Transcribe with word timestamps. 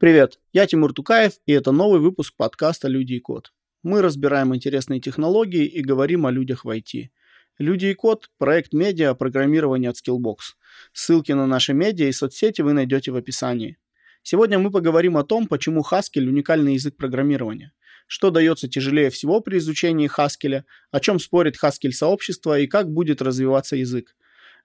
Привет, 0.00 0.38
я 0.54 0.66
Тимур 0.66 0.94
Тукаев, 0.94 1.34
и 1.44 1.52
это 1.52 1.72
новый 1.72 2.00
выпуск 2.00 2.32
подкаста 2.34 2.88
«Люди 2.88 3.12
и 3.12 3.20
код». 3.20 3.52
Мы 3.82 4.00
разбираем 4.00 4.54
интересные 4.56 4.98
технологии 4.98 5.66
и 5.66 5.82
говорим 5.82 6.24
о 6.24 6.30
людях 6.30 6.64
в 6.64 6.70
IT. 6.70 7.10
«Люди 7.58 7.84
и 7.88 7.92
код»– 7.92 8.30
проект 8.38 8.72
медиа 8.72 9.12
программирования 9.12 9.90
от 9.90 9.96
Skillbox. 9.96 10.56
Ссылки 10.94 11.32
на 11.32 11.46
наши 11.46 11.74
медиа 11.74 12.06
и 12.06 12.12
соцсети 12.12 12.62
вы 12.62 12.72
найдете 12.72 13.12
в 13.12 13.16
описании. 13.16 13.76
Сегодня 14.22 14.58
мы 14.58 14.70
поговорим 14.70 15.18
о 15.18 15.22
том, 15.22 15.46
почему 15.46 15.82
Haskell– 15.82 16.26
уникальный 16.28 16.72
язык 16.72 16.96
программирования, 16.96 17.74
что 18.06 18.30
дается 18.30 18.68
тяжелее 18.68 19.10
всего 19.10 19.42
при 19.42 19.58
изучении 19.58 20.10
Haskell, 20.10 20.62
о 20.90 21.00
чем 21.00 21.18
спорит 21.18 21.62
Haskell 21.62 21.92
сообщество 21.92 22.58
и 22.58 22.66
как 22.66 22.90
будет 22.90 23.20
развиваться 23.20 23.76
язык. 23.76 24.16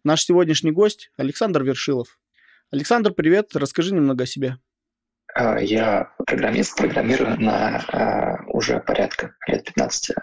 Наш 0.05 0.23
сегодняшний 0.23 0.71
гость– 0.71 1.11
Александр 1.17 1.63
Вершилов. 1.63 2.19
Александр, 2.71 3.11
привет, 3.11 3.53
расскажи 3.53 3.93
немного 3.93 4.23
о 4.23 4.27
себе. 4.27 4.59
А, 5.35 5.59
я 5.59 6.11
программист, 6.25 6.77
программирую 6.77 7.39
на 7.39 7.83
а, 7.91 8.43
уже 8.47 8.79
порядка 8.79 9.35
лет 9.47 9.65
15, 9.65 10.15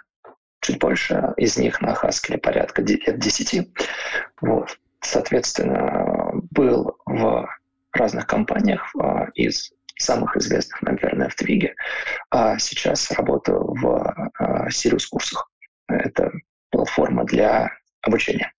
чуть 0.60 0.78
больше, 0.78 1.34
из 1.36 1.58
них 1.58 1.82
на 1.82 1.92
Haskell 1.92 2.38
порядка 2.38 2.82
лет 2.82 3.18
10. 3.18 3.68
Вот. 4.40 4.78
Соответственно, 5.00 6.30
был 6.50 6.96
в 7.04 7.46
разных 7.92 8.26
компаниях 8.26 8.90
а, 8.98 9.26
из 9.34 9.72
самых 9.98 10.34
известных, 10.38 10.80
наверное, 10.80 11.28
в 11.28 11.34
Твиге. 11.34 11.74
А 12.30 12.58
сейчас 12.58 13.10
работаю 13.10 13.74
в 13.74 14.30
Sirius 14.68 15.08
курсах. 15.10 15.50
Это 15.88 16.32
платформа 16.70 17.24
для 17.24 17.70
обучения 18.00 18.50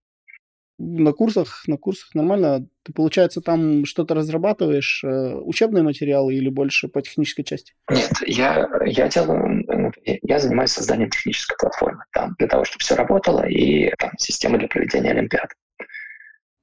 на 0.84 1.14
курсах, 1.14 1.64
на 1.68 1.78
курсах 1.78 2.14
нормально. 2.14 2.68
Ты, 2.84 2.94
получается, 2.94 3.42
там 3.42 3.86
что-то 3.86 4.14
разрабатываешь, 4.14 5.04
э, 5.04 5.36
учебные 5.36 5.84
материалы 5.84 6.36
или 6.36 6.50
больше 6.50 6.88
по 6.88 7.02
технической 7.02 7.46
части? 7.46 7.74
Нет, 7.90 8.12
я, 8.28 8.68
я 8.86 9.08
делаю, 9.08 9.94
я 10.06 10.40
занимаюсь 10.40 10.72
созданием 10.72 11.10
технической 11.10 11.56
платформы 11.58 12.04
там, 12.12 12.36
для 12.38 12.48
того, 12.48 12.66
чтобы 12.66 12.80
все 12.80 12.96
работало, 12.96 13.48
и 13.48 13.92
там, 13.98 14.12
системы 14.18 14.58
для 14.58 14.68
проведения 14.68 15.12
Олимпиад. 15.12 15.50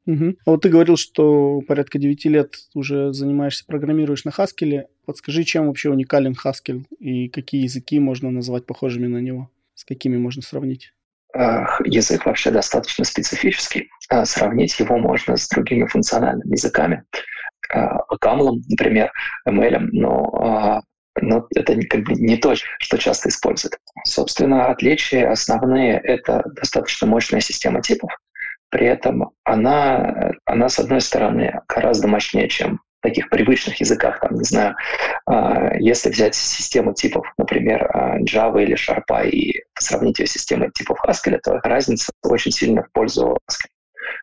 Угу. 0.06 0.36
А 0.44 0.50
вот 0.50 0.62
ты 0.62 0.68
говорил, 0.68 0.96
что 0.96 1.60
порядка 1.66 1.98
9 1.98 2.24
лет 2.26 2.54
уже 2.74 3.12
занимаешься, 3.12 3.64
программируешь 3.66 4.24
на 4.24 4.30
Haskell. 4.30 4.84
Подскажи, 5.04 5.44
чем 5.44 5.66
вообще 5.66 5.90
уникален 5.90 6.34
Haskell 6.34 6.84
и 6.98 7.28
какие 7.28 7.62
языки 7.62 7.98
можно 8.00 8.30
назвать 8.30 8.66
похожими 8.66 9.06
на 9.06 9.18
него? 9.18 9.50
С 9.74 9.84
какими 9.84 10.16
можно 10.16 10.42
сравнить? 10.42 10.92
Язык 11.84 12.26
вообще 12.26 12.50
достаточно 12.50 13.04
специфический. 13.04 13.90
А, 14.08 14.24
сравнить 14.24 14.78
его 14.80 14.98
можно 14.98 15.36
с 15.36 15.48
другими 15.48 15.86
функциональными 15.86 16.52
языками, 16.52 17.04
Камлом, 18.20 18.62
например, 18.68 19.12
ML, 19.48 19.78
но, 19.92 20.24
а, 20.42 20.80
но 21.20 21.46
это 21.54 21.80
как 21.88 22.02
бы 22.02 22.14
не 22.14 22.36
то, 22.36 22.54
что 22.80 22.98
часто 22.98 23.28
используют. 23.28 23.78
Собственно, 24.04 24.66
отличия 24.66 25.30
основные— 25.30 25.98
это 26.04 26.42
достаточно 26.56 27.06
мощная 27.06 27.40
система 27.40 27.80
типов, 27.80 28.10
при 28.70 28.86
этом 28.86 29.30
она, 29.44 30.32
она, 30.44 30.68
с 30.68 30.78
одной 30.78 31.00
стороны, 31.00 31.60
гораздо 31.68 32.08
мощнее, 32.08 32.48
чем 32.48 32.80
таких 33.00 33.28
привычных 33.30 33.80
языках, 33.80 34.20
там, 34.20 34.34
не 34.34 34.44
знаю, 34.44 34.76
а, 35.26 35.74
если 35.78 36.10
взять 36.10 36.34
систему 36.34 36.94
типов, 36.94 37.26
например, 37.38 37.88
а, 37.92 38.18
Java 38.20 38.62
или 38.62 38.76
Sharp, 38.76 39.28
и 39.28 39.62
сравнить 39.78 40.18
ее 40.18 40.26
с 40.26 40.32
системой 40.32 40.70
типов 40.72 40.98
Haskell, 41.06 41.38
то 41.42 41.60
разница 41.62 42.12
очень 42.22 42.52
сильно 42.52 42.82
в 42.82 42.92
пользу 42.92 43.38
Haskell. 43.48 43.70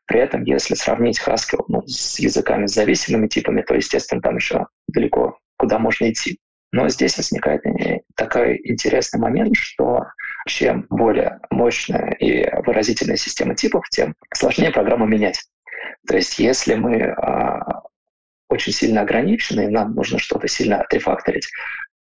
При 0.06 0.20
этом, 0.20 0.44
если 0.44 0.76
сравнить 0.76 1.22
Haskell 1.26 1.64
ну, 1.68 1.84
с 1.86 2.20
языками 2.20 2.66
с 2.66 2.74
зависимыми 2.74 3.28
типами, 3.28 3.62
то, 3.62 3.76
естественно, 3.76 4.22
там 4.22 4.36
еще 4.36 4.68
далеко 4.88 5.38
куда 5.58 5.80
можно 5.80 6.10
идти. 6.10 6.40
Но 6.72 6.90
здесь 6.90 7.18
возникает 7.18 7.64
такой 8.16 8.60
интересный 8.64 9.20
момент, 9.20 9.56
что 9.56 10.04
чем 10.48 10.86
более 10.90 11.40
мощная 11.50 12.12
и 12.12 12.50
выразительная 12.66 13.16
система 13.16 13.56
типов, 13.56 13.88
тем 13.90 14.16
сложнее 14.34 14.72
программу 14.72 15.06
менять. 15.06 15.44
То 16.08 16.16
есть 16.16 16.40
если 16.40 16.76
мы 16.76 17.02
а, 17.04 17.77
очень 18.50 18.74
сильно 18.74 19.02
ограничены, 19.02 19.66
и 19.66 19.70
нам 19.70 19.94
нужно 19.94 20.20
что-то 20.20 20.48
сильно 20.48 20.82
отрефакторить, 20.82 21.50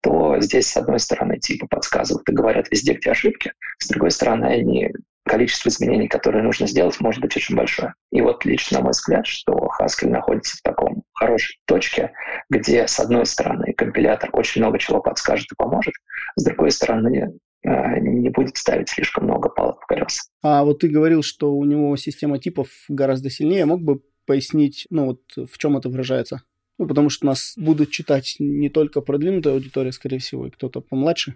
то 0.02 0.40
здесь, 0.40 0.68
с 0.68 0.78
одной 0.78 1.00
стороны, 1.00 1.40
типа 1.40 1.68
подсказывают 1.68 2.28
и 2.30 2.34
говорят 2.34 2.70
везде, 2.72 2.94
где 2.94 3.12
ошибки, 3.12 3.54
с 3.80 3.88
другой 3.88 4.12
стороны, 4.12 4.46
они 4.46 4.92
количество 5.28 5.70
изменений, 5.70 6.08
которые 6.08 6.44
нужно 6.44 6.68
сделать, 6.68 7.00
может 7.00 7.22
быть 7.22 7.36
очень 7.36 7.56
большое. 7.56 7.94
И 8.12 8.22
вот 8.22 8.46
лично 8.46 8.82
мой 8.82 8.92
взгляд, 8.92 9.28
что 9.28 9.70
Haskell 9.80 10.10
находится 10.10 10.58
в 10.58 10.62
таком 10.62 11.04
хорошей 11.14 11.58
точке, 11.66 12.14
где, 12.50 12.88
с 12.88 13.00
одной 13.00 13.26
стороны, 13.26 13.74
компилятор 13.74 14.30
очень 14.34 14.62
много 14.62 14.80
чего 14.80 15.02
подскажет 15.02 15.52
и 15.52 15.56
поможет, 15.56 15.94
с 16.38 16.44
другой 16.44 16.72
стороны, 16.72 17.34
э, 17.64 18.00
не 18.00 18.30
будет 18.30 18.58
ставить 18.58 18.90
слишком 18.90 19.26
много 19.26 19.50
палок 19.50 19.82
в 19.82 19.86
колеса. 19.86 20.22
А 20.42 20.64
вот 20.64 20.80
ты 20.80 20.88
говорил, 20.88 21.22
что 21.24 21.54
у 21.54 21.66
него 21.66 21.96
система 21.98 22.40
типов 22.40 22.70
гораздо 22.88 23.30
сильнее. 23.30 23.66
Мог 23.66 23.82
бы 23.82 24.02
пояснить, 24.28 24.86
ну 24.92 25.06
вот 25.08 25.22
в 25.36 25.58
чем 25.58 25.78
это 25.78 25.90
выражается? 25.90 26.44
Ну, 26.78 26.86
потому 26.86 27.10
что 27.10 27.26
нас 27.26 27.54
будут 27.58 27.90
читать 27.90 28.36
не 28.38 28.70
только 28.70 29.02
продвинутая 29.02 29.56
аудитория, 29.56 29.92
скорее 29.92 30.20
всего, 30.20 30.46
и 30.46 30.52
кто-то 30.52 30.80
помладше. 30.80 31.36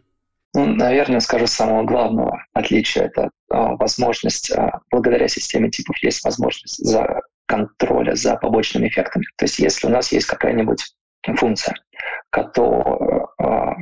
Ну, 0.53 0.66
наверное, 0.68 1.22
скажу 1.22 1.47
самого 1.47 1.84
главного 1.84 2.46
отличия. 2.53 3.06
Это 3.06 3.31
а, 3.50 3.75
возможность, 3.78 4.52
а, 4.52 4.81
благодаря 4.91 5.28
системе 5.28 5.72
типов 5.72 5.97
есть 6.03 6.24
возможность 6.24 6.78
за 6.78 7.22
контроля 7.47 8.13
за 8.16 8.35
побочными 8.35 8.88
эффектами. 8.88 9.25
То 9.38 9.46
есть 9.46 9.58
если 9.59 9.88
у 9.88 9.90
нас 9.90 10.12
есть 10.12 10.28
какая-нибудь 10.28 10.94
функция, 11.38 11.73
которая 12.29 13.28
а, 13.40 13.75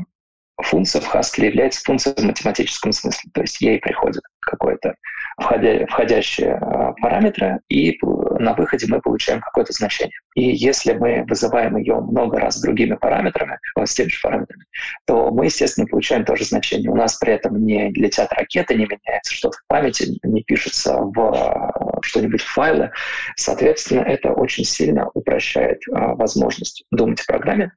функция 0.61 1.01
в 1.01 1.13
Haskell 1.13 1.45
является 1.45 1.83
функцией 1.83 2.15
в 2.15 2.25
математическом 2.25 2.91
смысле, 2.91 3.31
то 3.33 3.41
есть 3.41 3.59
ей 3.59 3.79
приходят 3.79 4.23
какой-то 4.39 4.95
входя, 5.39 5.85
входящие 5.87 6.59
э, 6.61 6.93
параметры, 7.01 7.59
и 7.69 7.97
на 8.39 8.53
выходе 8.53 8.87
мы 8.87 9.01
получаем 9.01 9.41
какое-то 9.41 9.73
значение. 9.73 10.17
И 10.35 10.43
если 10.43 10.93
мы 10.93 11.25
вызываем 11.27 11.77
ее 11.77 11.99
много 11.99 12.39
раз 12.39 12.61
другими 12.61 12.95
параметрами, 12.95 13.59
с 13.77 13.93
теми 13.93 14.09
же 14.09 14.19
параметрами, 14.21 14.63
то 15.05 15.31
мы, 15.31 15.45
естественно, 15.45 15.87
получаем 15.87 16.25
тоже 16.25 16.45
значение. 16.45 16.89
У 16.89 16.95
нас 16.95 17.15
при 17.15 17.33
этом 17.33 17.63
не 17.65 17.91
летят 17.91 18.31
ракеты, 18.33 18.75
не 18.75 18.85
меняется 18.85 19.33
что-то 19.33 19.57
в 19.57 19.67
памяти, 19.67 20.19
не 20.23 20.43
пишется 20.43 20.97
в 20.97 21.19
э, 21.19 22.01
что-нибудь 22.01 22.41
в 22.41 22.51
файлы. 22.51 22.91
Соответственно, 23.35 24.01
это 24.01 24.31
очень 24.31 24.63
сильно 24.63 25.09
упрощает 25.13 25.79
э, 25.87 25.91
возможность 25.93 26.85
думать 26.91 27.19
в 27.19 27.27
программе. 27.27 27.71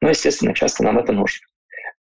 Но, 0.00 0.10
естественно, 0.10 0.54
часто 0.54 0.84
нам 0.84 0.98
это 0.98 1.12
нужно. 1.12 1.46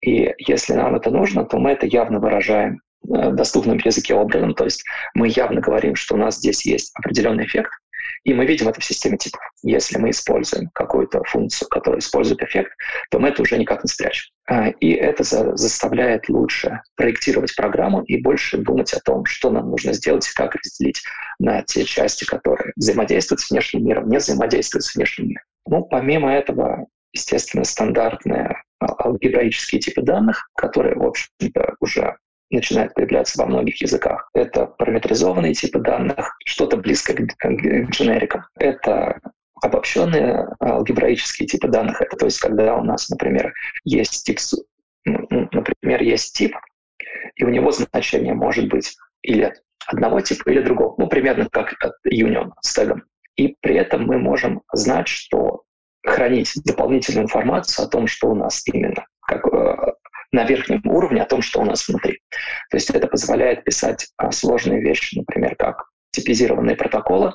И 0.01 0.35
если 0.39 0.75
нам 0.75 0.95
это 0.95 1.11
нужно, 1.11 1.45
то 1.45 1.59
мы 1.59 1.71
это 1.71 1.87
явно 1.87 2.19
выражаем 2.19 2.81
э, 3.09 3.31
доступным 3.31 3.79
языке 3.79 4.15
образом, 4.15 4.55
то 4.55 4.65
есть 4.65 4.85
мы 5.15 5.29
явно 5.29 5.61
говорим, 5.61 5.95
что 5.95 6.15
у 6.15 6.19
нас 6.19 6.39
здесь 6.39 6.67
есть 6.67 6.93
определенный 6.95 7.45
эффект, 7.45 7.73
и 8.25 8.35
мы 8.35 8.47
видим 8.47 8.69
это 8.69 8.81
в 8.81 8.85
системе 8.85 9.17
типов. 9.17 9.41
Если 9.63 9.99
мы 9.99 10.11
используем 10.11 10.71
какую-то 10.75 11.23
функцию, 11.25 11.69
которая 11.69 12.01
использует 12.01 12.43
эффект, 12.43 12.73
то 13.11 13.19
мы 13.19 13.29
это 13.29 13.43
уже 13.43 13.59
никак 13.59 13.83
не 13.85 13.89
спрячем. 13.89 14.33
А, 14.47 14.69
и 14.69 14.93
это 14.93 15.25
за 15.25 15.57
заставляет 15.57 16.29
лучше 16.29 16.81
проектировать 16.97 17.55
программу 17.57 18.03
и 18.03 18.21
больше 18.21 18.59
думать 18.59 18.93
о 18.93 19.01
том, 19.01 19.25
что 19.25 19.51
нам 19.51 19.71
нужно 19.71 19.93
сделать 19.93 20.29
и 20.29 20.35
как 20.35 20.55
разделить 20.55 21.03
на 21.39 21.63
те 21.63 21.85
части, 21.85 22.25
которые 22.25 22.73
взаимодействуют 22.77 23.41
с 23.41 23.51
внешним 23.51 23.87
миром, 23.87 24.09
не 24.09 24.19
взаимодействуют 24.19 24.85
с 24.85 24.95
внешним 24.95 25.29
миром. 25.29 25.45
Ну, 25.67 25.85
помимо 25.85 26.33
этого, 26.33 26.87
естественно, 27.13 27.65
стандартные 27.65 28.63
алгебраические 28.81 29.81
типы 29.81 30.03
данных, 30.03 30.49
которые, 30.57 30.97
в 30.97 31.05
общем-то, 31.05 31.77
уже 31.81 32.17
начинают 32.53 32.95
появляться 32.95 33.39
во 33.39 33.47
многих 33.47 33.81
языках. 33.81 34.29
Это 34.35 34.67
параметризованные 34.67 35.55
типы 35.55 35.79
данных, 35.79 36.37
что-то 36.45 36.77
близко 36.77 37.15
к, 37.15 37.27
к 37.39 37.91
дженерикам. 37.91 38.45
Это 38.59 39.21
обобщенные 39.63 40.49
алгебраические 40.61 41.47
типы 41.47 41.69
данных. 41.69 42.01
Это 42.01 42.17
то 42.17 42.27
есть, 42.27 42.41
когда 42.41 42.77
у 42.77 42.85
нас, 42.85 43.09
например, 43.09 43.53
есть 43.85 44.25
тип, 44.25 44.39
ну, 45.05 45.49
например, 45.53 46.03
есть 46.03 46.37
тип, 46.37 46.55
и 47.37 47.45
у 47.45 47.49
него 47.49 47.71
значение 47.71 48.35
может 48.35 48.69
быть 48.69 48.97
или 49.23 49.55
одного 49.87 50.21
типа, 50.21 50.51
или 50.51 50.61
другого. 50.61 50.95
Ну, 50.99 51.09
примерно 51.09 51.49
как 51.51 51.75
union 52.07 52.51
с 52.61 52.75
тегом. 52.75 53.05
И 53.37 53.57
при 53.61 53.77
этом 53.77 54.05
мы 54.05 54.19
можем 54.19 54.63
знать, 54.73 55.09
что 55.09 55.63
хранить 56.05 56.53
дополнительную 56.65 57.25
информацию 57.25 57.87
о 57.87 57.89
том, 57.89 58.07
что 58.07 58.29
у 58.29 58.35
нас 58.35 58.63
именно, 58.67 59.07
как 59.27 59.47
э, 59.47 59.72
на 60.33 60.45
верхнем 60.45 60.81
уровне, 60.85 61.23
о 61.23 61.27
том, 61.27 61.43
что 61.43 61.61
у 61.61 61.65
нас 61.65 61.87
внутри. 61.87 62.21
То 62.71 62.77
есть 62.77 62.91
это 62.91 63.07
позволяет 63.07 63.65
писать 63.65 64.09
э, 64.19 64.31
сложные 64.33 64.81
вещи, 64.81 65.19
например, 65.19 65.57
как 65.57 65.85
типизированные 66.11 66.77
протоколы. 66.77 67.35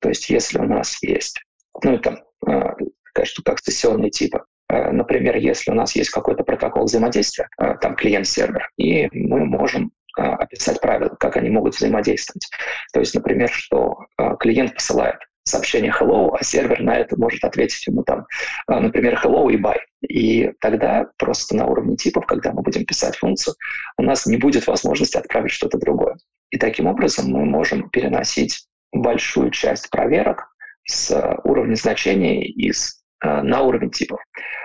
То 0.00 0.08
есть 0.08 0.28
если 0.30 0.58
у 0.58 0.64
нас 0.64 1.02
есть, 1.02 1.40
ну, 1.82 1.98
там, 1.98 2.18
э, 2.46 2.70
такая 3.04 3.26
штука, 3.26 3.52
как 3.52 3.60
сессионные 3.60 4.10
типы, 4.10 4.42
э, 4.68 4.90
Например, 4.90 5.36
если 5.36 5.70
у 5.70 5.74
нас 5.74 5.94
есть 5.94 6.10
какой-то 6.10 6.42
протокол 6.42 6.84
взаимодействия, 6.84 7.48
там 7.80 7.94
клиент-сервер, 7.94 8.68
и 8.76 9.08
мы 9.12 9.44
можем 9.44 9.92
описать 10.16 10.80
правила, 10.80 11.14
как 11.20 11.36
они 11.36 11.50
могут 11.50 11.76
взаимодействовать. 11.76 12.48
То 12.92 13.00
есть, 13.00 13.14
например, 13.14 13.50
что 13.50 14.06
клиент 14.40 14.74
посылает 14.74 15.18
сообщение 15.46 15.94
hello, 15.98 16.36
а 16.38 16.42
сервер 16.44 16.80
на 16.80 16.96
это 16.98 17.16
может 17.18 17.44
ответить 17.44 17.86
ему 17.86 18.02
там, 18.02 18.26
а, 18.66 18.80
например, 18.80 19.18
hello 19.22 19.50
и 19.50 19.56
bye. 19.56 19.78
И 20.08 20.52
тогда 20.60 21.06
просто 21.18 21.56
на 21.56 21.66
уровне 21.66 21.96
типов, 21.96 22.26
когда 22.26 22.52
мы 22.52 22.62
будем 22.62 22.84
писать 22.84 23.16
функцию, 23.16 23.54
у 23.96 24.02
нас 24.02 24.26
не 24.26 24.36
будет 24.36 24.66
возможности 24.66 25.16
отправить 25.16 25.52
что-то 25.52 25.78
другое. 25.78 26.16
И 26.50 26.58
таким 26.58 26.86
образом 26.86 27.30
мы 27.30 27.44
можем 27.44 27.88
переносить 27.90 28.66
большую 28.92 29.50
часть 29.50 29.90
проверок 29.90 30.48
с 30.84 31.38
уровня 31.44 31.74
значений 31.74 32.42
из, 32.42 33.02
э, 33.24 33.42
на 33.42 33.62
уровень 33.62 33.90
типов. 33.90 34.20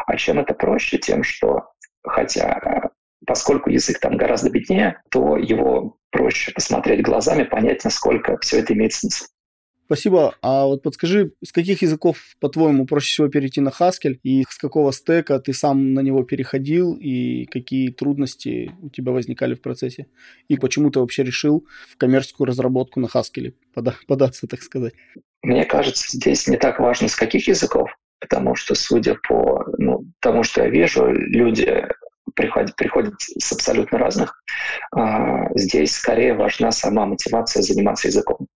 А 0.05 0.15
чем 0.17 0.39
это 0.39 0.53
проще? 0.53 0.97
Тем, 0.97 1.23
что 1.23 1.71
хотя 2.03 2.89
поскольку 3.25 3.69
язык 3.69 3.99
там 3.99 4.17
гораздо 4.17 4.49
беднее, 4.49 5.01
то 5.11 5.37
его 5.37 5.97
проще 6.11 6.51
посмотреть 6.51 7.03
глазами, 7.03 7.43
понять, 7.43 7.83
насколько 7.83 8.37
все 8.39 8.59
это 8.59 8.73
имеет 8.73 8.93
смысл. 8.93 9.25
Спасибо. 9.91 10.35
А 10.41 10.67
вот 10.67 10.83
подскажи, 10.83 11.33
с 11.43 11.51
каких 11.51 11.81
языков, 11.81 12.15
по-твоему, 12.39 12.85
проще 12.85 13.07
всего 13.07 13.27
перейти 13.27 13.59
на 13.59 13.71
Haskell? 13.77 14.17
И 14.23 14.45
с 14.49 14.57
какого 14.57 14.93
стека 14.93 15.37
ты 15.39 15.51
сам 15.51 15.93
на 15.93 15.99
него 15.99 16.23
переходил? 16.23 16.93
И 16.93 17.43
какие 17.47 17.91
трудности 17.91 18.71
у 18.81 18.89
тебя 18.89 19.11
возникали 19.11 19.53
в 19.53 19.61
процессе? 19.61 20.07
И 20.47 20.55
почему 20.55 20.91
ты 20.91 21.01
вообще 21.01 21.23
решил 21.23 21.67
в 21.89 21.97
коммерческую 21.97 22.47
разработку 22.47 23.01
на 23.01 23.07
Haskell 23.07 23.53
пода- 23.75 23.97
податься, 24.07 24.47
так 24.47 24.61
сказать? 24.61 24.93
Мне 25.43 25.65
кажется, 25.65 26.15
здесь 26.15 26.47
не 26.47 26.55
так 26.55 26.79
важно, 26.79 27.09
с 27.09 27.15
каких 27.17 27.49
языков, 27.49 27.89
потому 28.21 28.55
что, 28.55 28.75
судя 28.75 29.17
по 29.27 29.65
ну, 29.77 30.05
тому, 30.21 30.43
что 30.43 30.63
я 30.63 30.69
вижу, 30.69 31.11
люди 31.11 31.85
приходят, 32.33 32.77
приходят 32.77 33.15
с 33.19 33.51
абсолютно 33.51 33.97
разных. 33.97 34.41
А, 34.95 35.49
здесь 35.53 35.91
скорее 35.91 36.33
важна 36.33 36.71
сама 36.71 37.05
мотивация 37.05 37.61
заниматься 37.61 38.07
языком. 38.07 38.47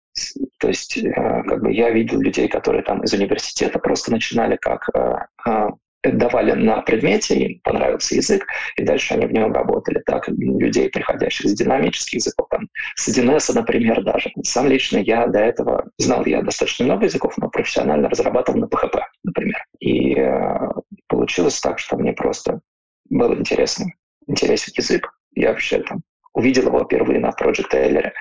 То 0.60 0.68
есть 0.70 0.98
э, 0.98 1.12
как 1.12 1.62
бы 1.62 1.72
я 1.72 1.90
видел 1.90 2.20
людей, 2.20 2.48
которые 2.48 2.84
там 2.84 3.04
из 3.04 3.14
университета 3.14 3.80
просто 3.80 4.12
начинали 4.12 4.56
как 4.56 4.90
э, 4.94 5.16
а, 5.46 5.70
давали 6.12 6.52
на 6.54 6.82
предмете, 6.82 7.36
им 7.36 7.60
понравился 7.64 8.16
язык, 8.16 8.46
и 8.78 8.84
дальше 8.84 9.14
они 9.14 9.26
в 9.26 9.32
нем 9.32 9.52
работали. 9.52 10.02
Так, 10.06 10.28
людей, 10.28 10.90
приходящих 10.90 11.50
с 11.50 11.54
динамических 11.54 12.16
языков, 12.16 12.48
там, 12.50 12.68
с 12.96 13.08
1С, 13.08 13.54
например, 13.54 14.04
даже. 14.04 14.32
Сам 14.44 14.68
лично 14.68 14.98
я 14.98 15.28
до 15.28 15.40
этого 15.40 15.90
знал 15.98 16.26
я 16.26 16.42
достаточно 16.42 16.86
много 16.86 17.06
языков, 17.06 17.34
но 17.38 17.50
профессионально 17.50 18.10
разрабатывал 18.10 18.60
на 18.60 18.66
PHP, 18.66 19.00
например. 19.24 19.64
И 19.80 20.16
э, 20.16 20.70
получилось 21.08 21.60
так, 21.60 21.80
что 21.80 21.98
мне 21.98 22.14
просто 22.14 22.62
было 23.10 23.34
интересно, 23.34 23.86
интересен 24.28 24.74
язык. 24.78 25.10
Я 25.36 25.50
вообще 25.50 25.80
там 25.80 26.02
увидел 26.36 26.68
его 26.68 26.84
впервые 26.84 27.20
на 27.20 27.30
Project 27.30 27.72
Taylor. 27.72 28.12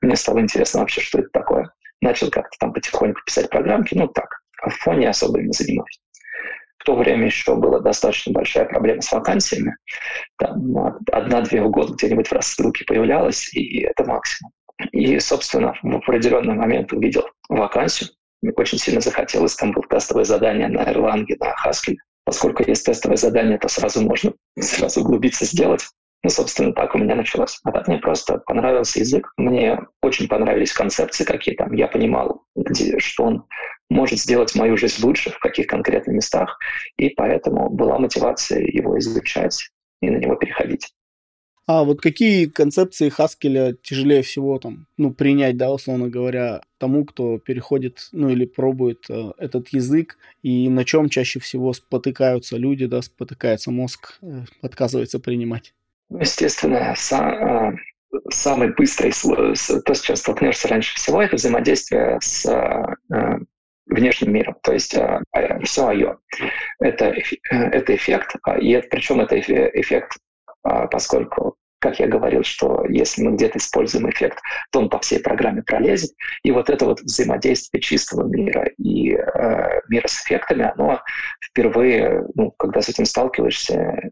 Мне 0.00 0.16
стало 0.16 0.40
интересно 0.40 0.80
вообще, 0.80 1.00
что 1.00 1.18
это 1.18 1.28
такое. 1.32 1.70
Начал 2.00 2.30
как-то 2.30 2.56
там 2.58 2.72
потихоньку 2.72 3.20
писать 3.26 3.50
программки, 3.50 3.94
ну 3.94 4.08
так, 4.08 4.40
а 4.62 4.70
в 4.70 4.74
фоне 4.76 5.10
особо 5.10 5.40
не 5.40 5.52
занимаюсь. 5.52 6.00
В 6.78 6.84
то 6.84 6.96
время 6.96 7.26
еще 7.26 7.56
была 7.56 7.80
достаточно 7.80 8.32
большая 8.32 8.66
проблема 8.66 9.00
с 9.00 9.10
вакансиями. 9.10 9.74
Там 10.38 10.76
одна-две 11.10 11.62
в 11.62 11.70
год 11.70 11.92
где-нибудь 11.92 12.28
в 12.28 12.32
рассылке 12.32 12.84
появлялась, 12.84 13.52
и 13.54 13.80
это 13.80 14.04
максимум. 14.04 14.52
И, 14.92 15.18
собственно, 15.18 15.74
в 15.82 15.96
определенный 15.96 16.54
момент 16.54 16.92
увидел 16.92 17.24
вакансию. 17.48 18.10
Мне 18.42 18.52
очень 18.56 18.78
сильно 18.78 19.00
захотелось, 19.00 19.56
там 19.56 19.72
было 19.72 19.84
тестовое 19.88 20.24
задание 20.24 20.68
на 20.68 20.80
Erlang, 20.80 21.24
на 21.40 21.54
Haskell. 21.64 21.96
Поскольку 22.24 22.62
есть 22.66 22.84
тестовое 22.84 23.16
задание, 23.16 23.58
то 23.58 23.68
сразу 23.68 24.02
можно 24.02 24.34
сразу 24.58 25.00
углубиться, 25.00 25.46
сделать. 25.46 25.86
Ну, 26.24 26.30
собственно, 26.30 26.72
так 26.72 26.94
у 26.94 26.98
меня 26.98 27.14
началось. 27.14 27.60
А 27.64 27.70
так 27.70 27.86
мне 27.86 27.98
просто 27.98 28.38
понравился 28.38 28.98
язык. 28.98 29.30
Мне 29.36 29.78
очень 30.00 30.26
понравились 30.26 30.72
концепции 30.72 31.22
какие 31.22 31.54
там. 31.54 31.74
Я 31.74 31.86
понимал, 31.86 32.44
где, 32.56 32.98
что 32.98 33.24
он 33.24 33.44
может 33.90 34.18
сделать 34.18 34.54
мою 34.54 34.78
жизнь 34.78 35.04
лучше, 35.04 35.30
в 35.30 35.38
каких 35.38 35.66
конкретных 35.66 36.16
местах. 36.16 36.58
И 36.96 37.10
поэтому 37.10 37.68
была 37.68 37.98
мотивация 37.98 38.62
его 38.62 38.98
изучать 38.98 39.68
и 40.00 40.08
на 40.08 40.16
него 40.16 40.36
переходить. 40.36 40.94
А 41.66 41.84
вот 41.84 42.00
какие 42.00 42.46
концепции 42.46 43.10
Хаскеля 43.10 43.76
тяжелее 43.82 44.22
всего 44.22 44.58
там, 44.58 44.86
ну, 44.96 45.12
принять, 45.12 45.58
да, 45.58 45.70
условно 45.70 46.08
говоря, 46.08 46.62
тому, 46.78 47.04
кто 47.04 47.38
переходит, 47.38 48.08
ну, 48.12 48.30
или 48.30 48.46
пробует 48.46 49.04
э, 49.10 49.32
этот 49.38 49.68
язык, 49.68 50.18
и 50.42 50.68
на 50.68 50.84
чем 50.84 51.08
чаще 51.10 51.40
всего 51.40 51.72
спотыкаются 51.74 52.56
люди, 52.56 52.84
да, 52.86 53.00
спотыкается 53.00 53.70
мозг, 53.70 54.18
э, 54.20 54.44
отказывается 54.60 55.20
принимать? 55.20 55.74
Естественно, 56.10 56.94
сам, 56.96 57.72
э, 57.72 57.76
самый 58.30 58.72
быстрый, 58.74 59.12
то, 59.12 59.94
с 59.94 60.00
чем 60.00 60.16
столкнешься 60.16 60.68
раньше 60.68 60.94
всего, 60.94 61.22
это 61.22 61.36
взаимодействие 61.36 62.18
с 62.20 62.46
э, 62.46 63.38
внешним 63.86 64.32
миром, 64.32 64.56
то 64.62 64.72
есть 64.72 64.94
э, 64.94 65.20
все 65.64 65.92
IO. 65.92 66.18
Это, 66.80 67.14
это 67.50 67.94
эффект, 67.94 68.36
а, 68.42 68.58
и 68.58 68.80
причем 68.88 69.20
это 69.20 69.38
эффект 69.38 70.12
а, 70.64 70.86
поскольку, 70.86 71.56
как 71.78 72.00
я 72.00 72.06
говорил, 72.06 72.42
что 72.42 72.86
если 72.88 73.22
мы 73.22 73.32
где-то 73.32 73.58
используем 73.58 74.08
эффект, 74.08 74.38
то 74.72 74.80
он 74.80 74.88
по 74.88 74.98
всей 75.00 75.20
программе 75.20 75.62
пролезет. 75.62 76.10
И 76.42 76.50
вот 76.50 76.70
это 76.70 76.86
вот 76.86 77.00
взаимодействие 77.02 77.82
чистого 77.82 78.26
мира 78.26 78.70
и 78.78 79.12
э, 79.12 79.80
мира 79.88 80.08
с 80.08 80.24
эффектами, 80.24 80.72
оно 80.74 81.02
впервые, 81.44 82.24
ну, 82.34 82.50
когда 82.52 82.80
с 82.80 82.88
этим 82.88 83.04
сталкиваешься, 83.04 84.10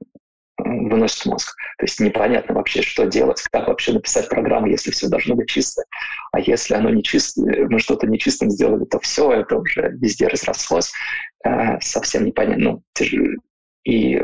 выносит 0.64 1.26
мозг. 1.26 1.56
То 1.78 1.84
есть 1.84 2.00
непонятно 2.00 2.54
вообще, 2.54 2.82
что 2.82 3.06
делать, 3.06 3.42
как 3.50 3.68
вообще 3.68 3.92
написать 3.92 4.28
программу, 4.28 4.66
если 4.66 4.90
все 4.90 5.08
должно 5.08 5.34
быть 5.34 5.48
чисто. 5.48 5.82
А 6.32 6.40
если 6.40 6.74
оно 6.74 6.90
не 6.90 7.02
чисто, 7.02 7.42
мы 7.42 7.78
что-то 7.78 8.06
нечистым 8.06 8.50
сделали, 8.50 8.84
то 8.84 8.98
все 9.00 9.32
это 9.32 9.58
уже 9.58 9.92
везде 10.00 10.28
разрослось. 10.28 10.92
Э, 11.44 11.80
совсем 11.80 12.24
непонятно. 12.24 12.62
Ну, 12.62 12.82
и 13.84 14.22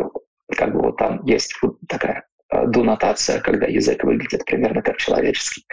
как 0.56 0.72
бы 0.72 0.80
вот 0.82 0.96
там 0.96 1.24
есть 1.24 1.54
такая 1.88 2.24
э, 2.52 2.66
дунотация, 2.66 3.40
когда 3.40 3.66
язык 3.66 4.04
выглядит 4.04 4.44
примерно 4.44 4.82
как 4.82 4.96
человеческий. 4.96 5.64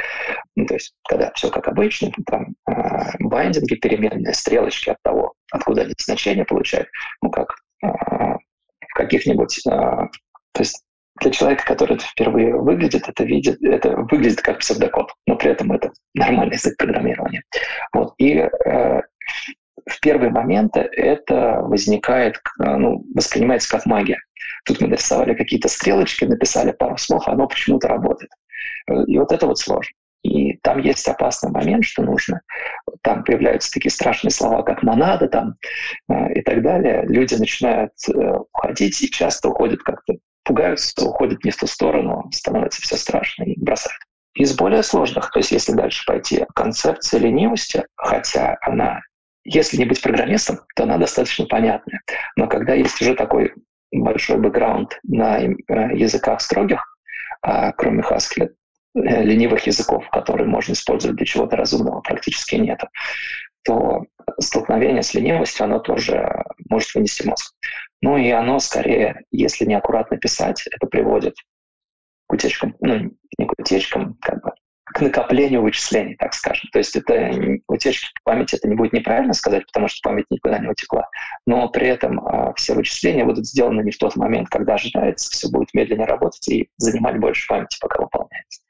Ну, 0.56 0.66
то 0.66 0.74
есть, 0.76 0.94
когда 1.08 1.32
все 1.34 1.50
как 1.50 1.68
обычно, 1.68 2.12
там 2.26 2.56
э, 2.68 2.74
байдинги, 3.20 3.76
переменные 3.76 4.34
стрелочки 4.34 4.90
от 4.90 5.02
того, 5.04 5.34
откуда 5.52 5.84
они 5.84 5.94
значения 5.98 6.46
получают, 6.46 6.90
ну, 7.22 7.30
как 7.30 7.56
э, 7.84 7.88
в 7.88 8.94
каких-нибудь... 8.96 9.66
Э, 9.68 10.08
то 10.56 10.62
есть 10.62 10.84
для 11.22 11.32
человека, 11.32 11.66
который 11.66 11.98
это 11.98 12.06
впервые 12.06 12.56
выглядит, 12.56 13.08
это 13.08 13.24
видит, 13.24 13.62
это 13.62 13.96
выглядит 13.96 14.42
как 14.42 14.60
псевдокод, 14.60 15.14
но 15.28 15.36
при 15.36 15.52
этом 15.52 15.72
это 15.72 15.92
нормальный 16.14 16.56
язык 16.56 16.78
программирования. 16.78 17.44
Вот. 17.94 18.14
И 18.18 18.36
э, 18.36 19.02
в 19.86 20.00
первые 20.02 20.32
моменты 20.32 20.80
это 20.80 21.60
возникает, 21.62 22.42
ну, 22.58 23.06
воспринимается 23.14 23.70
как 23.70 23.86
магия. 23.86 24.20
Тут 24.66 24.82
мы 24.82 24.88
нарисовали 24.88 25.36
какие-то 25.36 25.68
стрелочки, 25.68 26.26
написали 26.26 26.72
пару 26.72 26.98
слов, 26.98 27.28
оно 27.28 27.48
почему-то 27.48 27.88
работает. 27.88 28.32
И 29.08 29.18
вот 29.20 29.32
это 29.32 29.46
вот 29.46 29.60
сложно. 29.60 29.94
И 30.26 30.58
там 30.64 30.82
есть 30.82 31.08
опасный 31.08 31.52
момент, 31.52 31.86
что 31.86 32.02
нужно. 32.02 32.42
Там 33.04 33.24
появляются 33.24 33.72
такие 33.72 33.92
страшные 33.92 34.32
слова, 34.32 34.64
как 34.64 34.82
монада 34.82 35.28
там, 35.28 35.56
э, 36.10 36.34
и 36.34 36.42
так 36.42 36.64
далее. 36.64 37.06
Люди 37.08 37.36
начинают 37.36 37.92
э, 38.10 38.38
уходить 38.52 39.00
и 39.04 39.12
часто 39.12 39.50
уходят 39.50 39.84
как-то, 39.84 40.16
пугаются, 40.46 41.06
уходят 41.06 41.44
не 41.44 41.52
в 41.52 41.58
ту 41.58 41.68
сторону, 41.68 42.30
становится 42.32 42.82
все 42.82 42.96
страшно 42.96 43.44
и 43.44 43.60
бросают. 43.60 44.00
Из 44.36 44.56
более 44.56 44.84
сложных, 44.84 45.32
то 45.32 45.40
есть 45.40 45.52
если 45.52 45.74
дальше 45.74 46.06
пойти, 46.06 46.46
концепция 46.56 47.20
ленивости, 47.20 47.86
хотя 47.96 48.58
она 48.62 49.02
если 49.46 49.78
не 49.78 49.86
быть 49.86 50.02
программистом, 50.02 50.60
то 50.76 50.84
она 50.84 50.98
достаточно 50.98 51.46
понятная. 51.46 52.02
Но 52.36 52.48
когда 52.48 52.74
есть 52.74 53.00
уже 53.00 53.14
такой 53.14 53.54
большой 53.92 54.38
бэкграунд 54.40 55.00
на 55.04 55.40
э, 55.40 55.54
языках 55.94 56.42
строгих, 56.42 56.84
а 57.42 57.72
кроме 57.72 58.02
Haskell, 58.02 58.50
э, 58.96 59.24
ленивых 59.24 59.68
языков, 59.68 60.10
которые 60.12 60.48
можно 60.48 60.74
использовать 60.74 61.16
для 61.18 61.26
чего-то 61.26 61.56
разумного, 61.56 62.02
практически 62.02 62.56
нет, 62.56 62.82
то 63.66 64.06
столкновение 64.40 65.04
с 65.04 65.14
ленивостью, 65.14 65.66
оно 65.66 65.80
тоже 65.80 66.44
может 66.70 66.94
вынести 66.94 67.28
мозг. 67.28 67.54
Ну 68.02 68.18
и 68.18 68.30
оно 68.30 68.60
скорее, 68.60 69.24
если 69.32 69.66
неаккуратно 69.66 70.18
писать, 70.18 70.66
это 70.72 70.88
приводит 70.88 71.36
к 72.28 72.34
утечкам, 72.34 72.76
ну, 72.80 73.12
не 73.38 73.46
к 73.46 73.54
утечкам, 73.58 74.18
как 74.22 74.44
бы, 74.44 74.52
к 74.86 75.02
накоплению 75.02 75.62
вычислений, 75.62 76.16
так 76.16 76.34
скажем. 76.34 76.70
То 76.72 76.80
есть 76.80 76.96
это 76.96 77.32
утечки 77.68 78.08
памяти, 78.24 78.56
это 78.56 78.68
не 78.68 78.76
будет 78.76 78.94
неправильно 78.94 79.34
сказать, 79.34 79.66
потому 79.68 79.88
что 79.88 80.10
память 80.10 80.26
никуда 80.30 80.60
не 80.60 80.68
утекла, 80.68 81.08
но 81.46 81.68
при 81.70 81.88
этом 81.88 82.26
э, 82.26 82.54
все 82.56 82.76
вычисления 82.76 83.26
будут 83.26 83.48
сделаны 83.48 83.82
не 83.82 83.92
в 83.92 83.98
тот 83.98 84.16
момент, 84.16 84.50
когда 84.50 84.76
ожидается, 84.76 85.32
все 85.32 85.50
будет 85.50 85.74
медленнее 85.74 86.08
работать 86.08 86.48
и 86.48 86.70
занимать 86.78 87.20
больше 87.20 87.48
памяти, 87.48 87.78
пока 87.82 88.04
выполняется. 88.04 88.62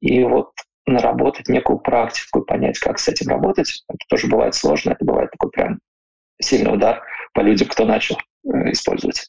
И 0.00 0.22
вот 0.24 0.52
наработать 0.86 1.48
некую 1.48 1.78
практику 1.78 2.40
и 2.40 2.46
понять, 2.46 2.78
как 2.78 2.98
с 2.98 3.08
этим 3.08 3.28
работать, 3.28 3.84
это 3.88 4.04
тоже 4.08 4.26
бывает 4.26 4.54
сложно, 4.54 4.90
это 4.90 5.04
бывает 5.04 5.30
такой 5.30 5.50
прям 5.50 5.78
сильный 6.40 6.72
удар 6.72 7.02
по 7.34 7.40
людям, 7.40 7.68
кто 7.68 7.84
начал 7.84 8.16
э, 8.44 8.72
использовать. 8.72 9.28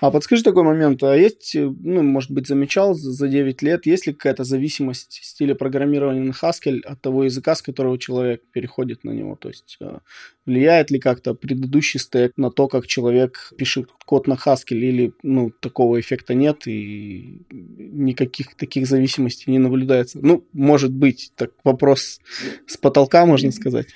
А 0.00 0.10
подскажи 0.10 0.42
такой 0.42 0.62
момент, 0.62 1.02
а 1.02 1.14
есть, 1.14 1.54
ну, 1.54 2.02
может 2.02 2.30
быть, 2.30 2.46
замечал 2.46 2.94
за 2.94 3.28
9 3.28 3.60
лет, 3.60 3.84
есть 3.84 4.06
ли 4.06 4.14
какая-то 4.14 4.44
зависимость 4.44 5.20
стиля 5.22 5.54
программирования 5.54 6.22
на 6.22 6.32
Haskell 6.32 6.80
от 6.80 7.02
того 7.02 7.24
языка, 7.24 7.54
с 7.54 7.60
которого 7.60 7.98
человек 7.98 8.42
переходит 8.50 9.04
на 9.04 9.10
него? 9.10 9.36
То 9.36 9.48
есть 9.48 9.76
э, 9.80 9.98
влияет 10.46 10.90
ли 10.90 10.98
как-то 10.98 11.34
предыдущий 11.34 12.00
стек 12.00 12.32
на 12.38 12.50
то, 12.50 12.66
как 12.66 12.86
человек 12.86 13.52
пишет 13.58 13.90
код 14.06 14.26
на 14.26 14.34
Haskell, 14.34 14.78
или, 14.78 15.12
ну, 15.22 15.50
такого 15.60 16.00
эффекта 16.00 16.32
нет, 16.32 16.66
и 16.66 17.42
никаких 17.50 18.54
таких 18.54 18.86
зависимостей 18.86 19.50
не 19.50 19.58
наблюдается? 19.58 20.18
Ну, 20.22 20.46
может 20.54 20.92
быть, 20.92 21.32
так 21.36 21.50
вопрос 21.62 22.20
с 22.66 22.78
потолка, 22.78 23.26
можно 23.26 23.52
сказать. 23.52 23.88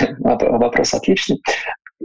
Вопрос 0.18 0.94
отличный. 0.94 1.42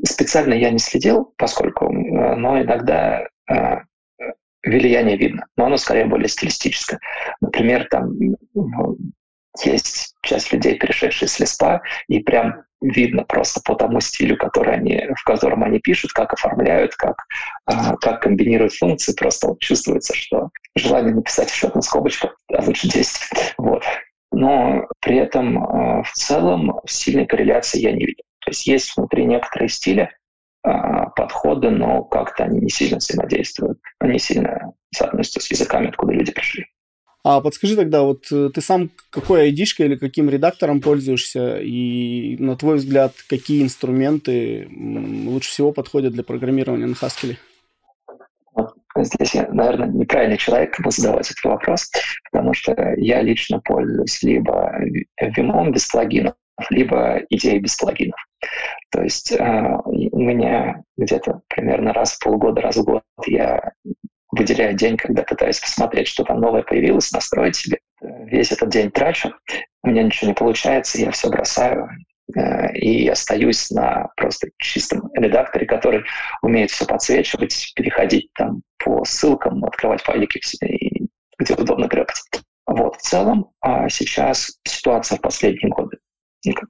Специально 0.05 0.53
я 0.53 0.71
не 0.71 0.79
следил, 0.79 1.33
поскольку, 1.37 1.85
э, 1.85 2.35
но 2.35 2.61
иногда 2.61 3.27
э, 3.49 3.77
влияние 4.63 5.17
видно, 5.17 5.45
но 5.57 5.65
оно 5.65 5.77
скорее 5.77 6.05
более 6.05 6.27
стилистическое. 6.27 6.99
Например, 7.41 7.87
там 7.89 8.11
есть 9.63 10.15
часть 10.23 10.51
людей, 10.51 10.77
перешедшие 10.79 11.29
с 11.29 11.39
леспа, 11.39 11.81
и 12.07 12.19
прям 12.19 12.63
видно 12.81 13.23
просто 13.23 13.61
по 13.63 13.75
тому 13.75 14.01
стилю, 14.01 14.37
который 14.37 14.75
они, 14.75 15.07
в 15.15 15.23
котором 15.23 15.63
они 15.63 15.79
пишут, 15.79 16.11
как 16.11 16.33
оформляют, 16.33 16.95
как, 16.95 17.15
а, 17.65 17.95
как 17.97 18.21
комбинируют 18.21 18.73
функции, 18.73 19.13
просто 19.13 19.47
вот 19.47 19.59
чувствуется, 19.59 20.13
что 20.15 20.49
желание 20.75 21.13
написать 21.13 21.49
в 21.49 21.55
счет 21.55 21.75
на 21.75 21.81
скобочках, 21.81 22.35
а 22.51 22.61
лучше 22.61 22.89
10. 22.89 23.55
Вот. 23.57 23.83
Но 24.31 24.87
при 24.99 25.17
этом 25.17 26.03
в 26.03 26.11
целом 26.13 26.79
сильной 26.87 27.25
корреляции 27.25 27.79
я 27.79 27.91
не 27.91 28.05
видел. 28.05 28.23
То 28.45 28.51
есть 28.51 28.67
есть 28.67 28.95
внутри 28.95 29.25
некоторые 29.25 29.69
стили, 29.69 30.09
а, 30.63 31.07
подходы, 31.09 31.69
но 31.69 32.03
как-то 32.03 32.45
они 32.45 32.61
не 32.61 32.69
сильно 32.69 32.97
взаимодействуют, 32.97 33.79
они 33.99 34.17
сильно 34.17 34.73
соотносятся 34.95 35.41
с 35.41 35.51
языками, 35.51 35.89
откуда 35.89 36.13
люди 36.13 36.31
пришли. 36.31 36.65
А 37.25 37.39
подскажи 37.41 37.75
тогда, 37.75 38.03
вот 38.03 38.25
э, 38.31 38.49
ты 38.53 38.61
сам 38.61 38.89
какой 39.09 39.49
id 39.49 39.65
или 39.77 39.95
каким 39.95 40.29
редактором 40.29 40.81
пользуешься, 40.81 41.57
и 41.57 42.37
на 42.37 42.57
твой 42.57 42.77
взгляд, 42.77 43.13
какие 43.29 43.63
инструменты 43.63 44.67
лучше 45.25 45.49
всего 45.49 45.71
подходят 45.71 46.13
для 46.13 46.23
программирования 46.23 46.85
на 46.85 46.93
Haskell? 46.93 47.37
Вот 48.55 48.75
здесь 48.97 49.35
я, 49.35 49.47
наверное, 49.49 49.87
неправильный 49.87 50.37
человек, 50.37 50.75
кому 50.75 50.91
задавать 50.91 51.31
этот 51.31 51.43
вопрос, 51.43 51.89
потому 52.29 52.53
что 52.53 52.73
я 52.97 53.21
лично 53.21 53.59
пользуюсь 53.59 54.21
либо 54.21 54.73
Vim 55.21 55.71
без 55.71 55.87
плагинов, 55.87 56.35
либо 56.69 57.21
идеей 57.29 57.59
без 57.59 57.75
плагинов. 57.75 58.19
То 58.93 59.01
есть 59.01 59.31
э, 59.31 59.77
у 59.85 60.19
меня 60.19 60.83
где-то 60.97 61.41
примерно 61.47 61.93
раз 61.93 62.13
в 62.13 62.23
полгода, 62.23 62.61
раз 62.61 62.77
в 62.77 62.83
год 62.83 63.01
я 63.25 63.71
выделяю 64.29 64.75
день, 64.75 64.97
когда 64.97 65.23
пытаюсь 65.23 65.59
посмотреть, 65.59 66.07
что 66.07 66.23
там 66.23 66.39
новое 66.39 66.61
появилось, 66.61 67.11
настроить 67.11 67.55
себе. 67.55 67.79
Весь 68.01 68.51
этот 68.51 68.69
день 68.69 68.91
трачу, 68.91 69.33
у 69.81 69.87
меня 69.87 70.03
ничего 70.03 70.27
не 70.27 70.35
получается, 70.35 71.01
я 71.01 71.09
все 71.09 71.31
бросаю 71.31 71.89
э, 72.35 72.71
и 72.75 73.07
остаюсь 73.07 73.71
на 73.71 74.09
просто 74.15 74.49
чистом 74.59 75.09
редакторе, 75.15 75.65
который 75.65 76.03
умеет 76.43 76.69
все 76.69 76.85
подсвечивать, 76.85 77.73
переходить 77.75 78.31
там 78.35 78.61
по 78.77 79.03
ссылкам, 79.05 79.65
открывать 79.65 80.03
файлики 80.03 80.39
где 81.39 81.55
удобно 81.55 81.87
гребать. 81.87 82.21
Вот, 82.67 82.97
в 82.97 83.01
целом, 83.01 83.49
а 83.59 83.89
сейчас 83.89 84.51
ситуация 84.65 85.17
в 85.17 85.21
последние 85.21 85.71
годы 85.71 85.92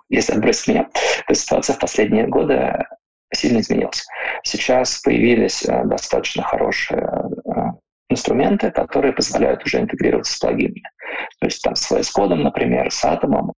если 0.10 0.34
отбросить 0.34 0.68
меня, 0.68 0.90
то 1.28 1.34
ситуация 1.34 1.76
в 1.76 1.80
последние 1.80 2.28
годы 2.28 2.86
сильно 3.34 3.60
изменилась. 3.60 4.06
Сейчас 4.44 5.02
появились 5.02 5.66
э, 5.66 5.84
достаточно 5.86 6.44
хорошие 6.44 7.02
э, 7.02 7.52
инструменты, 8.10 8.72
которые 8.72 9.14
позволяют 9.14 9.66
уже 9.66 9.80
интегрироваться 9.80 10.34
с 10.34 10.40
плагинами. 10.40 10.84
То 11.40 11.48
есть 11.48 11.62
там 11.64 11.76
с 11.76 11.92
VS 11.92 12.10
Code, 12.16 12.36
например, 12.36 12.92
с 12.92 13.04
Atom 13.04 13.52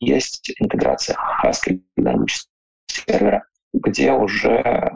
есть 0.00 0.52
интеграция 0.58 1.16
Haskell 1.42 1.80
Language 1.98 2.46
сервера, 2.88 3.44
где 3.72 4.12
уже 4.12 4.92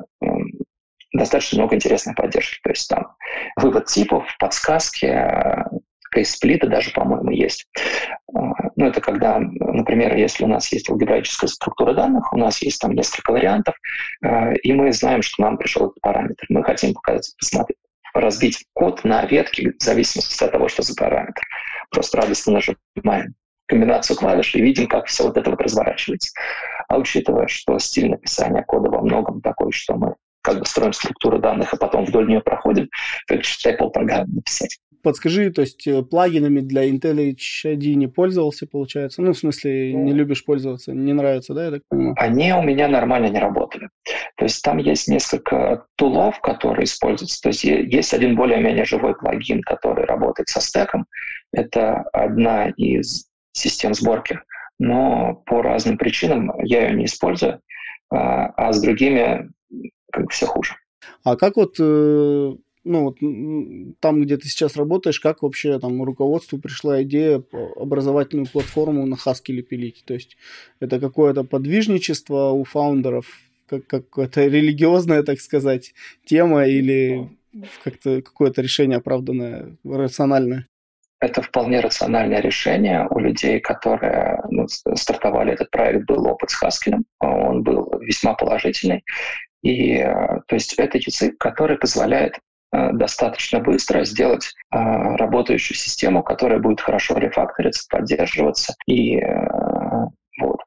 достаточно 1.13 1.59
много 1.59 1.77
интересной 1.77 2.15
поддержки. 2.15 2.61
То 2.63 2.71
есть 2.71 2.89
там 2.89 3.17
вывод 3.57 3.87
типов, 3.87 4.25
подсказки, 4.39 5.07
кейс-сплиты 6.11 6.69
даже, 6.69 6.91
по-моему, 6.93 7.31
есть. 7.31 7.67
А, 8.35 8.41
ну, 8.77 8.87
это 8.87 9.01
когда, 9.01 9.39
например, 9.39 10.17
если 10.17 10.45
у 10.45 10.49
нас 10.49 10.71
есть 10.73 10.91
алгебраическая 10.91 11.49
структура 11.49 11.95
данных, 11.95 12.33
у 12.33 12.39
нас 12.39 12.63
есть 12.63 12.81
там 12.81 12.93
несколько 12.93 13.33
вариантов, 13.33 13.75
а, 14.23 14.53
и 14.53 14.73
мы 14.73 14.93
знаем, 14.93 15.23
что 15.23 15.43
нам 15.43 15.59
пришел 15.59 15.87
этот 15.87 16.01
параметр. 16.01 16.45
Мы 16.49 16.63
хотим 16.65 16.95
показать, 16.95 17.35
посмотреть, 17.39 17.79
разбить 18.15 18.65
код 18.73 19.05
на 19.05 19.25
ветки 19.27 19.73
в 19.79 19.83
зависимости 19.83 20.43
от 20.43 20.53
того, 20.53 20.69
что 20.69 20.83
за 20.83 20.95
параметр. 20.95 21.43
Просто 21.91 22.19
радостно 22.19 22.55
нажимаем 22.55 23.35
комбинацию 23.67 24.17
клавиш 24.17 24.55
и 24.55 24.63
видим, 24.63 24.87
как 24.87 25.07
все 25.07 25.25
вот 25.25 25.37
это 25.37 25.51
вот 25.51 25.61
разворачивается. 25.61 26.33
А 26.89 26.97
учитывая, 26.97 27.47
что 27.49 27.79
стиль 27.79 28.11
написания 28.11 28.63
кода 28.63 28.91
во 28.91 29.03
многом 29.03 29.41
такой, 29.43 29.73
что 29.73 29.95
мы 29.95 30.15
как 30.43 30.61
бы 30.61 30.65
строим 30.65 30.93
структуру 30.95 31.39
данных, 31.39 31.75
а 31.75 31.77
потом 31.77 32.07
вдоль 32.07 32.27
нее 32.27 32.41
проходим, 32.41 32.89
то 33.27 33.43
считай 33.43 33.77
полпрограммы 33.77 34.37
написать 34.37 34.79
подскажи, 35.03 35.51
то 35.51 35.63
есть 35.63 35.87
э, 35.87 36.03
плагинами 36.03 36.61
для 36.61 36.89
IntelliJ 36.89 37.75
не 37.95 38.07
пользовался, 38.07 38.67
получается? 38.67 39.23
Ну, 39.23 39.33
в 39.33 39.39
смысле, 39.39 39.95
не 39.95 40.13
любишь 40.13 40.45
пользоваться, 40.45 40.93
не 40.93 41.13
нравится, 41.13 41.55
да, 41.55 41.67
я 41.67 41.71
так 41.71 41.83
понимаю? 41.89 42.15
Они 42.19 42.53
у 42.53 42.63
меня 42.63 42.89
нормально 42.89 43.29
не 43.29 43.39
работали. 43.39 43.89
То 44.37 44.45
есть 44.45 44.63
там 44.63 44.79
есть 44.79 45.09
несколько 45.09 45.87
тулов, 45.97 46.41
которые 46.41 46.85
используются. 46.85 47.41
То 47.43 47.49
есть 47.49 47.65
есть 47.65 48.15
один 48.15 48.37
более-менее 48.37 48.85
живой 48.85 49.17
плагин, 49.17 49.63
который 49.63 50.05
работает 50.05 50.49
со 50.49 50.61
стеком. 50.61 51.07
Это 51.53 52.03
одна 52.13 52.71
из 52.71 53.27
систем 53.53 53.95
сборки, 53.95 54.41
но 54.79 55.43
по 55.47 55.63
разным 55.63 55.99
причинам 55.99 56.53
я 56.63 56.89
ее 56.89 56.95
не 56.95 57.07
использую, 57.07 57.61
а, 58.11 58.47
а 58.57 58.73
с 58.73 58.81
другими 58.81 59.51
как 60.13 60.25
бы 60.25 60.31
все 60.31 60.47
хуже. 60.47 60.75
А 61.25 61.37
как 61.37 61.57
вот 61.57 61.77
э, 61.79 62.53
ну, 62.85 63.05
вот, 63.05 63.19
там, 64.01 64.23
где 64.23 64.37
ты 64.37 64.49
сейчас 64.49 64.77
работаешь, 64.77 65.21
как 65.21 65.43
вообще 65.43 65.79
там 65.79 66.03
руководству 66.03 66.59
пришла 66.59 67.03
идея 67.03 67.43
образовательную 67.77 68.47
платформу 68.47 69.07
на 69.07 69.15
Haskell 69.15 69.63
пилить? 69.63 70.05
То 70.07 70.15
есть 70.15 70.37
это 70.81 71.01
какое-то 71.01 71.45
подвижничество 71.45 72.51
у 72.51 72.65
фаундеров, 72.65 73.27
как 73.67 73.87
какое-то 73.87 74.47
религиозная, 74.47 75.23
так 75.23 75.41
сказать, 75.41 75.95
тема 76.25 76.67
или 76.67 77.29
как-то 77.85 78.23
какое-то 78.23 78.63
решение 78.63 78.99
оправданное, 78.99 79.77
рациональное? 79.85 80.67
Это 81.21 81.43
вполне 81.43 81.81
рациональное 81.81 82.41
решение. 82.41 83.07
У 83.11 83.19
людей, 83.19 83.59
которые 83.59 84.41
ну, 84.51 84.69
стартовали 84.69 85.53
этот 85.53 85.71
проект, 85.71 86.07
был 86.07 86.27
опыт 86.27 86.51
с 86.51 86.63
Haskell. 86.63 87.03
Он 87.19 87.63
был 87.65 87.99
весьма 88.01 88.35
положительный. 88.35 89.03
И 89.63 89.95
э, 89.95 90.41
то 90.47 90.55
есть 90.55 90.75
это 90.75 90.99
язык, 90.99 91.37
который 91.39 91.77
позволяет 91.77 92.39
достаточно 92.73 93.61
быстро 93.61 94.05
сделать 94.05 94.53
э, 94.73 94.77
работающую 95.17 95.77
систему, 95.77 96.23
которая 96.23 96.59
будет 96.59 96.81
хорошо 96.81 97.17
рефакториться, 97.17 97.87
поддерживаться. 97.89 98.75
И 98.87 99.17
э, 99.17 99.49
вот. 100.41 100.61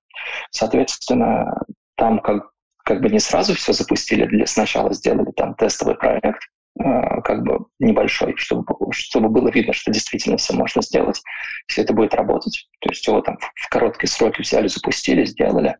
Соответственно, 0.51 1.62
там 1.96 2.20
как, 2.20 2.51
как 2.84 3.01
бы 3.01 3.10
не 3.10 3.20
сразу 3.20 3.53
все 3.53 3.74
запустили, 3.74 4.25
для 4.25 4.46
сначала 4.46 4.93
сделали 4.93 5.31
там 5.36 5.53
тестовый 5.55 5.96
проект, 5.96 6.41
как 6.77 7.43
бы 7.43 7.65
небольшой, 7.79 8.36
чтобы, 8.38 8.65
чтобы 8.91 9.29
было 9.29 9.50
видно, 9.50 9.74
что 9.74 9.91
действительно 9.91 10.38
все 10.38 10.53
можно 10.53 10.81
сделать, 10.81 11.22
все 11.67 11.81
это 11.81 11.93
будет 11.93 12.13
работать. 12.13 12.67
То 12.79 12.89
есть 12.89 13.05
его 13.05 13.22
там 13.22 13.38
в 13.55 13.70
короткие 13.70 14.10
сроки 14.10 14.41
взяли, 14.41 14.67
запустили, 14.67 15.25
сделали. 15.25 15.77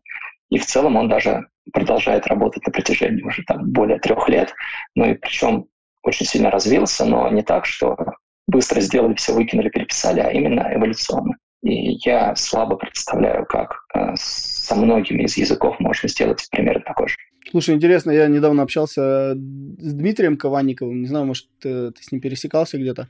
И 0.50 0.58
в 0.58 0.66
целом 0.66 0.96
он 0.96 1.08
даже 1.08 1.46
продолжает 1.72 2.26
работать 2.26 2.66
на 2.66 2.72
протяжении 2.72 3.22
уже 3.22 3.42
там 3.44 3.70
более 3.70 3.98
трех 3.98 4.28
лет. 4.28 4.54
Ну 4.94 5.06
и 5.06 5.14
причем 5.14 5.66
очень 6.02 6.26
сильно 6.26 6.50
развился, 6.50 7.04
но 7.04 7.28
не 7.30 7.42
так, 7.42 7.66
что 7.66 7.96
быстро 8.46 8.80
сделали, 8.80 9.14
все 9.14 9.34
выкинули, 9.34 9.68
переписали, 9.68 10.20
а 10.20 10.30
именно 10.30 10.68
эволюционно. 10.74 11.36
И 11.62 11.98
я 12.04 12.34
слабо 12.34 12.76
представляю, 12.76 13.46
как 13.46 13.84
э, 13.94 14.14
со 14.16 14.74
многими 14.74 15.22
из 15.22 15.36
языков 15.36 15.78
можно 15.78 16.08
сделать 16.08 16.46
примерно 16.50 16.82
такой 16.84 17.08
же. 17.08 17.14
Слушай, 17.50 17.76
интересно, 17.76 18.10
я 18.10 18.26
недавно 18.26 18.62
общался 18.62 19.34
с 19.34 19.92
Дмитрием 19.94 20.36
Кованниковым, 20.36 21.02
не 21.02 21.06
знаю, 21.06 21.26
может, 21.26 21.46
ты, 21.60 21.92
ты 21.92 22.02
с 22.02 22.10
ним 22.10 22.20
пересекался 22.20 22.78
где-то. 22.78 23.08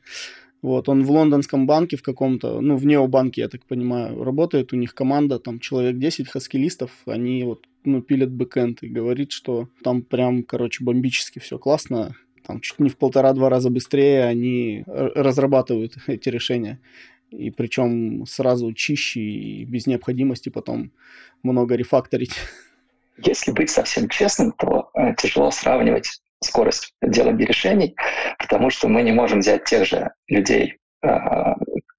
Вот, 0.60 0.88
он 0.88 1.02
в 1.04 1.10
лондонском 1.10 1.66
банке 1.66 1.96
в 1.96 2.02
каком-то, 2.02 2.60
ну, 2.60 2.76
в 2.76 2.86
необанке, 2.86 3.40
я 3.40 3.48
так 3.48 3.64
понимаю, 3.64 4.22
работает, 4.22 4.72
у 4.72 4.76
них 4.76 4.94
команда, 4.94 5.40
там, 5.40 5.58
человек 5.58 5.98
10 5.98 6.28
хаскилистов, 6.28 6.90
они 7.06 7.42
вот, 7.42 7.66
ну, 7.84 8.00
пилят 8.00 8.30
бэкэнд 8.30 8.82
и 8.82 8.88
говорит, 8.88 9.32
что 9.32 9.68
там 9.82 10.02
прям, 10.02 10.44
короче, 10.44 10.84
бомбически 10.84 11.40
все 11.40 11.58
классно, 11.58 12.14
там 12.46 12.60
чуть 12.60 12.78
не 12.78 12.90
в 12.90 12.96
полтора-два 12.96 13.48
раза 13.48 13.70
быстрее 13.70 14.24
они 14.24 14.84
разрабатывают 14.86 15.94
эти 16.06 16.28
решения. 16.28 16.80
И 17.30 17.50
причем 17.50 18.26
сразу 18.26 18.72
чище 18.74 19.20
и 19.20 19.64
без 19.64 19.86
необходимости 19.86 20.50
потом 20.50 20.92
много 21.42 21.76
рефакторить. 21.76 22.34
Если 23.16 23.52
быть 23.52 23.70
совсем 23.70 24.08
честным, 24.08 24.52
то 24.52 24.90
э, 24.94 25.14
тяжело 25.16 25.50
сравнивать 25.50 26.20
скорость 26.42 26.92
делания 27.02 27.46
решений, 27.46 27.94
потому 28.38 28.70
что 28.70 28.88
мы 28.88 29.02
не 29.02 29.12
можем 29.12 29.40
взять 29.40 29.64
тех 29.64 29.86
же 29.86 30.10
людей, 30.28 30.78
а, 31.02 31.54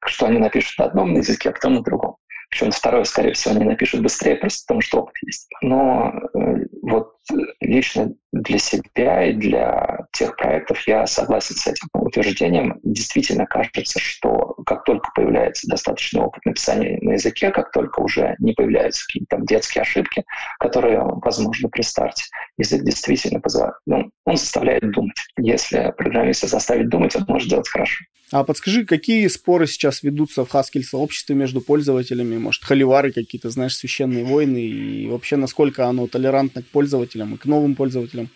что 0.06 0.26
они 0.28 0.40
напишут 0.40 0.78
на 0.80 0.86
одном 0.86 1.14
языке, 1.14 1.50
а 1.50 1.54
потом 1.54 1.76
на 1.76 1.82
другом. 1.82 2.18
Причем 2.50 2.72
второе, 2.72 3.04
скорее 3.04 3.34
всего, 3.34 3.56
они 3.56 3.66
напишут 3.66 4.02
быстрее, 4.02 4.36
просто 4.36 4.64
потому 4.68 4.82
что 4.82 5.00
опыт 5.00 5.16
есть. 5.26 5.50
Но 5.62 6.14
э, 6.34 6.66
вот 6.84 7.14
лично 7.62 8.14
для 8.34 8.58
себя 8.58 9.26
и 9.26 9.34
для 9.34 10.06
тех 10.12 10.36
проектов 10.36 10.86
я 10.86 11.08
согласен 11.08 11.56
с 11.56 11.66
этим 11.66 11.88
утверждением. 11.94 12.80
Действительно 12.84 13.46
кажется, 13.46 14.00
что 14.00 14.43
как 14.66 14.84
только 14.84 15.10
появляется 15.16 15.68
достаточный 15.68 16.22
опыт 16.22 16.46
написания 16.46 16.98
на 17.02 17.14
языке, 17.14 17.52
как 17.52 17.72
только 17.72 18.00
уже 18.00 18.36
не 18.40 18.54
появляются 18.54 19.06
какие-то 19.06 19.38
там 19.38 19.46
детские 19.46 19.82
ошибки, 19.82 20.24
которые 20.60 21.02
возможны 21.02 21.70
при 21.70 21.82
старте, 21.82 22.24
язык 22.58 22.84
действительно 22.84 23.40
позволяет, 23.40 23.76
ну, 23.86 24.10
он 24.26 24.38
заставляет 24.38 24.92
думать. 24.92 25.18
Если 25.38 25.94
программиста 25.98 26.48
заставить 26.48 26.90
думать, 26.90 27.16
он 27.16 27.26
может 27.28 27.50
делать 27.50 27.68
хорошо. 27.68 28.06
А 28.32 28.44
подскажи, 28.44 28.84
какие 28.84 29.28
споры 29.28 29.68
сейчас 29.68 30.02
ведутся 30.02 30.44
в 30.44 30.52
Haskell 30.56 30.82
сообществе 30.82 31.36
между 31.36 31.62
пользователями? 31.62 32.38
Может, 32.38 32.64
холивары 32.64 33.12
какие-то, 33.12 33.52
знаешь, 33.52 33.76
священные 33.76 34.24
войны? 34.24 34.58
И 34.58 35.08
вообще, 35.08 35.36
насколько 35.36 35.86
оно 35.86 36.08
толерантно 36.08 36.64
к 36.64 36.68
пользователям 36.68 37.36
и 37.36 37.38
к 37.38 37.46
новым 37.46 37.76
пользователям? 37.76 38.30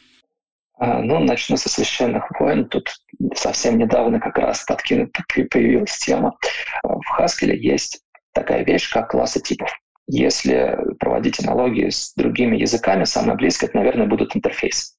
А, 0.80 1.00
ну, 1.02 1.20
начну 1.20 1.58
со 1.58 1.70
священных 1.70 2.30
войн. 2.40 2.66
Тут 2.66 2.92
совсем 3.34 3.78
недавно 3.78 4.20
как 4.20 4.38
раз 4.38 4.64
подкинута 4.64 5.24
появилась 5.50 5.98
тема. 5.98 6.38
В 6.84 7.20
Haskell 7.20 7.54
есть 7.54 8.02
такая 8.34 8.64
вещь, 8.64 8.92
как 8.92 9.12
классы 9.12 9.42
типов. 9.42 9.72
Если 10.10 10.78
проводить 11.00 11.44
аналогии 11.44 11.90
с 11.90 12.14
другими 12.16 12.58
языками, 12.58 13.04
самое 13.04 13.36
близкое, 13.36 13.68
это, 13.68 13.78
наверное, 13.78 14.08
будут 14.08 14.36
интерфейсы. 14.36 14.94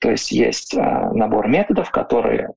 То 0.00 0.10
есть 0.10 0.32
есть 0.32 0.74
э, 0.74 0.80
набор 0.80 1.48
методов, 1.48 1.90
которые, 1.90 2.50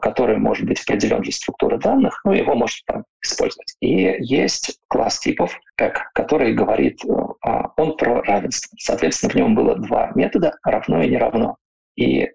которые 0.00 0.38
может 0.38 0.66
быть 0.66 0.80
определен 0.80 1.24
же 1.24 1.32
структурой 1.32 1.80
данных, 1.80 2.20
ну, 2.24 2.32
его 2.32 2.54
можно 2.54 2.78
там 2.86 3.04
использовать. 3.20 3.74
И 3.80 4.16
есть 4.20 4.78
класс 4.86 5.18
типов, 5.18 5.58
как, 5.74 6.12
который 6.12 6.52
говорит, 6.52 7.00
он 7.04 7.96
про 7.96 8.22
равенство. 8.22 8.76
Соответственно, 8.78 9.32
в 9.32 9.34
нем 9.34 9.54
было 9.56 9.74
два 9.74 10.12
метода, 10.14 10.52
равно 10.62 11.02
и 11.02 11.08
не 11.08 11.16
равно. 11.16 11.56
И 11.98 12.22
э, 12.22 12.30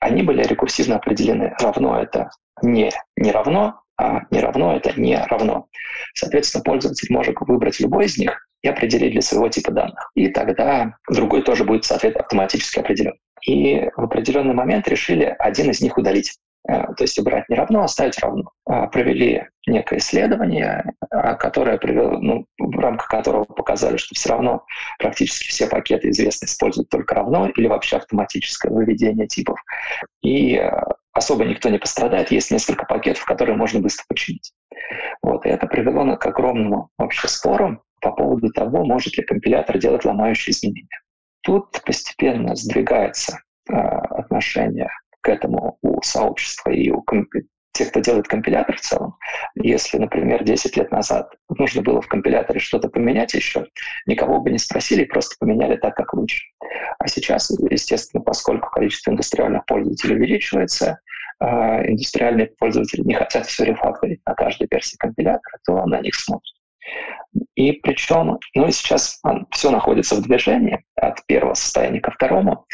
они 0.00 0.22
были 0.22 0.44
рекурсивно 0.44 0.96
определены. 0.96 1.52
Равно— 1.60 2.00
это 2.00 2.30
не, 2.62 2.90
не 3.16 3.32
равно, 3.32 3.80
а 3.96 4.20
не 4.30 4.38
равно— 4.40 4.76
это 4.76 4.98
не 4.98 5.16
равно. 5.16 5.66
Соответственно, 6.14 6.62
пользователь 6.62 7.12
может 7.12 7.34
выбрать 7.40 7.80
любой 7.80 8.06
из 8.06 8.16
них 8.16 8.46
и 8.62 8.68
определить 8.68 9.12
для 9.12 9.20
своего 9.20 9.48
типа 9.48 9.72
данных. 9.72 10.10
И 10.14 10.28
тогда 10.28 10.96
другой 11.10 11.42
тоже 11.42 11.64
будет, 11.64 11.84
соответственно, 11.84 12.24
автоматически 12.24 12.78
определен. 12.78 13.14
И 13.42 13.90
в 13.96 14.04
определенный 14.04 14.54
момент 14.54 14.86
решили 14.88 15.34
один 15.38 15.70
из 15.70 15.80
них 15.80 15.98
удалить. 15.98 16.38
Э, 16.66 16.92
то 16.94 17.04
есть 17.04 17.18
убрать 17.18 17.48
не 17.48 17.56
равно, 17.56 17.82
оставить 17.82 18.18
равно. 18.18 18.50
А, 18.66 18.86
провели 18.86 19.46
некое 19.66 19.98
исследование, 19.98 20.84
а, 21.10 21.34
которое 21.34 21.78
привело, 21.78 22.18
ну, 22.18 22.46
в 22.58 22.78
рамках 22.78 23.08
которого 23.08 23.44
показали, 23.44 23.96
что 23.96 24.14
все 24.14 24.30
равно 24.30 24.64
практически 24.98 25.48
все 25.48 25.66
пакеты 25.66 26.10
известны 26.10 26.46
используют 26.46 26.88
только 26.88 27.14
равно 27.14 27.48
или 27.48 27.66
вообще 27.66 27.96
автоматическое 27.96 28.72
выведение 28.72 29.26
типов. 29.26 29.58
И 30.22 30.56
э, 30.56 30.70
особо 31.12 31.44
никто 31.44 31.68
не 31.68 31.78
пострадает, 31.78 32.30
есть 32.30 32.50
несколько 32.50 32.84
пакетов, 32.86 33.24
которые 33.24 33.56
можно 33.56 33.80
быстро 33.80 34.04
починить. 34.08 34.52
Вот, 35.22 35.46
и 35.46 35.48
это 35.48 35.66
привело 35.66 36.16
к 36.16 36.26
огромному 36.26 36.90
вообще 36.98 37.28
спору 37.28 37.82
по 38.00 38.12
поводу 38.12 38.50
того, 38.52 38.84
может 38.84 39.16
ли 39.16 39.24
компилятор 39.24 39.78
делать 39.78 40.04
ломающие 40.04 40.52
изменения. 40.52 41.00
Тут 41.42 41.82
постепенно 41.84 42.54
сдвигается 42.54 43.40
э, 43.68 43.74
отношение 43.74 44.90
к 45.20 45.28
этому 45.28 45.78
у 45.82 46.00
сообщества 46.02 46.70
и 46.70 46.90
у 46.90 47.02
тех, 47.78 47.90
кто 47.90 48.00
делает 48.00 48.26
компилятор 48.26 48.76
в 48.76 48.80
целом. 48.80 49.16
Если, 49.54 49.98
например, 49.98 50.42
10 50.42 50.76
лет 50.76 50.90
назад 50.90 51.32
нужно 51.48 51.82
было 51.82 52.00
в 52.00 52.08
компиляторе 52.08 52.58
что-то 52.58 52.88
поменять 52.88 53.34
еще, 53.34 53.66
никого 54.06 54.40
бы 54.40 54.50
не 54.50 54.58
спросили, 54.58 55.04
просто 55.04 55.36
поменяли 55.38 55.76
так, 55.76 55.94
как 55.94 56.12
лучше. 56.14 56.44
А 56.98 57.06
сейчас, 57.06 57.50
естественно, 57.70 58.22
поскольку 58.22 58.68
количество 58.70 59.12
индустриальных 59.12 59.64
пользователей 59.66 60.16
увеличивается, 60.16 60.98
э, 61.40 61.46
индустриальные 61.90 62.48
пользователи 62.58 63.02
не 63.02 63.14
хотят 63.14 63.46
все 63.46 63.64
рефакторить 63.64 64.20
на 64.26 64.34
каждой 64.34 64.66
версии 64.70 64.96
компилятора, 64.96 65.58
то 65.64 65.86
на 65.86 66.00
них 66.00 66.14
смотрят. 66.16 66.54
И 67.54 67.72
причем, 67.72 68.38
ну 68.54 68.66
и 68.66 68.72
сейчас 68.72 69.20
все 69.50 69.70
находится 69.70 70.16
в 70.16 70.22
движении 70.22 70.82
от 71.08 71.24
первого 71.26 71.54
состояния 71.54 72.00
ко 72.00 72.10
второму, 72.10 72.66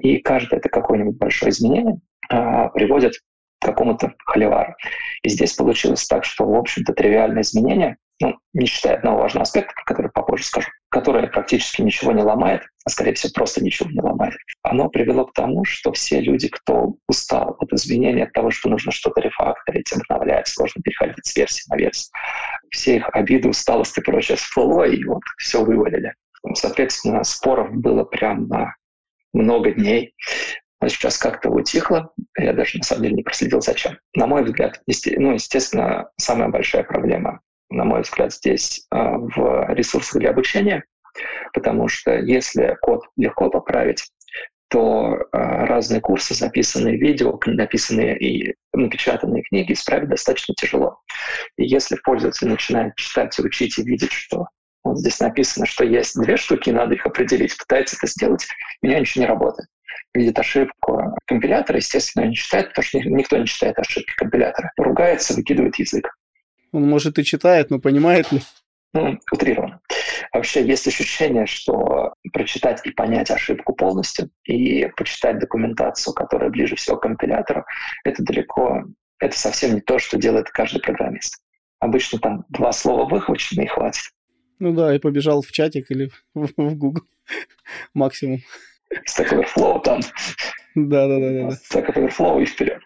и 0.00 0.18
каждое 0.18 0.58
это 0.58 0.68
какое-нибудь 0.68 1.16
большое 1.16 1.50
изменение 1.50 1.98
а, 2.28 2.68
приводит 2.68 3.14
к 3.60 3.66
какому-то 3.66 4.14
холивару. 4.24 4.74
И 5.22 5.28
здесь 5.28 5.54
получилось 5.54 6.06
так, 6.06 6.24
что, 6.24 6.46
в 6.46 6.54
общем-то, 6.54 6.92
тривиальное 6.92 7.42
изменение 7.42 7.96
ну, 8.20 8.38
не 8.52 8.66
считая 8.66 8.96
одного 8.96 9.20
важного 9.20 9.42
аспекта, 9.42 9.74
про 9.74 9.84
который 9.84 10.10
попозже 10.10 10.44
скажу, 10.44 10.68
которое 10.88 11.26
практически 11.26 11.82
ничего 11.82 12.12
не 12.12 12.22
ломает, 12.22 12.62
а 12.84 12.90
скорее 12.90 13.14
всего 13.14 13.32
просто 13.34 13.62
ничего 13.62 13.90
не 13.90 14.00
ломает, 14.00 14.34
оно 14.62 14.88
привело 14.88 15.26
к 15.26 15.32
тому, 15.32 15.64
что 15.64 15.92
все 15.92 16.20
люди, 16.20 16.48
кто 16.48 16.94
устал 17.08 17.56
от 17.58 17.72
изменения, 17.72 18.24
от 18.24 18.32
того, 18.32 18.50
что 18.50 18.68
нужно 18.68 18.92
что-то 18.92 19.20
рефакторить, 19.20 19.92
обновлять, 19.92 20.46
сложно 20.46 20.82
переходить 20.82 21.26
с 21.26 21.36
версии 21.36 21.64
на 21.68 21.76
версию, 21.76 22.12
все 22.70 22.96
их 22.96 23.08
обиды, 23.12 23.48
усталость 23.48 23.98
и 23.98 24.00
прочее 24.00 24.36
всплыло, 24.36 24.84
и 24.84 25.02
вот 25.04 25.22
все 25.38 25.64
вывалили. 25.64 26.14
Соответственно, 26.52 27.24
споров 27.24 27.72
было 27.72 28.04
прям 28.04 28.48
на 28.48 28.74
много 29.32 29.72
дней. 29.72 30.14
Но 30.80 30.88
сейчас 30.88 31.16
как-то 31.16 31.48
утихло. 31.48 32.12
Я 32.38 32.52
даже 32.52 32.76
на 32.78 32.84
самом 32.84 33.04
деле 33.04 33.16
не 33.16 33.22
проследил, 33.22 33.62
зачем. 33.62 33.98
На 34.14 34.26
мой 34.26 34.44
взгляд, 34.44 34.82
ну, 34.86 35.32
естественно, 35.32 36.10
самая 36.18 36.48
большая 36.48 36.84
проблема 36.84 37.40
на 37.74 37.84
мой 37.84 38.02
взгляд, 38.02 38.32
здесь 38.32 38.86
а, 38.90 39.18
в 39.18 39.72
ресурсах 39.74 40.20
для 40.20 40.30
обучения, 40.30 40.84
потому 41.52 41.88
что 41.88 42.18
если 42.18 42.76
код 42.80 43.04
легко 43.16 43.50
поправить, 43.50 44.08
то 44.68 45.18
а, 45.32 45.66
разные 45.66 46.00
курсы, 46.00 46.34
записанные 46.34 46.96
видео, 46.96 47.38
написанные 47.46 48.18
и 48.18 48.54
напечатанные 48.72 49.42
книги 49.42 49.72
исправить 49.72 50.08
достаточно 50.08 50.54
тяжело. 50.54 51.00
И 51.56 51.64
если 51.64 51.96
пользователь 51.96 52.48
начинает 52.48 52.94
читать, 52.96 53.38
учить 53.38 53.78
и 53.78 53.82
видеть, 53.84 54.12
что 54.12 54.46
вот 54.84 54.98
здесь 54.98 55.18
написано, 55.20 55.66
что 55.66 55.84
есть 55.84 56.18
две 56.20 56.36
штуки, 56.36 56.70
надо 56.70 56.94
их 56.94 57.06
определить, 57.06 57.56
пытается 57.56 57.96
это 57.96 58.06
сделать, 58.06 58.46
у 58.82 58.86
него 58.86 59.00
ничего 59.00 59.24
не 59.24 59.28
работает. 59.28 59.68
Видит 60.12 60.38
ошибку 60.38 61.16
компилятора, 61.26 61.78
естественно, 61.78 62.26
не 62.26 62.34
читает, 62.34 62.68
потому 62.68 62.84
что 62.84 62.98
никто 62.98 63.36
не 63.36 63.46
читает 63.46 63.78
ошибки 63.78 64.12
компилятора. 64.16 64.70
Ругается, 64.76 65.34
выкидывает 65.34 65.76
язык. 65.76 66.08
Он, 66.72 66.88
может, 66.88 67.18
и 67.18 67.24
читает, 67.24 67.70
но 67.70 67.78
понимает 67.78 68.30
ли? 68.30 68.42
Ну, 68.92 69.18
утрированно. 69.32 69.80
Вообще 70.32 70.64
есть 70.64 70.86
ощущение, 70.86 71.46
что 71.46 72.14
прочитать 72.32 72.80
и 72.84 72.90
понять 72.90 73.30
ошибку 73.30 73.72
полностью 73.74 74.30
и 74.44 74.86
почитать 74.96 75.38
документацию, 75.38 76.14
которая 76.14 76.50
ближе 76.50 76.76
всего 76.76 76.96
к 76.96 77.02
компилятору, 77.02 77.64
это 78.04 78.22
далеко, 78.22 78.84
это 79.18 79.38
совсем 79.38 79.74
не 79.74 79.80
то, 79.80 79.98
что 79.98 80.16
делает 80.16 80.50
каждый 80.50 80.80
программист. 80.80 81.40
Обычно 81.80 82.18
там 82.18 82.44
два 82.48 82.72
слова 82.72 83.08
выхвачены 83.08 83.64
и 83.64 83.66
хватит. 83.66 84.04
Ну 84.64 84.72
да, 84.72 84.94
и 84.94 84.98
побежал 84.98 85.42
в 85.42 85.52
чатик 85.52 85.90
или 85.90 86.10
в, 86.34 86.48
в 86.56 86.74
Google 86.74 87.02
максимум. 87.94 88.40
Stack 89.10 89.28
Overflow 89.30 89.82
там. 89.84 90.00
Да-да-да. 90.74 91.50
Stack 91.50 91.94
Overflow 91.94 92.42
и 92.42 92.46
вперед. 92.46 92.80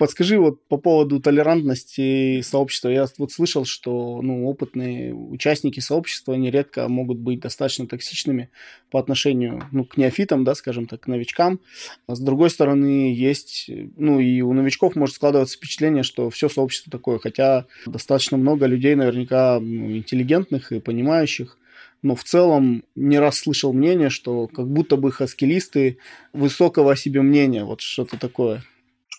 Подскажи 0.00 0.38
вот 0.38 0.66
по 0.66 0.78
поводу 0.78 1.20
толерантности 1.20 2.40
сообщества. 2.40 2.88
Я 2.88 3.06
вот 3.18 3.32
слышал, 3.32 3.66
что 3.66 4.22
ну, 4.22 4.48
опытные 4.48 5.12
участники 5.12 5.80
сообщества 5.80 6.32
нередко 6.32 6.88
могут 6.88 7.18
быть 7.18 7.40
достаточно 7.40 7.86
токсичными 7.86 8.48
по 8.90 8.98
отношению 8.98 9.62
ну, 9.72 9.84
к 9.84 9.98
неофитам, 9.98 10.42
да, 10.42 10.54
скажем 10.54 10.86
так, 10.86 11.02
к 11.02 11.06
новичкам. 11.06 11.60
А 12.06 12.14
с 12.14 12.20
другой 12.20 12.48
стороны, 12.48 13.14
есть, 13.14 13.70
ну 13.98 14.20
и 14.20 14.40
у 14.40 14.54
новичков 14.54 14.96
может 14.96 15.16
складываться 15.16 15.58
впечатление, 15.58 16.02
что 16.02 16.30
все 16.30 16.48
сообщество 16.48 16.90
такое, 16.90 17.18
хотя 17.18 17.66
достаточно 17.84 18.38
много 18.38 18.64
людей 18.64 18.94
наверняка 18.94 19.60
ну, 19.60 19.94
интеллигентных 19.94 20.72
и 20.72 20.80
понимающих, 20.80 21.58
но 22.00 22.14
в 22.14 22.24
целом 22.24 22.84
не 22.94 23.18
раз 23.18 23.40
слышал 23.40 23.74
мнение, 23.74 24.08
что 24.08 24.46
как 24.46 24.66
будто 24.66 24.96
бы 24.96 25.12
хаскилисты 25.12 25.98
высокого 26.32 26.92
о 26.92 26.96
себе 26.96 27.20
мнения, 27.20 27.64
вот 27.64 27.82
что-то 27.82 28.18
такое. 28.18 28.64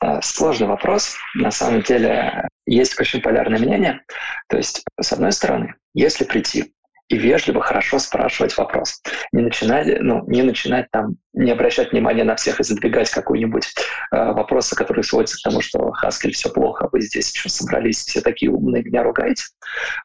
Э, 0.01 0.19
сложный 0.21 0.67
вопрос. 0.67 1.15
На 1.35 1.51
самом 1.51 1.81
деле 1.81 2.47
есть 2.65 2.99
очень 2.99 3.21
полярное 3.21 3.59
мнение. 3.59 4.01
То 4.49 4.57
есть, 4.57 4.83
с 4.99 5.13
одной 5.13 5.31
стороны, 5.31 5.75
если 5.93 6.25
прийти 6.25 6.73
и 7.09 7.17
вежливо, 7.17 7.61
хорошо 7.61 7.99
спрашивать 7.99 8.57
вопрос. 8.57 9.01
Не 9.33 9.41
начинать, 9.41 9.99
ну, 9.99 10.23
не 10.27 10.43
начинать 10.43 10.89
там, 10.91 11.17
не 11.33 11.51
обращать 11.51 11.91
внимания 11.91 12.23
на 12.23 12.37
всех 12.37 12.61
и 12.61 12.63
задвигать 12.63 13.09
какой-нибудь 13.09 13.65
э, 13.65 14.31
вопросы, 14.31 14.77
которые 14.77 15.03
сводятся 15.03 15.37
к 15.37 15.43
тому, 15.43 15.61
что 15.61 15.91
Хаскель 15.91 16.31
все 16.31 16.49
плохо, 16.49 16.87
вы 16.89 17.01
здесь 17.01 17.33
еще 17.33 17.49
собрались, 17.49 18.05
все 18.05 18.21
такие 18.21 18.49
умные, 18.49 18.83
меня 18.83 19.03
ругаете, 19.03 19.43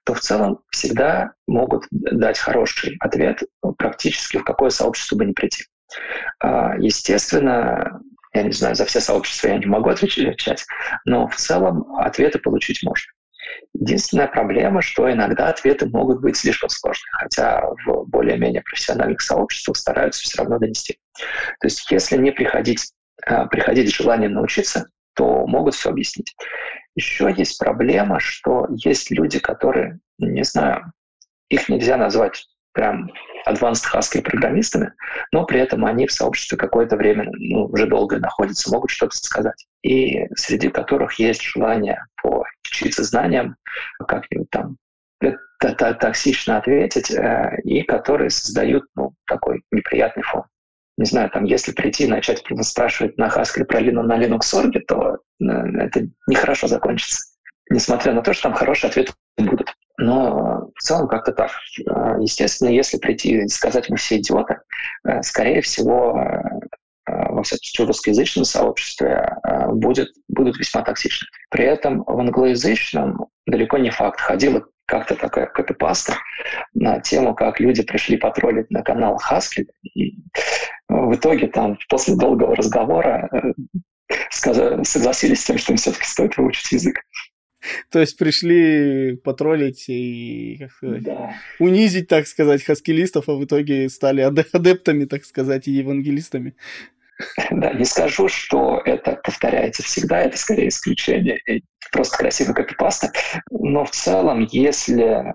то 0.05 0.15
в 0.15 0.21
целом 0.21 0.59
всегда 0.71 1.33
могут 1.47 1.87
дать 1.91 2.39
хороший 2.41 2.97
ответ 2.99 3.41
практически 3.79 4.39
в 4.39 4.45
какое 4.45 4.71
сообщество 4.71 5.17
бы 5.17 5.27
не 5.27 5.33
прийти. 5.33 5.63
Естественно, 6.43 8.01
я 8.37 8.43
не 8.43 8.53
знаю, 8.53 8.75
за 8.75 8.85
все 8.85 9.01
сообщества 9.01 9.49
я 9.49 9.59
не 9.59 9.67
могу 9.67 9.89
отвечать, 9.89 10.65
но 11.05 11.27
в 11.27 11.37
целом 11.37 11.97
ответы 11.97 12.39
получить 12.39 12.83
можно. 12.83 13.13
Единственная 13.75 14.27
проблема, 14.27 14.83
что 14.83 15.11
иногда 15.11 15.49
ответы 15.49 15.87
могут 15.87 16.21
быть 16.21 16.37
слишком 16.37 16.69
сложными, 16.69 17.13
хотя 17.13 17.63
в 17.87 18.05
более-менее 18.07 18.63
профессиональных 18.63 19.21
сообществах 19.21 19.77
стараются 19.77 20.23
все 20.23 20.39
равно 20.39 20.59
донести. 20.59 20.99
То 21.61 21.67
есть 21.67 21.91
если 21.91 22.17
не 22.17 22.33
приходить, 22.33 22.93
а, 23.25 23.47
приходить 23.47 23.89
с 23.91 23.97
желанием 23.97 24.33
научиться, 24.33 24.89
то 25.15 25.47
могут 25.47 25.75
все 25.75 25.91
объяснить. 25.91 26.35
Еще 26.95 27.33
есть 27.37 27.59
проблема, 27.59 28.21
что 28.21 28.67
есть 28.71 29.11
люди, 29.11 29.39
которые, 29.39 29.99
не 30.19 30.45
знаю, 30.45 30.93
их 31.49 31.69
нельзя 31.69 31.97
назвать 31.97 32.47
прям 32.77 33.11
advanced 33.49 33.85
Haskell 33.93 34.23
программистами, 34.23 34.93
но 35.33 35.45
при 35.45 35.59
этом 35.59 35.85
они 35.87 36.07
в 36.07 36.13
сообществе 36.13 36.59
какое-то 36.59 36.97
время, 36.97 37.27
ну, 37.33 37.65
уже 37.65 37.87
долго 37.87 38.19
находятся, 38.19 38.71
могут 38.71 38.91
что-то 38.91 39.17
сказать. 39.17 39.67
И 39.83 40.27
среди 40.37 40.69
которых 40.69 41.15
есть 41.15 41.43
желание 41.43 42.05
поучиться 42.23 43.03
знаниям, 43.03 43.57
как-нибудь 44.07 44.51
там 44.51 44.77
токсично 45.59 46.59
ответить, 46.59 47.11
э, 47.11 47.59
и 47.65 47.83
которые 47.83 48.29
создают 48.29 48.85
ну, 48.95 49.15
такой 49.27 49.63
неприятный 49.71 50.23
фон. 50.23 50.43
Не 50.99 51.07
знаю, 51.07 51.31
там, 51.31 51.45
если 51.45 51.73
прийти 51.73 52.05
и 52.05 52.09
начать 52.09 52.45
спрашивать 52.61 53.17
на 53.17 53.29
Haskell 53.29 53.65
про 53.65 53.81
на 53.81 54.19
Linux 54.19 54.55
Org, 54.55 54.75
то 54.87 55.17
э, 55.41 55.45
это 55.45 56.07
нехорошо 56.27 56.67
закончится. 56.67 57.25
Несмотря 57.71 58.13
на 58.13 58.21
то, 58.21 58.35
что 58.35 58.45
там 58.45 58.53
хорошие 58.53 58.91
ответы 58.91 59.13
будут. 59.39 59.75
Но 59.99 60.71
в 60.75 60.83
целом 60.83 61.09
как-то 61.09 61.33
так. 61.33 61.51
А, 61.89 62.19
естественно, 62.19 62.69
если 62.69 62.99
прийти 62.99 63.39
и 63.39 63.49
сказать 63.49 63.89
мы 63.89 63.97
все 63.97 64.19
идиоты, 64.19 64.59
э, 65.07 65.23
скорее 65.23 65.63
всего, 65.63 66.19
э, 66.21 67.11
э, 67.11 67.33
во 67.33 67.43
всяком 67.43 67.87
русскоязычном 67.87 68.45
сообществе 68.45 69.37
будет, 69.69 70.09
будут 70.29 70.59
весьма 70.59 70.83
токсичны. 70.83 71.29
При 71.51 71.65
этом 71.65 72.05
в 72.05 72.19
англоязычном 72.19 73.27
далеко 73.47 73.79
не 73.79 73.91
факт. 73.91 74.21
Ходила 74.21 74.65
как-то 74.87 75.17
такая 75.17 75.47
копипаста 75.47 76.15
на 76.75 77.01
тему, 77.01 77.35
как 77.35 77.59
люди 77.59 77.83
пришли 77.83 78.17
потроллить 78.17 78.71
на 78.71 78.83
канал 78.83 79.17
Хаски. 79.17 79.67
И 79.95 80.19
в 80.89 81.15
итоге 81.15 81.49
там 81.49 81.79
после 81.89 82.17
долгого 82.17 82.55
разговора 82.55 83.29
согласились 84.31 85.41
с 85.41 85.45
тем, 85.45 85.59
что 85.59 85.73
им 85.73 85.79
все-таки 85.79 86.05
стоит 86.05 86.37
выучить 86.37 86.73
язык. 86.73 87.01
То 87.91 88.01
есть 88.01 88.19
пришли 88.19 89.17
потроллить 89.17 89.85
и 89.89 90.57
как 90.59 90.73
сказать, 90.73 91.03
да. 91.03 91.35
унизить, 91.59 92.09
так 92.09 92.27
сказать, 92.27 92.65
хаскилистов, 92.65 93.29
а 93.29 93.35
в 93.35 93.45
итоге 93.45 93.89
стали 93.89 94.21
адептами, 94.21 95.05
так 95.05 95.25
сказать, 95.25 95.69
и 95.69 95.73
евангелистами. 95.73 96.55
Да, 97.51 97.73
не 97.73 97.85
скажу, 97.85 98.29
что 98.29 98.83
это 98.85 99.19
повторяется 99.23 99.83
всегда, 99.83 100.21
это 100.21 100.37
скорее 100.37 100.69
исключение, 100.69 101.41
просто 101.91 102.19
красивый 102.19 102.55
копипаста. 102.55 103.11
Но 103.51 103.85
в 103.85 103.91
целом, 103.91 104.47
если... 104.51 105.35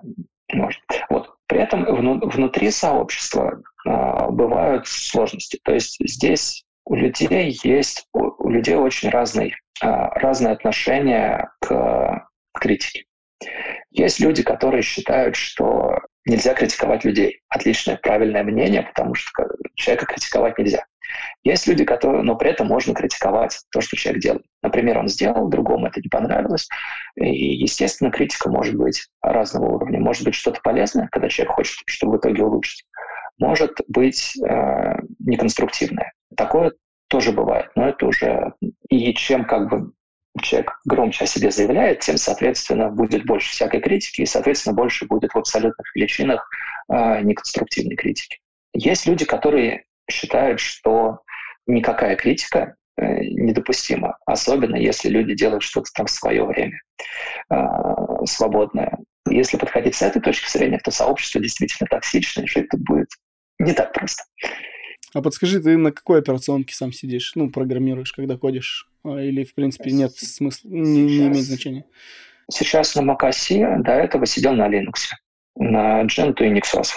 Может, 0.52 0.80
вот. 1.10 1.30
При 1.46 1.60
этом 1.60 1.84
внутри 1.84 2.70
сообщества 2.70 3.62
а, 3.84 4.30
бывают 4.30 4.86
сложности. 4.86 5.60
То 5.62 5.74
есть 5.74 5.96
здесь 6.00 6.64
у 6.84 6.94
людей 6.94 7.58
есть, 7.62 8.06
у 8.12 8.48
людей 8.48 8.74
очень 8.74 9.10
разный 9.10 9.54
а, 9.80 10.10
разные 10.18 10.52
отношения 10.52 11.50
к 11.60 12.28
критике. 12.54 13.04
Есть 13.90 14.20
люди, 14.20 14.42
которые 14.42 14.82
считают, 14.82 15.36
что 15.36 15.98
нельзя 16.24 16.54
критиковать 16.54 17.04
людей. 17.04 17.40
Отличное, 17.48 17.96
правильное 17.96 18.44
мнение, 18.44 18.82
потому 18.82 19.14
что 19.14 19.44
человека 19.74 20.06
критиковать 20.06 20.58
нельзя. 20.58 20.84
Есть 21.42 21.66
люди, 21.66 21.84
которые, 21.84 22.22
но 22.22 22.36
при 22.36 22.50
этом 22.50 22.68
можно 22.68 22.94
критиковать 22.94 23.58
то, 23.70 23.80
что 23.80 23.96
человек 23.96 24.22
делает. 24.22 24.46
Например, 24.62 24.98
он 24.98 25.08
сделал, 25.08 25.48
другому 25.48 25.86
это 25.86 26.00
не 26.00 26.08
понравилось. 26.08 26.68
И, 27.16 27.26
естественно, 27.26 28.10
критика 28.10 28.48
может 28.48 28.76
быть 28.76 29.08
разного 29.20 29.74
уровня. 29.74 29.98
Может 30.00 30.24
быть 30.24 30.34
что-то 30.34 30.60
полезное, 30.62 31.08
когда 31.10 31.28
человек 31.28 31.54
хочет, 31.54 31.76
чтобы 31.86 32.16
в 32.16 32.20
итоге 32.20 32.44
улучшить. 32.44 32.86
Может 33.38 33.80
быть 33.88 34.36
э, 34.36 34.94
неконструктивное. 35.18 36.11
Такое 36.36 36.72
тоже 37.08 37.32
бывает, 37.32 37.70
но 37.74 37.88
это 37.88 38.06
уже... 38.06 38.54
И 38.88 39.12
чем 39.14 39.44
как 39.44 39.68
бы 39.68 39.92
человек 40.40 40.78
громче 40.84 41.24
о 41.24 41.26
себе 41.26 41.50
заявляет, 41.50 42.00
тем, 42.00 42.16
соответственно, 42.16 42.88
будет 42.88 43.26
больше 43.26 43.50
всякой 43.50 43.80
критики, 43.80 44.22
и, 44.22 44.26
соответственно, 44.26 44.74
больше 44.74 45.06
будет 45.06 45.32
в 45.32 45.38
абсолютных 45.38 45.94
величинах 45.94 46.48
э, 46.90 47.20
неконструктивной 47.20 47.96
критики. 47.96 48.38
Есть 48.72 49.06
люди, 49.06 49.26
которые 49.26 49.84
считают, 50.10 50.60
что 50.60 51.20
никакая 51.66 52.16
критика 52.16 52.76
э, 52.96 53.24
недопустима, 53.24 54.16
особенно 54.24 54.76
если 54.76 55.08
люди 55.08 55.34
делают 55.34 55.62
что-то 55.62 55.90
там 55.94 56.06
в 56.06 56.10
свое 56.10 56.44
время 56.44 56.80
э, 57.50 57.56
свободное. 58.24 58.98
Если 59.28 59.58
подходить 59.58 59.94
с 59.94 60.02
этой 60.02 60.22
точки 60.22 60.50
зрения, 60.50 60.80
то 60.82 60.90
сообщество 60.90 61.40
действительно 61.40 61.88
токсичное, 61.88 62.44
и 62.44 62.48
жить 62.48 62.68
тут 62.70 62.80
будет 62.80 63.08
не 63.58 63.72
так 63.72 63.92
просто. 63.92 64.24
А 65.14 65.20
подскажи, 65.20 65.60
ты 65.60 65.76
на 65.76 65.92
какой 65.92 66.20
операционке 66.20 66.74
сам 66.74 66.92
сидишь? 66.92 67.32
Ну, 67.34 67.50
программируешь, 67.50 68.12
когда 68.12 68.36
кодишь? 68.36 68.88
А, 69.04 69.20
или, 69.20 69.44
в 69.44 69.54
принципе, 69.54 69.92
нет 69.92 70.12
смысла, 70.16 70.68
не, 70.68 71.02
не 71.02 71.18
имеет 71.28 71.44
значения? 71.44 71.84
Сейчас 72.50 72.94
на 72.96 73.02
Mac 73.02 73.82
до 73.82 73.92
этого 73.92 74.26
сидел 74.26 74.54
на 74.54 74.68
Linux, 74.68 75.12
на 75.56 76.04
Gentoo 76.04 76.46
и 76.46 76.52
Nexus. 76.52 76.92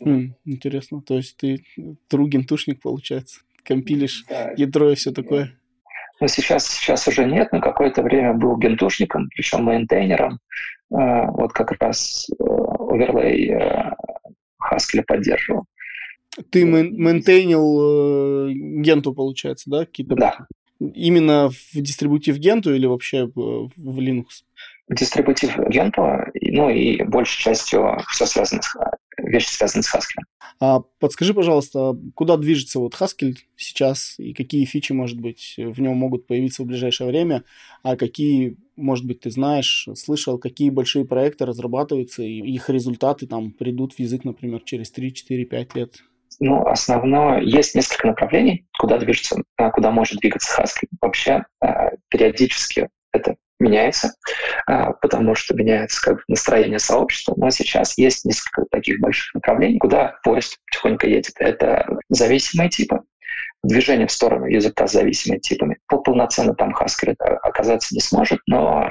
Mm, 0.00 0.32
интересно. 0.44 1.02
То 1.02 1.16
есть 1.16 1.36
ты 1.36 1.64
true 2.10 2.26
гентушник, 2.26 2.80
получается? 2.80 3.40
Компилишь 3.64 4.24
да. 4.28 4.52
ядро 4.56 4.90
и 4.90 4.94
все 4.94 5.12
такое? 5.12 5.56
Ну, 6.20 6.28
сейчас, 6.28 6.68
сейчас 6.68 7.06
уже 7.08 7.24
нет, 7.24 7.48
но 7.52 7.60
какое-то 7.60 8.02
время 8.02 8.34
был 8.34 8.56
гентушником, 8.56 9.28
причем 9.34 9.64
мейнтейнером. 9.64 10.38
А, 10.92 11.26
вот 11.26 11.52
как 11.52 11.72
раз 11.80 12.28
э, 12.30 12.44
оверлей 12.44 13.50
э, 13.52 13.92
Haskell 14.62 15.02
поддерживал. 15.06 15.64
Ты 16.50 16.64
мейнтейнил 16.64 18.48
э, 18.48 18.52
генту, 18.52 19.12
получается, 19.12 19.70
да? 19.70 19.80
Какие-то... 19.80 20.14
Да. 20.16 20.46
Именно 20.80 21.50
в 21.50 21.74
дистрибутив 21.74 22.38
генту 22.38 22.74
или 22.74 22.86
вообще 22.86 23.26
в 23.34 23.70
Linux? 24.00 24.42
Дистрибутив 24.88 25.56
генту, 25.68 26.02
ну 26.34 26.70
и 26.70 27.02
большей 27.04 27.40
частью 27.40 27.98
все 28.08 28.26
связано 28.26 28.62
с 28.62 28.74
вещи, 29.18 29.48
связанные 29.48 29.84
с 29.84 29.94
Haskell. 29.94 30.24
А 30.60 30.80
подскажи, 30.98 31.34
пожалуйста, 31.34 31.96
куда 32.14 32.36
движется 32.36 32.78
вот 32.78 32.94
Haskell 32.94 33.34
сейчас 33.56 34.14
и 34.18 34.32
какие 34.32 34.64
фичи, 34.64 34.92
может 34.92 35.20
быть, 35.20 35.54
в 35.56 35.80
нем 35.80 35.96
могут 35.96 36.26
появиться 36.26 36.62
в 36.62 36.66
ближайшее 36.66 37.08
время, 37.08 37.44
а 37.82 37.96
какие, 37.96 38.56
может 38.76 39.06
быть, 39.06 39.20
ты 39.20 39.30
знаешь, 39.30 39.88
слышал, 39.94 40.38
какие 40.38 40.70
большие 40.70 41.04
проекты 41.04 41.46
разрабатываются 41.46 42.22
и 42.22 42.40
их 42.40 42.70
результаты 42.70 43.26
там 43.26 43.52
придут 43.52 43.94
в 43.94 43.98
язык, 43.98 44.24
например, 44.24 44.60
через 44.64 44.90
3, 44.90 45.12
4, 45.12 45.44
5 45.44 45.74
лет? 45.74 46.02
Ну, 46.44 46.66
основное, 46.66 47.40
есть 47.40 47.76
несколько 47.76 48.08
направлений, 48.08 48.66
куда 48.76 48.98
движется, 48.98 49.40
а, 49.58 49.70
куда 49.70 49.92
может 49.92 50.18
двигаться 50.18 50.60
Haskell. 50.60 50.88
Вообще, 51.00 51.44
а, 51.60 51.90
периодически 52.08 52.88
это 53.12 53.36
меняется, 53.60 54.14
а, 54.66 54.90
потому 54.90 55.36
что 55.36 55.54
меняется 55.54 56.02
как 56.02 56.16
бы 56.16 56.22
настроение 56.26 56.80
сообщества. 56.80 57.34
Но 57.36 57.48
сейчас 57.50 57.96
есть 57.96 58.24
несколько 58.24 58.64
таких 58.72 58.98
больших 58.98 59.32
направлений, 59.34 59.78
куда 59.78 60.16
поезд 60.24 60.58
потихоньку 60.66 61.06
едет. 61.06 61.34
Это 61.38 61.86
зависимые 62.08 62.70
типы, 62.70 63.02
движение 63.62 64.08
в 64.08 64.12
сторону 64.12 64.46
языка 64.46 64.88
с 64.88 64.92
зависимыми 64.94 65.38
типами. 65.38 65.78
Полноценно 65.86 66.56
там 66.56 66.74
Haskell 66.74 67.14
оказаться 67.20 67.94
не 67.94 68.00
сможет, 68.00 68.40
но 68.48 68.90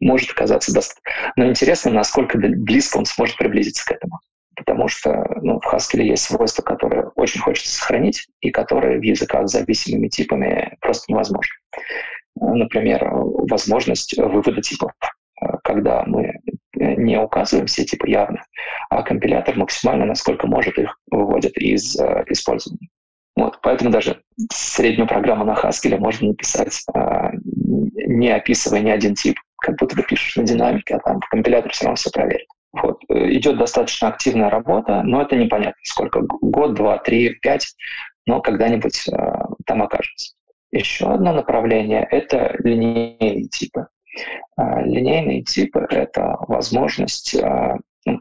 может 0.00 0.32
оказаться 0.32 0.74
даст. 0.74 1.00
Но 1.36 1.46
интересно, 1.46 1.92
насколько 1.92 2.36
близко 2.36 2.96
он 2.96 3.04
сможет 3.04 3.36
приблизиться 3.36 3.84
к 3.84 3.92
этому 3.92 4.18
потому 4.72 4.88
что 4.88 5.26
ну, 5.42 5.60
в 5.60 5.74
Haskell 5.74 6.02
есть 6.02 6.24
свойства, 6.24 6.62
которые 6.62 7.08
очень 7.14 7.40
хочется 7.40 7.74
сохранить 7.74 8.26
и 8.40 8.50
которые 8.50 8.98
в 8.98 9.02
языках 9.02 9.46
с 9.46 9.52
зависимыми 9.52 10.08
типами 10.08 10.78
просто 10.80 11.12
невозможны. 11.12 11.54
Например, 12.36 13.06
возможность 13.12 14.16
вывода 14.16 14.62
типов, 14.62 14.92
когда 15.62 16.04
мы 16.06 16.40
не 16.72 17.20
указываем 17.20 17.66
все 17.66 17.84
типы 17.84 18.08
явно, 18.08 18.42
а 18.88 19.02
компилятор 19.02 19.56
максимально, 19.56 20.06
насколько 20.06 20.46
может, 20.46 20.78
их 20.78 20.98
выводит 21.10 21.54
из 21.58 21.94
э, 22.00 22.24
использования. 22.28 22.88
Вот, 23.36 23.58
поэтому 23.62 23.90
даже 23.90 24.22
среднюю 24.50 25.06
программу 25.06 25.44
на 25.44 25.52
Haskell 25.52 25.98
можно 25.98 26.28
написать, 26.28 26.82
э, 26.94 27.30
не 28.06 28.30
описывая 28.30 28.80
ни 28.80 28.90
один 28.90 29.14
тип, 29.14 29.36
как 29.58 29.76
будто 29.76 29.96
ты 29.96 30.02
пишешь 30.02 30.36
на 30.36 30.44
динамике, 30.44 30.94
а 30.94 30.98
там 31.00 31.20
компилятор 31.30 31.72
все 31.72 31.84
равно 31.84 31.96
все 31.96 32.10
проверит. 32.10 32.48
Вот. 32.72 33.02
Э, 33.08 33.30
идет 33.32 33.58
достаточно 33.58 34.08
активная 34.08 34.50
работа, 34.50 35.02
но 35.02 35.22
это 35.22 35.36
непонятно, 35.36 35.80
сколько, 35.82 36.20
год, 36.20 36.74
два, 36.74 36.98
три, 36.98 37.34
пять, 37.40 37.74
но 38.26 38.40
когда-нибудь 38.40 39.08
э, 39.08 39.12
там 39.66 39.82
окажется. 39.82 40.34
Еще 40.70 41.06
одно 41.12 41.32
направление— 41.34 42.06
это 42.10 42.56
линейные 42.58 43.44
типы. 43.48 43.88
Э, 44.58 44.82
линейные 44.84 45.42
типы— 45.42 45.86
это 45.90 46.36
возможность, 46.48 47.34
э, 47.34 47.76
ну, 48.06 48.20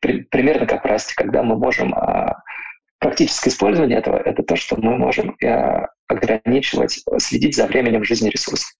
при, 0.00 0.22
примерно 0.24 0.66
как 0.66 0.84
Расте, 0.84 1.14
когда 1.16 1.42
мы 1.44 1.56
можем 1.56 1.94
э, 1.94 2.32
практическое 2.98 3.50
использование 3.50 3.98
этого— 3.98 4.16
это 4.24 4.42
то, 4.42 4.56
что 4.56 4.76
мы 4.76 4.96
можем 4.96 5.36
э, 5.40 5.86
ограничивать, 6.08 7.04
следить 7.18 7.54
за 7.54 7.66
временем 7.66 8.02
жизни 8.02 8.28
ресурсов. 8.28 8.72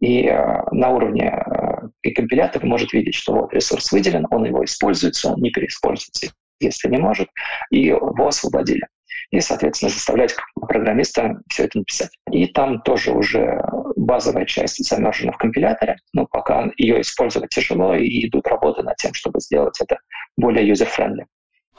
И 0.00 0.26
э, 0.26 0.62
на 0.72 0.90
уровне 0.90 1.28
э, 1.28 1.67
и 2.02 2.10
компилятор 2.10 2.64
может 2.64 2.92
видеть, 2.92 3.14
что 3.14 3.34
вот 3.34 3.52
ресурс 3.52 3.90
выделен, 3.92 4.26
он 4.30 4.44
его 4.44 4.64
используется, 4.64 5.32
он 5.32 5.40
не 5.40 5.50
переиспользуется, 5.50 6.32
если 6.60 6.88
не 6.88 6.98
может, 6.98 7.28
и 7.70 7.86
его 7.86 8.26
освободили. 8.26 8.86
И, 9.30 9.40
соответственно, 9.40 9.90
заставлять 9.90 10.34
программиста 10.54 11.40
все 11.48 11.64
это 11.64 11.78
написать. 11.78 12.10
И 12.30 12.46
там 12.46 12.80
тоже 12.82 13.12
уже 13.12 13.60
базовая 13.96 14.46
часть 14.46 14.82
замержена 14.88 15.32
в 15.32 15.38
компиляторе, 15.38 15.96
но 16.12 16.26
пока 16.26 16.70
ее 16.76 17.00
использовать 17.00 17.50
тяжело, 17.50 17.94
и 17.94 18.26
идут 18.26 18.46
работы 18.46 18.82
над 18.82 18.96
тем, 18.96 19.12
чтобы 19.14 19.40
сделать 19.40 19.80
это 19.80 19.98
более 20.36 20.70
user-friendly. 20.70 21.24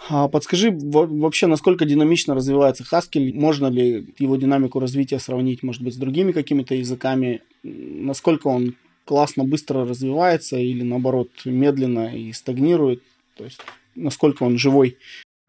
А 0.10 0.28
подскажи 0.28 0.72
вообще, 0.72 1.48
насколько 1.48 1.86
динамично 1.86 2.34
развивается 2.36 2.84
Haskell? 2.84 3.34
Можно 3.34 3.68
ли 3.68 4.14
его 4.18 4.38
динамику 4.38 4.80
развития 4.80 5.20
сравнить, 5.20 5.62
может 5.64 5.82
быть, 5.82 5.94
с 5.94 5.98
другими 5.98 6.32
какими-то 6.32 6.74
языками? 6.76 7.42
Насколько 7.64 8.48
он 8.48 8.76
классно, 9.10 9.44
быстро 9.44 9.88
развивается 9.88 10.56
или, 10.58 10.84
наоборот, 10.84 11.30
медленно 11.44 12.16
и 12.16 12.32
стагнирует? 12.32 13.02
То 13.36 13.44
есть, 13.44 13.60
насколько 13.96 14.44
он 14.44 14.60
живой? 14.60 15.00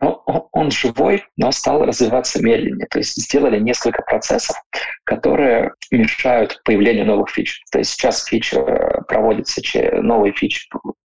Ну, 0.01 0.23
он 0.53 0.71
живой, 0.71 1.25
но 1.37 1.53
стал 1.53 1.85
развиваться 1.85 2.43
медленнее. 2.43 2.87
То 2.87 3.01
есть 3.01 3.17
сделали 3.17 3.61
несколько 3.61 4.01
процессов, 4.01 4.57
которые 5.05 5.75
мешают 5.91 6.59
появлению 6.65 7.05
новых 7.05 7.29
фич. 7.29 7.63
То 7.71 7.81
есть 7.81 7.91
сейчас 7.91 8.25
фича 8.25 8.63
проводится, 9.07 9.61
новые 10.01 10.33
фичи 10.33 10.67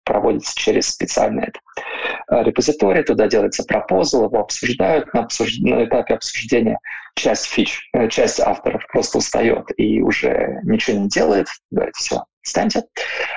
проводится 0.04 0.54
через 0.60 0.90
специальный 0.90 1.48
э, 1.48 2.44
репозиторий, 2.44 3.04
туда 3.04 3.28
делается 3.28 3.64
пропозал, 3.64 4.26
его 4.26 4.42
обсуждают, 4.42 5.14
на, 5.14 5.22
обсуж... 5.22 5.60
на 5.60 5.86
этапе 5.86 6.16
обсуждения 6.16 6.78
часть 7.16 7.46
фич, 7.46 7.90
э, 7.94 8.10
часть 8.10 8.42
авторов 8.42 8.86
просто 8.92 9.20
устает 9.20 9.66
и 9.78 10.02
уже 10.02 10.60
ничего 10.64 10.98
не 10.98 11.08
делает, 11.08 11.48
говорит, 11.72 11.96
все, 11.96 12.26
станьте. 12.44 12.84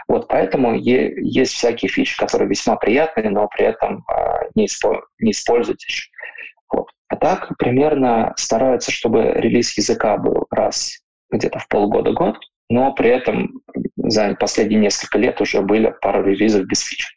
Вот 0.09 0.29
поэтому 0.29 0.75
есть 0.75 1.53
всякие 1.53 1.89
фичи, 1.89 2.19
которые 2.19 2.49
весьма 2.49 2.77
приятные, 2.77 3.31
но 3.31 3.49
при 3.49 3.67
этом 3.67 4.05
э, 4.09 4.49
не, 4.55 4.67
испо... 4.67 5.03
не 5.19 5.31
используются 5.31 5.87
еще. 5.87 6.11
Вот. 6.73 6.89
А 7.09 7.17
так 7.17 7.57
примерно 7.59 8.35
стараются, 8.37 8.91
чтобы 8.91 9.33
релиз 9.37 9.77
языка 9.77 10.17
был 10.17 10.47
раз 10.51 10.99
где-то 11.31 11.59
в 11.59 11.69
полгода-год, 11.69 12.37
но 12.69 12.93
при 12.93 13.11
этом 13.11 13.61
за 13.97 14.35
последние 14.35 14.81
несколько 14.81 15.19
лет 15.19 15.41
уже 15.41 15.63
были 15.63 15.95
пару 16.01 16.25
релизов 16.25 16.67
без 16.67 16.83
фич 16.83 17.17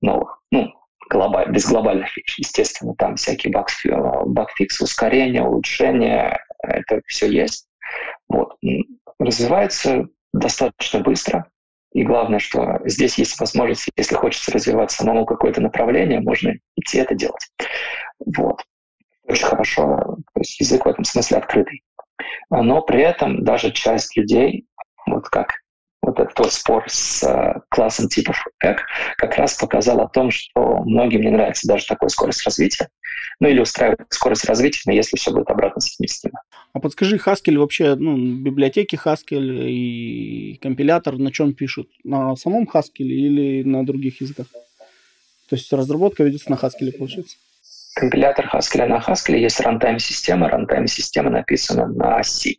новых. 0.00 0.40
Ну, 0.52 0.72
глобаль, 1.10 1.50
без 1.50 1.66
глобальных 1.66 2.08
фич, 2.08 2.38
естественно, 2.38 2.94
там 2.96 3.16
всякие 3.16 3.52
багфиксы, 3.52 4.84
ускорения, 4.84 5.42
улучшения, 5.42 6.38
это 6.62 7.00
все 7.06 7.28
есть. 7.28 7.68
Вот. 8.28 8.56
Развивается 9.18 10.06
достаточно 10.32 11.00
быстро, 11.00 11.50
и 11.92 12.04
главное, 12.04 12.38
что 12.38 12.80
здесь 12.84 13.18
есть 13.18 13.38
возможность, 13.40 13.88
если 13.96 14.14
хочется 14.14 14.52
развивать 14.52 14.90
самому 14.90 15.24
какое-то 15.24 15.60
направление, 15.60 16.20
можно 16.20 16.54
идти 16.76 16.98
это 16.98 17.14
делать. 17.14 17.48
Вот. 18.24 18.62
Очень 19.26 19.46
хорошо, 19.46 20.18
то 20.34 20.40
есть 20.40 20.60
язык 20.60 20.84
в 20.84 20.88
этом 20.88 21.04
смысле 21.04 21.38
открытый. 21.38 21.82
Но 22.50 22.82
при 22.82 23.02
этом 23.02 23.44
даже 23.44 23.72
часть 23.72 24.16
людей, 24.16 24.66
вот 25.06 25.28
как 25.28 25.54
вот 26.02 26.20
этот 26.20 26.38
вот 26.38 26.52
спор 26.52 26.84
с 26.86 27.22
э, 27.22 27.60
классом 27.68 28.08
типов 28.08 28.42
ЭК 28.60 28.86
как 29.16 29.36
раз 29.36 29.54
показал 29.54 30.00
о 30.00 30.08
том, 30.08 30.30
что 30.30 30.78
многим 30.84 31.20
не 31.20 31.30
нравится 31.30 31.68
даже 31.68 31.86
такой 31.86 32.08
скорость 32.08 32.44
развития. 32.44 32.88
Ну 33.40 33.48
или 33.48 33.60
устраивает 33.60 34.06
скорость 34.10 34.46
развития, 34.46 34.82
но 34.86 34.92
если 34.92 35.16
все 35.16 35.32
будет 35.32 35.50
обратно 35.50 35.80
совместимо. 35.80 36.40
А 36.72 36.80
подскажи, 36.80 37.16
Haskell 37.16 37.58
вообще, 37.58 37.94
ну, 37.94 38.16
библиотеки 38.16 38.98
Haskell 39.02 39.68
и 39.68 40.58
компилятор 40.62 41.18
на 41.18 41.32
чем 41.32 41.54
пишут? 41.54 41.88
На 42.04 42.36
самом 42.36 42.68
Haskell 42.72 43.06
или 43.06 43.62
на 43.62 43.84
других 43.84 44.20
языках? 44.20 44.46
То 45.48 45.56
есть 45.56 45.72
разработка 45.72 46.24
ведется 46.24 46.50
на 46.50 46.56
Haskell, 46.56 46.92
получается? 46.92 47.36
компилятор 47.98 48.48
Haskell 48.52 48.86
на 48.86 48.98
Haskell 48.98 49.36
есть 49.36 49.60
рантайм-система. 49.60 50.48
Рантайм-система 50.48 51.30
написана 51.30 51.86
на 51.86 52.22
C. 52.22 52.56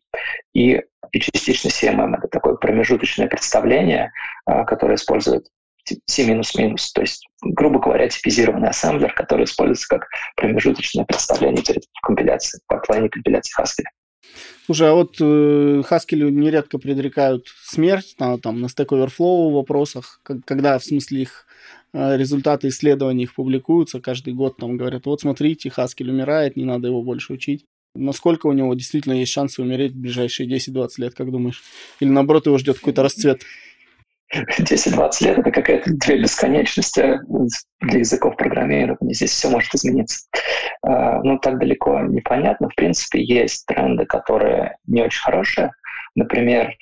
И, 0.54 0.82
и 1.12 1.19
частично 1.19 1.69
CMM— 1.69 2.15
это 2.17 2.28
такое 2.28 2.56
промежуточное 2.56 3.28
представление, 3.28 4.12
а, 4.45 4.65
которое 4.65 4.95
использует 4.95 5.48
C 6.06 6.26
то 6.93 7.02
есть, 7.02 7.28
грубо 7.41 7.80
говоря, 7.80 8.08
типизированный 8.08 8.69
ассемблер, 8.69 9.12
который 9.13 9.45
используется 9.45 9.88
как 9.88 10.08
промежуточное 10.36 11.06
представление 11.06 11.63
перед 11.63 11.84
компиляцией, 12.04 12.62
по 12.67 12.78
плане 12.78 13.10
компиляции 13.10 13.60
Haskell. 13.60 13.86
Слушай, 14.69 14.89
а 14.91 14.93
вот 14.93 15.15
э, 15.19 15.82
Haskell 15.89 16.29
нередко 16.29 16.77
предрекают 16.77 17.47
смерть 17.63 18.15
на, 18.19 18.38
там, 18.38 18.62
на 18.62 18.67
Stack 18.67 18.89
Overflow 18.89 19.51
вопросах, 19.51 20.21
когда, 20.23 20.77
в 20.77 20.84
смысле, 20.84 21.23
их 21.23 21.47
Э, 21.91 22.17
результаты 22.17 22.67
исследований 22.67 23.23
их 23.23 23.34
публикуются 23.34 23.99
каждый 23.99 24.34
год, 24.34 24.58
там 24.58 24.77
говорят, 24.77 25.05
вот 25.05 25.21
смотрите, 25.21 25.69
Хаскель 25.69 26.12
умирает, 26.12 26.55
не 26.55 26.65
надо 26.65 26.88
его 26.88 27.01
больше 27.01 27.34
учить. 27.34 27.65
Насколько 27.95 28.45
у 28.47 28.53
него 28.53 28.75
действительно 28.75 29.13
есть 29.13 29.32
шансы 29.32 29.62
умереть 29.63 29.93
в 29.93 29.99
ближайшие 29.99 30.47
10-20 30.47 30.89
лет, 30.97 31.15
как 31.15 31.32
думаешь? 31.32 31.63
Или 31.99 32.10
наоборот 32.10 32.45
его 32.45 32.60
ждет 32.60 32.77
какой-то 32.77 33.01
расцвет? 33.01 33.41
10-20 34.60 35.24
лет— 35.26 35.38
это 35.39 35.52
какая-то 35.52 35.92
две 35.94 36.22
бесконечности 36.22 37.20
для 37.82 38.00
языков 38.00 38.38
программирования. 38.38 39.13
Здесь 39.13 39.32
все 39.32 39.50
может 39.50 39.74
измениться. 39.74 40.28
А, 40.84 41.22
ну, 41.24 41.39
так 41.39 41.60
далеко 41.60 42.00
непонятно. 42.02 42.70
В 42.70 42.76
принципе, 42.76 43.24
есть 43.24 43.65
тренды, 43.65 44.06
которые 44.06 44.78
не 44.86 45.02
очень 45.02 45.22
хорошие. 45.22 45.72
Например, 46.15 46.74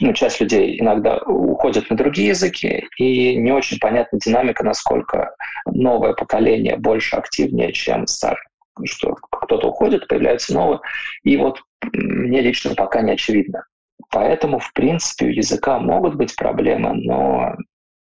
ну, 0.00 0.12
часть 0.12 0.40
людей 0.40 0.80
иногда 0.80 1.18
уходят 1.18 1.90
на 1.90 1.96
другие 1.96 2.28
языки, 2.28 2.86
и 2.96 3.36
не 3.36 3.52
очень 3.52 3.78
понятна 3.78 4.18
динамика, 4.18 4.64
насколько 4.64 5.34
новое 5.66 6.14
поколение 6.14 6.76
больше 6.76 7.16
активнее, 7.16 7.72
чем 7.72 8.06
старое. 8.06 8.42
Что 8.84 9.14
кто-то 9.30 9.68
уходит, 9.68 10.08
появляются 10.08 10.54
новые. 10.54 10.80
И 11.24 11.36
вот 11.36 11.60
мне 11.92 12.40
лично 12.40 12.74
пока 12.74 13.02
не 13.02 13.12
очевидно. 13.12 13.64
Поэтому, 14.10 14.58
в 14.58 14.72
принципе, 14.72 15.26
у 15.26 15.30
языка 15.30 15.78
могут 15.78 16.14
быть 16.14 16.36
проблемы, 16.36 16.94
но 16.94 17.56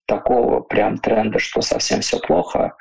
такого 0.06 0.62
прям 0.62 0.98
тренда, 0.98 1.40
что 1.40 1.62
совсем 1.62 2.02
все 2.02 2.20
плохо, 2.20 2.76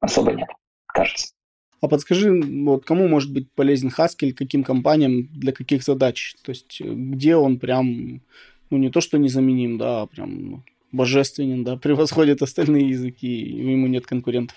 особо 0.00 0.32
нет, 0.32 0.48
кажется. 0.86 1.32
А 1.80 1.88
подскажи, 1.88 2.32
вот 2.64 2.84
кому 2.84 3.06
может 3.06 3.32
быть 3.32 3.52
полезен 3.52 3.92
Haskell, 3.96 4.32
каким 4.32 4.64
компаниям, 4.64 5.28
для 5.32 5.52
каких 5.52 5.84
задач? 5.84 6.34
То 6.42 6.50
есть 6.50 6.80
где 6.80 7.36
он 7.36 7.60
прям, 7.60 8.22
ну 8.70 8.78
не 8.78 8.90
то 8.90 9.00
что 9.00 9.18
незаменим, 9.18 9.78
да, 9.78 10.02
а 10.02 10.06
прям 10.06 10.64
божественен, 10.90 11.62
да, 11.62 11.76
превосходит 11.82 12.42
остальные 12.42 12.88
языки, 12.88 13.28
и 13.28 13.72
ему 13.72 13.86
нет 13.86 14.06
конкурентов? 14.06 14.56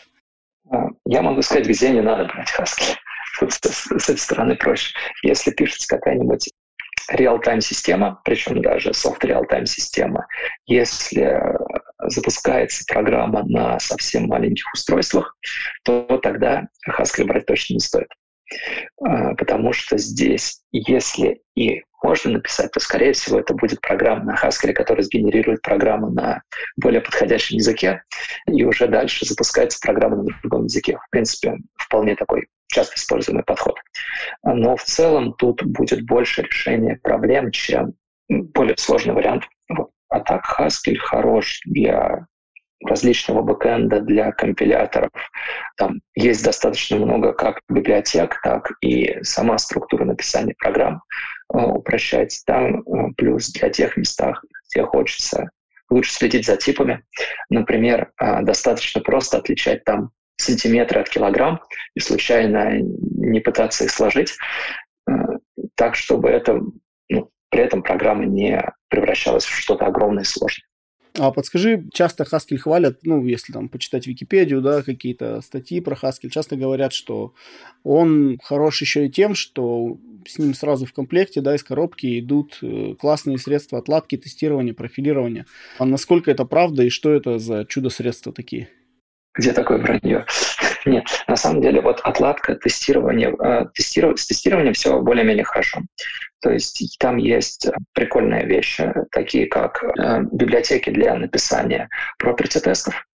А, 0.70 0.88
я 1.06 1.22
могу 1.22 1.42
сказать, 1.42 1.68
где 1.68 1.92
не 1.92 2.02
надо 2.02 2.26
брать 2.26 2.50
Haskell. 2.58 2.96
Тут 3.40 3.54
с, 3.54 3.60
с 3.60 4.10
этой 4.10 4.18
стороны 4.18 4.56
проще. 4.56 4.94
Если 5.24 5.52
пишется 5.52 5.88
какая-нибудь 5.88 6.50
реал-тайм 7.10 7.62
система, 7.62 8.22
причем 8.24 8.62
даже 8.62 8.94
софт 8.94 9.24
реал-тайм 9.24 9.66
система, 9.66 10.28
если 10.66 11.42
запускается 12.00 12.84
программа 12.88 13.44
на 13.46 13.80
совсем 13.80 14.28
маленьких 14.28 14.66
устройствах, 14.74 15.36
то 15.84 16.20
тогда 16.22 16.68
Haskell 16.88 17.26
брать 17.26 17.46
точно 17.46 17.76
не 17.76 17.80
стоит. 17.80 18.08
А, 19.04 19.34
потому 19.36 19.74
что 19.74 19.98
здесь, 19.98 20.62
если 20.72 21.42
и 21.56 21.84
можно 22.04 22.32
написать, 22.32 22.72
то, 22.72 22.80
скорее 22.80 23.14
всего, 23.14 23.40
это 23.40 23.54
будет 23.54 23.80
программа 23.82 24.24
на 24.24 24.36
Haskell, 24.36 24.74
которая 24.74 25.04
сгенерирует 25.04 25.62
программу 25.62 26.10
на 26.10 26.42
более 26.76 27.02
подходящем 27.02 27.58
языке, 27.58 28.04
и 28.48 28.64
уже 28.64 28.88
дальше 28.88 29.26
запускается 29.26 29.80
программа 29.82 30.18
на 30.18 30.30
другом 30.42 30.66
языке. 30.66 30.98
В 30.98 31.10
принципе, 31.12 31.58
вполне 31.78 32.16
такой 32.16 32.48
часто 32.72 32.96
используемый 32.96 33.44
подход. 33.44 33.76
Но 34.44 34.76
в 34.76 34.84
целом 34.84 35.34
тут 35.34 35.64
будет 35.64 36.06
больше 36.06 36.44
решения 36.44 37.00
проблем, 37.02 37.52
чем 37.52 37.94
более 38.30 38.78
сложный 38.78 39.14
вариант. 39.14 39.44
А 40.10 40.20
так 40.20 40.44
Haskell 40.60 40.98
хорош 40.98 41.62
для 41.66 42.28
различного 42.86 43.42
бэкэнда, 43.42 44.02
для 44.02 44.32
компиляторов. 44.32 45.12
Там 45.78 46.02
есть 46.16 46.44
достаточно 46.44 46.98
много 46.98 47.34
как 47.34 47.62
библиотек, 47.70 48.40
так 48.44 48.72
и 48.82 49.20
сама 49.24 49.58
структура 49.58 50.06
написания 50.06 50.56
программ 50.58 51.02
э, 51.54 51.58
упрощается. 51.58 52.44
Там 52.46 52.82
э, 52.82 53.14
плюс 53.18 53.52
для 53.52 53.70
тех 53.70 53.98
местах, 53.98 54.44
где 54.72 54.84
хочется 54.84 55.50
лучше 55.90 56.12
следить 56.12 56.46
за 56.46 56.58
типами. 56.58 57.04
Например, 57.50 58.12
э, 58.20 58.42
достаточно 58.42 59.02
просто 59.02 59.38
отличать 59.38 59.84
там 59.84 60.12
сантиметры 60.38 61.02
от 61.02 61.10
килограмм 61.10 61.62
и 61.96 62.00
случайно 62.00 62.80
не 62.80 63.40
пытаться 63.40 63.86
их 63.86 63.92
сложить 63.92 64.38
э, 65.08 65.14
так, 65.76 65.96
чтобы 65.96 66.30
это 66.30 66.62
при 67.52 67.62
этом 67.62 67.84
программа 67.84 68.26
не 68.26 68.64
превращалась 68.88 69.44
в 69.44 69.54
что-то 69.54 69.86
огромное 69.86 70.24
и 70.24 70.26
сложное. 70.26 70.66
А 71.20 71.32
подскажи, 71.32 71.84
часто 71.94 72.24
Haskell 72.24 72.58
хвалят, 72.58 73.00
ну, 73.04 73.26
если 73.26 73.52
там 73.52 73.68
почитать 73.68 74.08
Википедию, 74.08 74.62
да, 74.62 74.82
какие-то 74.82 75.42
статьи 75.42 75.82
про 75.82 75.96
Haskell, 75.96 76.30
часто 76.30 76.56
говорят, 76.56 76.94
что 76.94 77.34
он 77.84 78.40
хорош 78.42 78.80
еще 78.80 79.06
и 79.06 79.10
тем, 79.10 79.36
что 79.36 79.98
с 80.26 80.40
ним 80.40 80.54
сразу 80.54 80.86
в 80.86 80.94
комплекте, 80.94 81.42
да, 81.42 81.54
из 81.54 81.64
коробки 81.64 82.20
идут 82.20 82.60
э, 82.62 82.96
классные 82.98 83.38
средства 83.38 83.80
отладки, 83.80 84.16
тестирования, 84.18 84.74
профилирования. 84.74 85.46
А 85.80 85.86
насколько 85.86 86.32
это 86.32 86.46
правда 86.46 86.84
и 86.84 86.90
что 86.90 87.12
это 87.12 87.40
за 87.40 87.66
чудо-средства 87.66 88.32
такие? 88.32 88.70
Где 89.34 89.54
такое 89.54 89.78
вранье? 89.78 90.26
Нет, 90.86 91.06
на 91.28 91.36
самом 91.36 91.62
деле 91.62 91.80
вот 91.82 92.02
отладка, 92.02 92.56
тестирование, 92.56 93.36
э, 93.40 93.66
тестирование, 93.74 94.18
с 94.18 94.28
тестированием 94.28 94.74
все 94.74 95.00
более-менее 95.00 95.46
хорошо. 95.46 95.82
То 96.42 96.52
есть 96.52 96.98
там 97.00 97.18
есть 97.18 97.68
прикольные 97.94 98.46
вещи, 98.46 98.92
такие 99.12 99.46
как 99.46 99.84
э, 99.84 100.24
библиотеки 100.32 100.90
для 100.90 101.16
написания 101.16 101.88
property 102.22 102.60
тестов. 102.60 103.06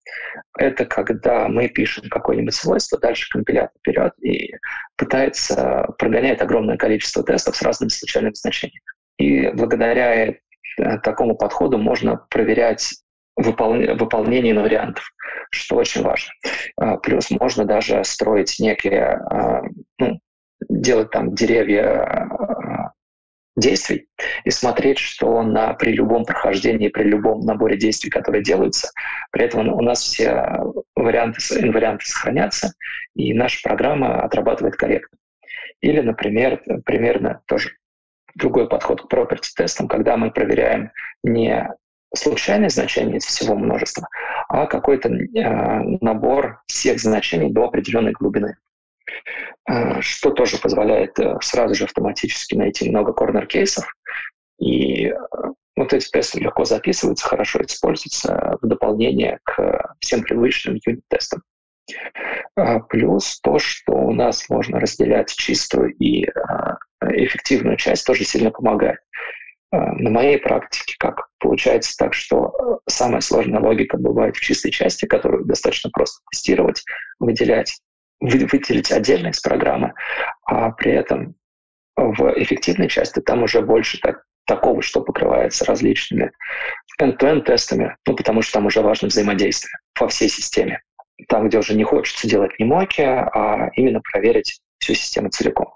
Это 0.57 0.85
когда 0.85 1.47
мы 1.49 1.67
пишем 1.67 2.09
какое-нибудь 2.09 2.53
свойство, 2.53 2.97
дальше 2.99 3.29
компилятор 3.29 3.77
вперед 3.79 4.13
и 4.21 4.55
пытается 4.95 5.87
прогонять 5.97 6.41
огромное 6.41 6.77
количество 6.77 7.23
тестов 7.23 7.57
с 7.57 7.61
разными 7.61 7.89
случайными 7.89 8.33
значениями. 8.33 8.81
И 9.17 9.49
благодаря 9.49 10.29
э, 10.29 10.35
такому 11.03 11.35
подходу 11.35 11.77
можно 11.77 12.17
проверять 12.29 12.93
выполнение 13.37 14.53
вариантов, 14.59 15.11
что 15.51 15.75
очень 15.77 16.01
важно. 16.01 16.31
А, 16.77 16.97
плюс 16.97 17.29
можно 17.31 17.65
даже 17.65 18.03
строить 18.03 18.59
некие, 18.59 19.19
а, 19.29 19.61
ну, 19.99 20.19
делать 20.69 21.11
там 21.11 21.35
деревья 21.35 22.03
а, 22.03 22.91
действий 23.55 24.07
и 24.43 24.49
смотреть, 24.49 24.97
что 24.97 25.41
на, 25.43 25.73
при 25.73 25.93
любом 25.93 26.25
прохождении, 26.25 26.89
при 26.89 27.03
любом 27.03 27.41
наборе 27.41 27.77
действий, 27.77 28.09
которые 28.09 28.43
делаются, 28.43 28.91
при 29.31 29.45
этом 29.45 29.69
у 29.69 29.81
нас 29.81 30.01
все 30.01 30.59
варианты, 30.95 31.39
инварианты 31.59 32.05
сохранятся, 32.05 32.73
и 33.15 33.33
наша 33.33 33.61
программа 33.63 34.21
отрабатывает 34.21 34.75
корректно. 34.75 35.17
Или, 35.81 36.01
например, 36.01 36.61
примерно 36.85 37.41
тоже 37.45 37.71
другой 38.35 38.67
подход 38.67 39.01
к 39.01 39.13
property 39.13 39.49
тестам, 39.55 39.87
когда 39.87 40.17
мы 40.17 40.31
проверяем 40.31 40.91
не 41.23 41.67
случайное 42.15 42.69
значение 42.69 43.17
из 43.17 43.25
всего 43.25 43.55
множества, 43.55 44.07
а 44.47 44.65
какой-то 44.65 45.09
э, 45.09 45.81
набор 46.01 46.61
всех 46.67 46.99
значений 46.99 47.51
до 47.51 47.65
определенной 47.65 48.11
глубины. 48.11 48.57
Э, 49.69 50.01
что 50.01 50.31
тоже 50.31 50.57
позволяет 50.57 51.19
э, 51.19 51.37
сразу 51.41 51.75
же 51.75 51.85
автоматически 51.85 52.55
найти 52.55 52.89
много 52.89 53.13
корнер-кейсов. 53.13 53.85
И 54.59 55.07
э, 55.07 55.15
вот 55.75 55.93
эти 55.93 56.09
тесты 56.09 56.39
легко 56.39 56.65
записываются, 56.65 57.27
хорошо 57.27 57.61
используются 57.61 58.57
в 58.61 58.67
дополнение 58.67 59.39
к 59.43 59.95
всем 59.99 60.23
привычным 60.23 60.79
юнит-тестам. 60.85 61.43
Э, 62.55 62.79
плюс 62.89 63.39
то, 63.41 63.59
что 63.59 63.93
у 63.93 64.13
нас 64.13 64.49
можно 64.49 64.79
разделять 64.79 65.33
чистую 65.35 65.93
и 65.95 66.25
э, 66.25 66.29
эффективную 67.01 67.77
часть, 67.77 68.05
тоже 68.05 68.23
сильно 68.23 68.51
помогает. 68.51 68.99
Э, 69.71 69.77
на 69.77 70.09
моей 70.09 70.37
практике 70.37 70.95
как 70.97 71.27
получается 71.39 71.95
так, 71.97 72.13
что 72.13 72.53
э, 72.57 72.89
самая 72.89 73.21
сложная 73.21 73.59
логика 73.59 73.97
бывает 73.97 74.35
в 74.35 74.41
чистой 74.41 74.71
части, 74.71 75.05
которую 75.05 75.45
достаточно 75.45 75.89
просто 75.89 76.21
тестировать, 76.31 76.83
выделять, 77.19 77.79
выделить 78.19 78.91
отдельно 78.91 79.27
из 79.27 79.39
программы, 79.41 79.93
а 80.45 80.71
при 80.71 80.93
этом 80.93 81.35
в 81.95 82.33
эффективной 82.37 82.87
части 82.87 83.19
там 83.19 83.43
уже 83.43 83.61
больше 83.61 83.99
так, 83.99 84.23
такого, 84.45 84.81
что 84.81 85.01
покрывается 85.01 85.65
различными 85.65 86.31
end-to-end 87.01 87.41
тестами, 87.41 87.95
ну, 88.07 88.15
потому 88.15 88.41
что 88.41 88.53
там 88.53 88.67
уже 88.67 88.81
важно 88.81 89.09
взаимодействие 89.09 89.73
во 89.99 90.07
всей 90.07 90.29
системе. 90.29 90.81
Там, 91.27 91.49
где 91.49 91.57
уже 91.57 91.73
не 91.73 91.83
хочется 91.83 92.27
делать 92.27 92.57
не 92.59 92.65
моки, 92.65 93.01
а 93.01 93.69
именно 93.73 94.01
проверить 94.11 94.61
всю 94.77 94.93
систему 94.93 95.29
целиком. 95.29 95.73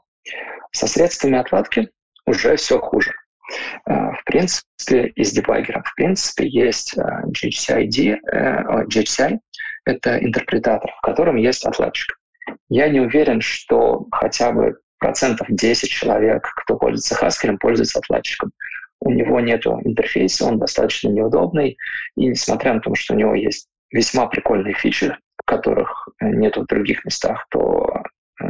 Со 0.71 0.87
средствами 0.87 1.37
отладки 1.37 1.89
уже 2.25 2.55
все 2.55 2.79
хуже. 2.79 3.13
Э, 3.85 4.11
в 4.11 4.23
принципе, 4.25 5.07
из 5.15 5.31
дебаггера, 5.31 5.83
в 5.85 5.95
принципе, 5.95 6.47
есть 6.47 6.97
GHCID, 6.97 8.17
э, 8.31 8.63
GHCI— 8.85 9.39
это 9.85 10.17
интерпретатор, 10.17 10.91
в 10.97 11.01
котором 11.01 11.35
есть 11.37 11.65
отладчик. 11.65 12.17
Я 12.69 12.89
не 12.89 12.99
уверен, 12.99 13.41
что 13.41 14.07
хотя 14.11 14.51
бы 14.51 14.77
процентов 14.99 15.47
10 15.49 15.89
человек, 15.89 16.47
кто 16.57 16.77
пользуется 16.77 17.15
Haskell, 17.15 17.57
пользуется 17.57 17.99
отладчиком. 17.99 18.51
У 18.99 19.09
него 19.09 19.39
нет 19.39 19.65
интерфейса, 19.65 20.45
он 20.45 20.59
достаточно 20.59 21.09
неудобный, 21.09 21.77
и 22.15 22.27
несмотря 22.27 22.75
на 22.75 22.81
то, 22.81 22.93
что 22.93 23.15
у 23.15 23.17
него 23.17 23.33
есть 23.33 23.67
весьма 23.89 24.27
прикольные 24.27 24.75
фичи, 24.75 25.17
которых 25.45 26.07
нет 26.21 26.55
в 26.55 26.65
других 26.67 27.03
местах, 27.03 27.47
то 27.49 28.03
э, 28.39 28.45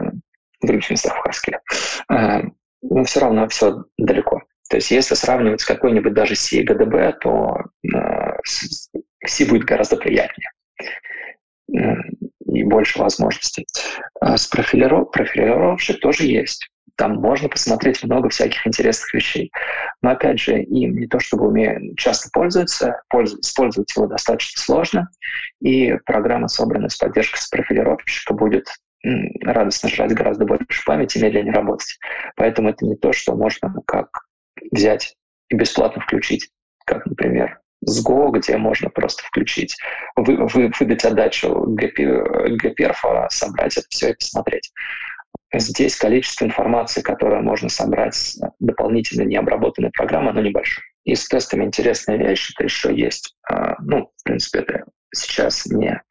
в 0.61 0.67
других 0.67 0.89
местах 0.89 1.13
в 1.17 1.27
Haskell, 1.27 2.51
но 2.81 3.03
все 3.05 3.19
равно 3.21 3.47
все 3.47 3.85
далеко. 3.97 4.41
То 4.71 4.77
есть 4.77 4.89
если 4.89 5.15
сравнивать 5.15 5.59
с 5.59 5.65
какой-нибудь 5.65 6.13
даже 6.13 6.33
C 6.33 6.59
и 6.59 6.65
GDB, 6.65 7.11
то 7.19 7.57
э, 7.93 8.37
C 9.27 9.45
будет 9.45 9.65
гораздо 9.65 9.97
приятнее 9.97 10.49
и 11.67 12.63
больше 12.63 12.97
возможностей. 12.99 13.67
А 14.21 14.37
с 14.37 14.47
профилиров... 14.47 15.11
профилировщик 15.11 15.99
тоже 15.99 16.23
есть. 16.23 16.69
Там 16.95 17.15
можно 17.17 17.49
посмотреть 17.49 18.01
много 18.05 18.29
всяких 18.29 18.65
интересных 18.65 19.13
вещей. 19.13 19.51
Но 20.01 20.11
опять 20.11 20.39
же, 20.39 20.61
им 20.61 20.95
не 20.95 21.07
то 21.07 21.19
чтобы 21.19 21.49
умеют 21.49 21.97
часто 21.97 22.29
пользуются, 22.31 23.01
использовать 23.41 23.93
его 23.93 24.07
достаточно 24.07 24.61
сложно, 24.61 25.09
и 25.59 25.97
программа, 26.05 26.47
собранная 26.47 26.89
с 26.89 26.95
поддержкой 26.95 27.39
с 27.39 27.49
профилировщика, 27.49 28.33
будет 28.33 28.67
радостно 29.41 29.89
жрать 29.89 30.13
гораздо 30.13 30.45
больше 30.45 30.85
памяти 30.85 31.17
и 31.17 31.23
медленнее 31.23 31.53
работать. 31.53 31.99
Поэтому 32.37 32.69
это 32.69 32.85
не 32.85 32.95
то, 32.95 33.11
что 33.11 33.35
можно 33.35 33.73
как 33.85 34.30
взять 34.71 35.15
и 35.49 35.55
бесплатно 35.55 36.01
включить, 36.01 36.49
как, 36.85 37.05
например, 37.05 37.59
с 37.83 38.05
Go, 38.05 38.31
где 38.31 38.57
можно 38.57 38.89
просто 38.89 39.23
включить, 39.23 39.75
вы, 40.15 40.45
вы, 40.47 40.71
выдать 40.79 41.03
отдачу 41.03 41.65
GPerf, 41.75 43.27
собрать 43.29 43.77
это 43.77 43.87
все 43.89 44.11
и 44.11 44.15
посмотреть. 44.15 44.71
Здесь 45.53 45.97
количество 45.97 46.45
информации, 46.45 47.01
которое 47.01 47.41
можно 47.41 47.69
собрать 47.69 48.15
с 48.15 48.39
дополнительно 48.59 49.23
необработанной 49.23 49.91
программы, 49.91 50.29
оно 50.29 50.41
небольшое. 50.41 50.85
И 51.03 51.15
с 51.15 51.27
тестами 51.27 51.65
интересная 51.65 52.17
вещь, 52.17 52.51
это 52.55 52.63
еще 52.63 52.95
есть, 52.95 53.35
а, 53.49 53.75
ну, 53.81 54.11
в 54.15 54.23
принципе, 54.23 54.59
это 54.59 54.85
сейчас 55.11 55.65
не 55.65 56.01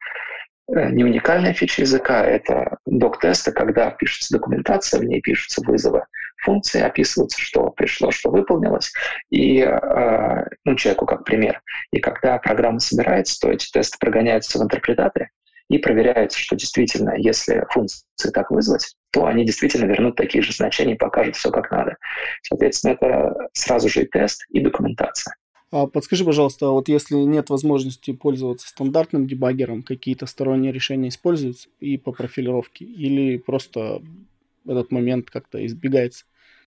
не 0.71 1.03
уникальная 1.03 1.53
фича 1.53 1.81
языка, 1.81 2.25
это 2.25 2.77
док-тесты, 2.85 3.51
когда 3.51 3.91
пишется 3.91 4.33
документация, 4.33 4.99
в 4.99 5.03
ней 5.03 5.21
пишутся 5.21 5.61
вызовы 5.65 6.05
функции, 6.37 6.81
описывается, 6.81 7.39
что 7.39 7.69
пришло, 7.69 8.11
что 8.11 8.29
выполнилось, 8.29 8.91
и 9.29 9.59
э, 9.59 10.45
ну, 10.65 10.75
человеку 10.75 11.05
как 11.05 11.23
пример. 11.23 11.61
И 11.91 11.99
когда 11.99 12.37
программа 12.37 12.79
собирается, 12.79 13.39
то 13.39 13.51
эти 13.51 13.69
тесты 13.69 13.97
прогоняются 13.99 14.59
в 14.59 14.63
интерпретаторе, 14.63 15.29
и 15.69 15.77
проверяется, 15.77 16.37
что 16.37 16.55
действительно, 16.55 17.13
если 17.15 17.65
функции 17.69 18.29
так 18.33 18.51
вызвать, 18.51 18.93
то 19.11 19.25
они 19.25 19.45
действительно 19.45 19.85
вернут 19.85 20.17
такие 20.17 20.41
же 20.41 20.51
значения 20.51 20.95
и 20.95 20.97
покажут 20.97 21.37
все 21.37 21.49
как 21.49 21.71
надо. 21.71 21.95
Соответственно, 22.43 22.93
это 22.93 23.33
сразу 23.53 23.87
же 23.87 24.01
и 24.01 24.05
тест, 24.05 24.45
и 24.49 24.59
документация. 24.59 25.35
А 25.71 25.87
подскажи, 25.87 26.25
пожалуйста, 26.25 26.67
вот 26.67 26.89
если 26.89 27.15
нет 27.15 27.49
возможности 27.49 28.11
пользоваться 28.11 28.67
стандартным 28.67 29.25
дебаггером, 29.25 29.83
какие-то 29.83 30.25
сторонние 30.25 30.73
решения 30.73 31.07
используются 31.07 31.69
и 31.79 31.97
по 31.97 32.11
профилировке, 32.11 32.83
или 32.83 33.37
просто 33.37 34.01
этот 34.67 34.91
момент 34.91 35.29
как-то 35.29 35.65
избегается? 35.65 36.25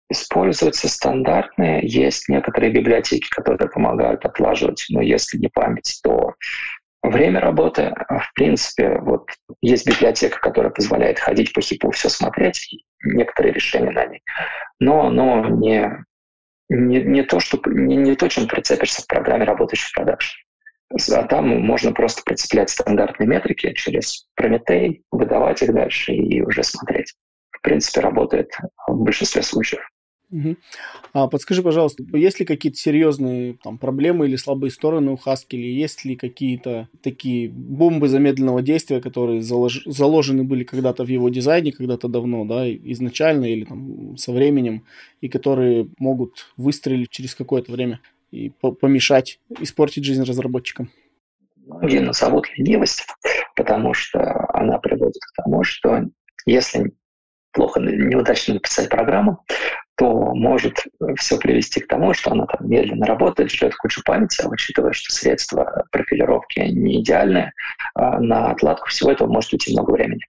Используются 0.09 0.87
стандартные, 0.87 1.81
есть 1.83 2.29
некоторые 2.29 2.71
библиотеки, 2.71 3.27
которые 3.29 3.69
помогают 3.69 4.23
отлаживать, 4.23 4.85
но 4.89 5.01
если 5.01 5.37
не 5.39 5.49
память, 5.49 5.99
то 6.01 6.35
время 7.03 7.41
работы. 7.41 7.93
В 8.07 8.33
принципе, 8.33 8.99
вот 8.99 9.27
есть 9.61 9.87
библиотека, 9.87 10.39
которая 10.39 10.71
позволяет 10.71 11.19
ходить 11.19 11.53
по 11.53 11.61
хипу, 11.61 11.91
все 11.91 12.07
смотреть, 12.07 12.85
некоторые 13.03 13.53
решения 13.53 13.91
на 13.91 14.05
ней, 14.05 14.21
но, 14.79 15.09
но 15.09 15.49
не 15.49 16.05
не, 16.69 17.01
не, 17.01 17.23
то, 17.23 17.39
что, 17.39 17.59
не, 17.65 17.95
не 17.95 18.15
то, 18.15 18.27
чем 18.27 18.47
прицепишься 18.47 19.01
в 19.01 19.07
программе, 19.07 19.45
работающей 19.45 19.89
в 19.89 19.93
продакшн. 19.93 20.37
А 21.13 21.23
там 21.23 21.47
можно 21.61 21.91
просто 21.91 22.21
прицеплять 22.23 22.69
стандартные 22.69 23.27
метрики 23.27 23.73
через 23.73 24.27
Прометей, 24.35 25.03
выдавать 25.11 25.61
их 25.61 25.73
дальше 25.73 26.13
и 26.13 26.41
уже 26.41 26.63
смотреть. 26.63 27.13
В 27.51 27.61
принципе, 27.61 28.01
работает 28.01 28.51
в 28.87 28.95
большинстве 29.03 29.41
случаев. 29.41 29.81
А 31.13 31.27
подскажи, 31.27 31.61
пожалуйста, 31.63 32.03
есть 32.13 32.39
ли 32.39 32.45
какие-то 32.45 32.77
серьезные 32.77 33.57
там, 33.63 33.77
проблемы 33.77 34.27
или 34.27 34.35
слабые 34.35 34.71
стороны 34.71 35.11
у 35.11 35.15
Haskell? 35.15 35.57
Есть 35.57 36.05
ли 36.05 36.15
какие-то 36.15 36.89
такие 37.01 37.49
бомбы 37.49 38.07
замедленного 38.07 38.61
действия, 38.61 39.01
которые 39.01 39.41
залож... 39.41 39.83
заложены 39.85 40.43
были 40.43 40.63
когда-то 40.63 41.03
в 41.03 41.07
его 41.07 41.29
дизайне, 41.29 41.71
когда-то 41.71 42.07
давно, 42.07 42.45
да, 42.45 42.69
изначально 42.69 43.45
или 43.45 43.65
там 43.65 44.17
со 44.17 44.31
временем, 44.31 44.83
и 45.21 45.29
которые 45.29 45.87
могут 45.99 46.51
выстрелить 46.57 47.09
через 47.09 47.35
какое-то 47.35 47.71
время? 47.71 47.99
и 48.35 48.49
помешать, 48.49 49.39
испортить 49.59 50.03
жизнь 50.03 50.23
разработчикам? 50.23 50.89
Многие 51.65 51.99
назовут 51.99 52.47
ленивость, 52.57 53.07
потому 53.55 53.93
что 53.93 54.45
она 54.53 54.77
приводит 54.77 55.21
к 55.21 55.41
тому, 55.41 55.63
что 55.63 56.03
если 56.45 56.93
плохо, 57.51 57.79
неудачно 57.79 58.55
написать 58.55 58.89
программу, 58.89 59.43
то 59.95 60.33
может 60.35 60.83
все 61.17 61.37
привести 61.37 61.79
к 61.79 61.87
тому, 61.87 62.13
что 62.13 62.31
она 62.31 62.45
там 62.45 62.69
медленно 62.69 63.05
работает, 63.05 63.51
жрет 63.51 63.75
кучу 63.75 64.01
памяти, 64.03 64.41
а 64.43 64.49
учитывая, 64.49 64.91
что 64.91 65.13
средства 65.13 65.85
профилировки 65.91 66.59
не 66.59 67.01
идеальные, 67.01 67.53
а, 67.93 68.19
на 68.19 68.51
отладку 68.51 68.89
всего 68.89 69.11
этого 69.11 69.31
может 69.31 69.53
уйти 69.53 69.73
много 69.73 69.91
времени. 69.91 70.21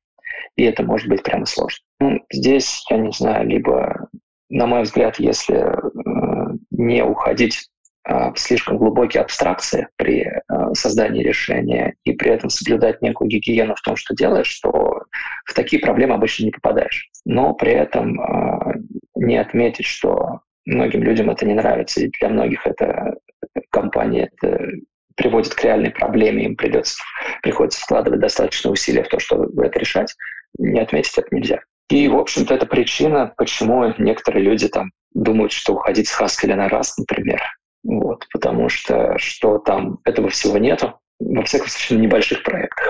И 0.56 0.62
это 0.62 0.82
может 0.82 1.08
быть 1.08 1.22
прямо 1.22 1.46
сложно. 1.46 1.84
Ну, 2.00 2.20
здесь, 2.32 2.84
я 2.90 2.98
не 2.98 3.10
знаю, 3.10 3.46
либо, 3.46 4.08
на 4.48 4.66
мой 4.66 4.82
взгляд, 4.82 5.18
если 5.18 5.56
э, 5.56 6.56
не 6.70 7.02
уходить 7.02 7.68
а, 8.08 8.32
слишком 8.36 8.78
глубокие 8.78 9.20
абстракции 9.20 9.88
при 9.96 10.30
а, 10.46 10.72
создании 10.74 11.24
решения 11.24 11.96
и 12.04 12.12
при 12.12 12.30
этом 12.30 12.50
соблюдать 12.50 13.02
некую 13.02 13.28
гигиену 13.28 13.74
в 13.74 13.80
том, 13.80 13.96
что 13.96 14.14
делаешь, 14.14 14.46
что 14.46 15.02
в 15.44 15.54
такие 15.54 15.82
проблемы 15.82 16.14
обычно 16.14 16.44
не 16.44 16.52
попадаешь. 16.52 17.10
Но 17.24 17.52
при 17.54 17.72
этом 17.72 18.20
а, 18.20 18.74
не 19.16 19.36
отметить, 19.36 19.86
что 19.86 20.40
многим 20.64 21.02
людям 21.02 21.30
это 21.30 21.46
не 21.46 21.54
нравится, 21.54 22.00
и 22.00 22.10
для 22.20 22.28
многих 22.28 22.66
это 22.66 23.16
компания 23.70 24.30
это 24.32 24.58
приводит 25.16 25.54
к 25.54 25.64
реальной 25.64 25.90
проблеме, 25.90 26.44
им 26.44 26.56
придется, 26.56 27.02
приходится 27.42 27.80
вкладывать 27.80 28.20
достаточно 28.20 28.70
усилия 28.70 29.02
в 29.02 29.08
то, 29.08 29.18
чтобы 29.18 29.64
это 29.64 29.78
решать, 29.78 30.14
не 30.58 30.80
отметить 30.80 31.16
это 31.16 31.34
нельзя. 31.34 31.60
И, 31.88 32.08
в 32.08 32.16
общем-то, 32.18 32.54
это 32.54 32.66
причина, 32.66 33.32
почему 33.36 33.94
некоторые 33.98 34.44
люди 34.44 34.68
там 34.68 34.90
думают, 35.14 35.52
что 35.52 35.74
уходить 35.74 36.08
с 36.08 36.20
Haskell 36.20 36.54
на 36.54 36.68
раз, 36.68 36.98
например, 36.98 37.40
вот, 37.84 38.26
потому 38.32 38.68
что 38.68 39.16
что 39.18 39.58
там 39.58 39.98
этого 40.04 40.28
всего 40.28 40.58
нету, 40.58 40.98
во 41.20 41.42
всяком 41.44 41.68
случае, 41.68 41.98
на 41.98 42.02
небольших 42.02 42.42
проектах. 42.42 42.85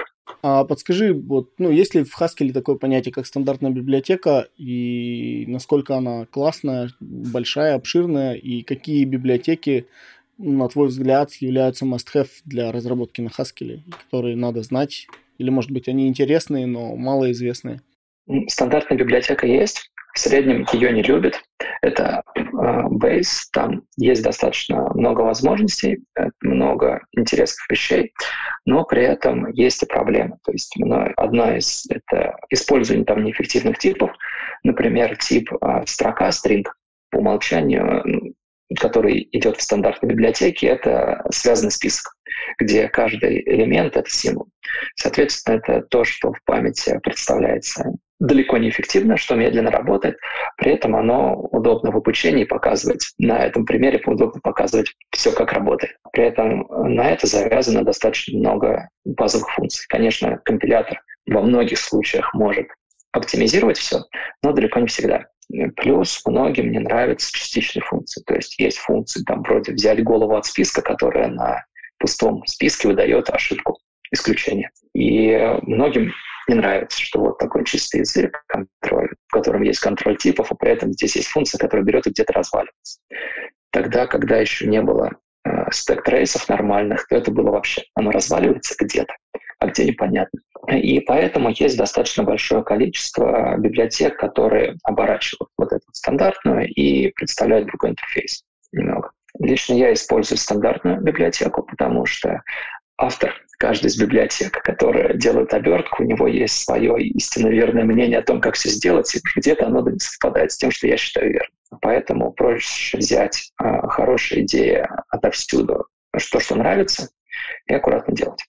А 0.49 0.65
подскажи, 0.65 1.13
вот, 1.13 1.51
ну, 1.59 1.73
есть 1.73 1.97
ли 1.97 2.05
в 2.05 2.21
Haskell 2.21 2.53
такое 2.53 2.77
понятие, 2.77 3.13
как 3.13 3.27
стандартная 3.27 3.73
библиотека, 3.73 4.47
и 4.57 5.45
насколько 5.49 5.97
она 5.97 6.25
классная, 6.27 6.91
большая, 7.01 7.75
обширная, 7.75 8.35
и 8.35 8.63
какие 8.63 9.05
библиотеки, 9.07 9.87
на 10.39 10.69
твой 10.69 10.87
взгляд, 10.87 11.33
являются 11.41 11.85
must-have 11.85 12.29
для 12.45 12.71
разработки 12.71 13.21
на 13.21 13.27
Haskell, 13.27 13.81
которые 14.05 14.37
надо 14.37 14.63
знать, 14.63 15.09
или, 15.39 15.51
может 15.51 15.73
быть, 15.73 15.89
они 15.89 16.07
интересные, 16.07 16.67
но 16.67 16.95
малоизвестные? 16.95 17.81
Стандартная 18.47 18.99
библиотека 18.99 19.49
есть, 19.49 19.91
в 20.15 20.21
среднем 20.21 20.65
ее 20.73 20.93
не 20.93 21.03
любят. 21.03 21.43
Это 21.83 22.23
Base, 22.89 23.49
там 23.53 23.83
есть 23.97 24.23
достаточно 24.23 24.91
много 24.95 25.23
возможностей, 25.23 26.05
э, 26.19 26.29
много 26.41 27.03
интересных 27.12 27.69
вещей, 27.71 28.12
но 28.64 28.85
при 28.85 29.03
этом 29.03 29.51
есть 29.53 29.83
и 29.83 29.87
проблемы. 29.87 30.39
То 30.45 30.53
есть 30.53 30.75
одна 31.17 31.57
из— 31.57 31.87
это 31.91 32.37
использование 32.51 33.05
там 33.05 33.25
неэффективных 33.25 33.79
типов, 33.79 34.11
например, 34.62 35.17
тип 35.17 35.51
э, 35.53 35.83
строка, 35.87 36.29
string, 36.29 36.64
по 37.11 37.19
умолчанию 37.19 38.35
который 38.81 39.29
идет 39.33 39.57
в 39.59 39.62
стандартной 39.62 40.09
библиотеке, 40.11 40.67
это 40.67 41.25
связанный 41.31 41.71
список, 41.71 42.14
где 42.59 42.89
каждый 42.89 43.41
элемент— 43.43 43.97
это 43.97 44.11
символ. 44.11 44.49
Соответственно, 44.97 45.57
это 45.57 45.83
то, 45.83 46.05
что 46.05 46.33
в 46.33 46.43
памяти 46.45 46.99
представляется 47.03 47.93
далеко 48.19 48.57
не 48.57 48.71
эффективно, 48.71 49.17
что 49.17 49.35
медленно 49.35 49.71
работает, 49.71 50.17
при 50.57 50.73
этом 50.73 50.97
оно 50.97 51.35
удобно 51.35 51.91
в 51.91 51.97
обучении 51.97 52.45
показывать. 52.45 53.12
На 53.19 53.45
этом 53.45 53.67
примере 53.67 54.03
удобно 54.05 54.41
показывать 54.41 54.95
все, 55.11 55.33
как 55.33 55.53
работает. 55.53 55.97
При 56.12 56.25
этом 56.25 56.67
на 56.69 57.11
это 57.11 57.27
завязано 57.27 57.85
достаточно 57.85 58.39
много 58.39 58.89
базовых 59.05 59.51
функций. 59.51 59.85
Конечно, 59.89 60.39
компилятор 60.45 61.01
во 61.27 61.43
многих 61.43 61.79
случаях 61.79 62.33
может 62.35 62.69
оптимизировать 63.12 63.79
все, 63.79 64.01
но 64.43 64.53
далеко 64.53 64.81
не 64.81 64.87
всегда. 64.87 65.27
Плюс 65.77 66.23
многим 66.27 66.73
не 66.73 66.81
нравятся 66.81 67.33
частичные 67.33 67.83
функции. 67.83 68.23
То 68.27 68.35
есть 68.35 68.59
есть 68.59 68.79
функции 68.79 69.23
там 69.25 69.43
вроде 69.43 69.73
взять 69.73 70.03
голову 70.03 70.35
от 70.37 70.47
списка, 70.47 70.83
которая 70.83 71.29
на 71.29 71.64
пустом 71.99 72.45
списке 72.47 72.89
выдает 72.89 73.31
ошибку 73.31 73.79
исключение. 74.11 74.71
И 74.95 75.37
многим 75.62 76.12
не 76.49 76.55
нравится, 76.55 77.01
что 77.01 77.21
вот 77.21 77.39
такой 77.39 77.65
чистый 77.65 78.01
язык, 78.01 78.43
контроль, 78.47 79.11
в 79.29 79.33
котором 79.33 79.63
есть 79.63 79.81
контроль 79.81 80.17
типов, 80.17 80.51
а 80.51 80.55
при 80.55 80.71
этом 80.71 80.93
здесь 80.93 81.17
есть 81.17 81.29
функция, 81.29 81.59
которая 81.59 81.85
берет 81.85 82.07
и 82.07 82.11
где-то 82.11 82.33
разваливается. 82.33 83.01
Тогда, 83.71 84.07
когда 84.07 84.39
еще 84.39 84.67
не 84.67 84.81
было 84.81 85.11
э, 85.45 85.71
стек-трейсов 85.71 86.49
нормальных, 86.49 87.07
то 87.09 87.17
это 87.17 87.31
было 87.31 87.51
вообще, 87.51 87.83
оно 87.95 88.11
разваливается 88.11 88.75
где-то, 88.79 89.15
а 89.59 89.67
где 89.67 89.85
непонятно. 89.85 90.41
И 90.69 91.01
поэтому 91.01 91.51
есть 91.51 91.77
достаточно 91.77 92.25
большое 92.25 92.65
количество 92.65 93.57
библиотек, 93.59 94.17
которые 94.17 94.77
оборачивают 94.83 95.51
вот 95.59 95.73
эту 95.73 95.85
стандартную 95.93 96.69
и 96.69 97.11
представляют 97.13 97.67
другой 97.67 97.91
интерфейс 97.91 98.43
немного. 98.73 99.11
Лично 99.39 99.75
я 99.75 99.93
использую 99.93 100.39
стандартную 100.39 101.01
библиотеку, 101.01 101.63
потому 101.63 102.07
что 102.07 102.43
автор 102.99 103.35
каждой 103.59 103.87
из 103.87 103.99
библиотек, 103.99 104.53
которая 104.63 105.15
делает 105.15 105.55
обертку, 105.55 106.03
у 106.03 106.07
него 106.07 106.27
есть 106.27 106.65
свое 106.65 107.01
истинно 107.01 107.49
верное 107.49 107.85
мнение 107.85 108.19
о 108.19 108.23
том, 108.23 108.41
как 108.41 108.55
все 108.55 108.69
сделать, 108.69 109.15
и 109.15 109.21
где-то 109.37 109.67
оно 109.67 109.89
не 109.89 109.99
совпадает 109.99 110.53
с 110.53 110.57
тем, 110.57 110.71
что 110.71 110.87
я 110.87 110.97
считаю 110.97 111.33
верным. 111.33 111.81
Поэтому 111.81 112.33
проще 112.33 112.99
взять 112.99 113.51
э, 113.63 113.89
хорошие 113.89 114.43
идеи 114.43 114.87
отовсюду, 115.09 115.87
что, 116.17 116.39
что 116.39 116.55
нравится, 116.55 117.09
и 117.67 117.75
аккуратно 117.75 118.15
делать. 118.15 118.45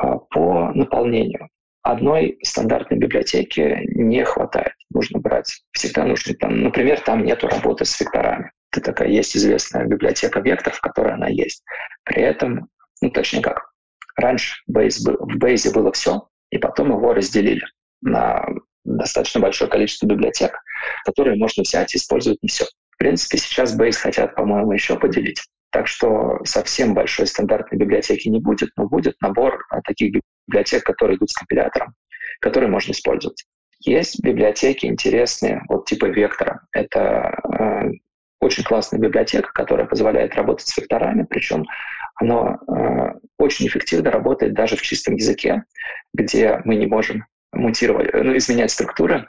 Э, 0.00 0.18
по 0.30 0.72
наполнению. 0.74 1.48
Одной 1.82 2.38
стандартной 2.42 2.98
библиотеки 2.98 3.80
не 3.94 4.24
хватает. 4.24 4.72
Нужно 4.90 5.20
брать. 5.20 5.62
Всегда 5.72 6.04
нужно 6.04 6.34
там, 6.34 6.62
например, 6.62 7.00
там 7.00 7.24
нету 7.24 7.46
работы 7.46 7.84
с 7.84 8.00
векторами. 8.00 8.52
Это 8.72 8.80
такая 8.80 9.08
есть 9.08 9.36
известная 9.36 9.84
библиотека 9.84 10.40
векторов, 10.40 10.80
которая 10.80 11.14
она 11.14 11.28
есть. 11.28 11.62
При 12.04 12.22
этом 12.22 12.68
ну, 13.04 13.10
точнее 13.10 13.42
как, 13.42 13.70
раньше 14.16 14.62
был, 14.66 14.82
в 14.82 15.36
Base 15.36 15.72
было 15.72 15.92
все, 15.92 16.28
и 16.50 16.58
потом 16.58 16.90
его 16.90 17.12
разделили 17.12 17.62
на 18.00 18.46
достаточно 18.84 19.40
большое 19.40 19.70
количество 19.70 20.06
библиотек, 20.06 20.56
которые 21.04 21.36
можно 21.36 21.62
взять 21.62 21.94
и 21.94 21.98
использовать 21.98 22.42
не 22.42 22.48
все. 22.48 22.64
В 22.90 22.98
принципе, 22.98 23.38
сейчас 23.38 23.78
Base 23.78 23.98
хотят, 23.98 24.34
по-моему, 24.34 24.72
еще 24.72 24.98
поделить. 24.98 25.42
Так 25.70 25.86
что 25.86 26.38
совсем 26.44 26.94
большой 26.94 27.26
стандартной 27.26 27.78
библиотеки 27.78 28.28
не 28.28 28.38
будет, 28.38 28.70
но 28.76 28.88
будет 28.88 29.20
набор 29.20 29.64
а, 29.70 29.82
таких 29.82 30.14
библиотек, 30.46 30.84
которые 30.84 31.16
идут 31.16 31.30
с 31.30 31.34
компилятором, 31.34 31.94
которые 32.40 32.70
можно 32.70 32.92
использовать. 32.92 33.44
Есть 33.80 34.22
библиотеки 34.22 34.86
интересные, 34.86 35.62
вот 35.68 35.86
типа 35.86 36.06
Вектора. 36.06 36.62
Это 36.72 37.38
э, 37.58 37.90
очень 38.40 38.62
классная 38.62 39.00
библиотека, 39.00 39.50
которая 39.52 39.86
позволяет 39.86 40.34
работать 40.36 40.68
с 40.68 40.76
векторами, 40.76 41.26
причем 41.28 41.64
оно 42.16 42.58
э, 42.68 43.18
очень 43.38 43.66
эффективно 43.66 44.10
работает 44.10 44.54
даже 44.54 44.76
в 44.76 44.82
чистом 44.82 45.14
языке, 45.14 45.64
где 46.12 46.60
мы 46.64 46.76
не 46.76 46.86
можем 46.86 47.26
мутировать, 47.52 48.12
ну, 48.12 48.36
изменять 48.36 48.70
структуры, 48.70 49.28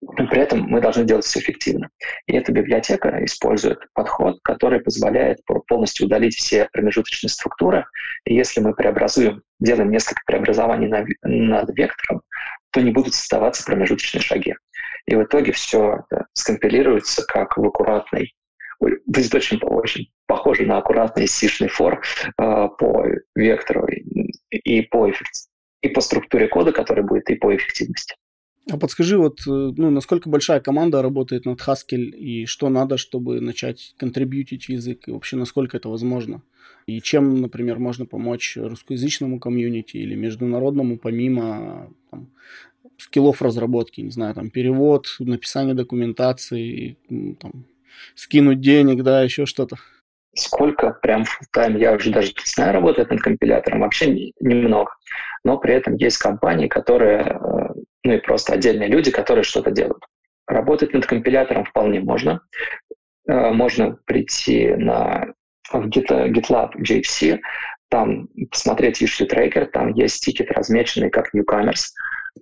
но 0.00 0.26
при 0.26 0.40
этом 0.40 0.62
мы 0.62 0.80
должны 0.80 1.04
делать 1.04 1.24
все 1.24 1.40
эффективно. 1.40 1.90
И 2.26 2.34
эта 2.34 2.52
библиотека 2.52 3.24
использует 3.24 3.78
подход, 3.92 4.38
который 4.42 4.80
позволяет 4.80 5.40
полностью 5.68 6.06
удалить 6.06 6.34
все 6.34 6.68
промежуточные 6.72 7.30
структуры. 7.30 7.86
И 8.24 8.34
если 8.34 8.60
мы 8.60 8.74
преобразуем, 8.74 9.42
делаем 9.60 9.90
несколько 9.90 10.22
преобразований 10.26 10.88
над, 10.88 11.06
над 11.22 11.76
вектором, 11.76 12.22
то 12.70 12.80
не 12.80 12.90
будут 12.90 13.14
создаваться 13.14 13.64
промежуточные 13.64 14.22
шаги. 14.22 14.54
И 15.06 15.14
в 15.14 15.22
итоге 15.22 15.52
все 15.52 16.04
скомпилируется 16.32 17.24
как 17.26 17.56
в 17.56 17.64
аккуратный 17.64 18.34
будет 19.06 19.34
очень, 19.34 19.58
очень 19.58 20.10
похоже 20.26 20.66
на 20.66 20.78
аккуратный 20.78 21.26
сишный 21.26 21.68
фор 21.68 22.00
э, 22.38 22.68
по 22.78 23.04
вектору 23.34 23.86
и, 23.86 24.32
и, 24.50 24.82
по 24.82 25.10
и 25.82 25.88
по 25.88 26.00
структуре 26.00 26.48
кода, 26.48 26.72
который 26.72 27.04
будет, 27.04 27.28
и 27.30 27.34
по 27.34 27.54
эффективности. 27.54 28.14
А 28.70 28.78
подскажи, 28.78 29.18
вот, 29.18 29.40
э, 29.40 29.50
ну, 29.50 29.90
насколько 29.90 30.30
большая 30.30 30.60
команда 30.60 31.02
работает 31.02 31.46
над 31.46 31.60
Haskell, 31.60 32.10
и 32.10 32.46
что 32.46 32.68
надо, 32.68 32.96
чтобы 32.96 33.40
начать 33.40 33.94
контрибьютить 33.98 34.68
язык, 34.68 35.08
и 35.08 35.10
вообще 35.10 35.36
насколько 35.36 35.76
это 35.76 35.88
возможно? 35.88 36.42
И 36.86 37.00
чем, 37.00 37.40
например, 37.40 37.78
можно 37.78 38.06
помочь 38.06 38.56
русскоязычному 38.56 39.40
комьюнити 39.40 39.96
или 39.96 40.14
международному, 40.14 40.98
помимо 40.98 41.92
там, 42.10 42.28
скиллов 42.98 43.42
разработки, 43.42 44.00
не 44.00 44.10
знаю, 44.10 44.34
там, 44.34 44.50
перевод, 44.50 45.06
написание 45.18 45.74
документации, 45.74 46.96
там, 47.40 47.66
скинуть 48.14 48.60
денег, 48.60 49.02
да, 49.02 49.22
еще 49.22 49.46
что-то? 49.46 49.76
Сколько 50.34 50.98
прям 51.02 51.22
full 51.22 51.46
тайм 51.52 51.76
я 51.76 51.92
уже 51.92 52.10
даже 52.10 52.28
не 52.28 52.42
знаю, 52.44 52.72
работает 52.72 53.10
над 53.10 53.20
компилятором, 53.20 53.80
вообще 53.80 54.32
немного. 54.40 54.92
Но 55.44 55.58
при 55.58 55.74
этом 55.74 55.96
есть 55.96 56.18
компании, 56.18 56.68
которые, 56.68 57.20
э, 57.20 57.68
ну 58.04 58.12
и 58.12 58.18
просто 58.18 58.54
отдельные 58.54 58.88
люди, 58.88 59.10
которые 59.10 59.44
что-то 59.44 59.70
делают. 59.70 60.02
Работать 60.46 60.94
над 60.94 61.06
компилятором 61.06 61.64
вполне 61.64 62.00
можно. 62.00 62.40
Э, 63.28 63.50
можно 63.50 63.98
прийти 64.06 64.68
на 64.68 65.34
в 65.70 65.88
GitLab 65.88 66.72
GHC, 66.76 67.40
там 67.88 68.28
посмотреть 68.50 69.02
issue 69.02 69.28
tracker, 69.28 69.66
там 69.66 69.92
есть 69.92 70.24
тикеты, 70.24 70.54
размеченные 70.54 71.10
как 71.10 71.34
newcomers. 71.34 71.90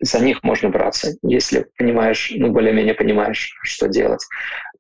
За 0.00 0.20
них 0.20 0.42
можно 0.44 0.68
браться, 0.68 1.10
если 1.22 1.66
понимаешь, 1.76 2.32
ну, 2.36 2.52
более-менее 2.52 2.94
понимаешь, 2.94 3.58
что 3.62 3.88
делать. 3.88 4.24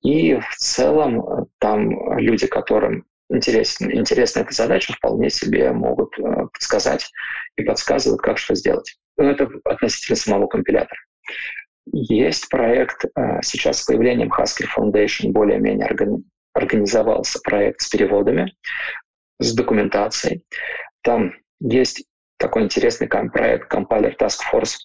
И 0.02 0.34
в 0.34 0.56
целом 0.56 1.20
э, 1.20 1.44
там 1.58 2.18
люди, 2.18 2.46
которым 2.46 3.04
интересна, 3.30 3.90
интересна 3.92 4.40
эта 4.40 4.52
задача, 4.52 4.92
вполне 4.92 5.30
себе 5.30 5.72
могут 5.72 6.18
э, 6.18 6.46
сказать 6.58 7.10
и 7.56 7.62
подсказывают, 7.62 8.22
как 8.22 8.38
что 8.38 8.54
сделать. 8.54 8.96
Но 9.16 9.30
это 9.30 9.48
относительно 9.64 10.16
самого 10.16 10.46
компилятора. 10.46 11.00
Есть 11.92 12.48
проект 12.48 13.04
э, 13.04 13.40
сейчас 13.42 13.82
с 13.82 13.86
появлением 13.86 14.32
Haskell 14.32 14.66
Foundation 14.76 15.30
более-менее 15.30 15.88
организовался 16.52 17.38
проект 17.42 17.80
с 17.80 17.88
переводами 17.88 18.54
с 19.38 19.54
документацией. 19.54 20.44
Там 21.02 21.34
есть 21.60 22.04
такой 22.38 22.62
интересный 22.62 23.08
проект 23.08 23.68
компайлер 23.68 24.14
Task 24.18 24.40
Force, 24.52 24.76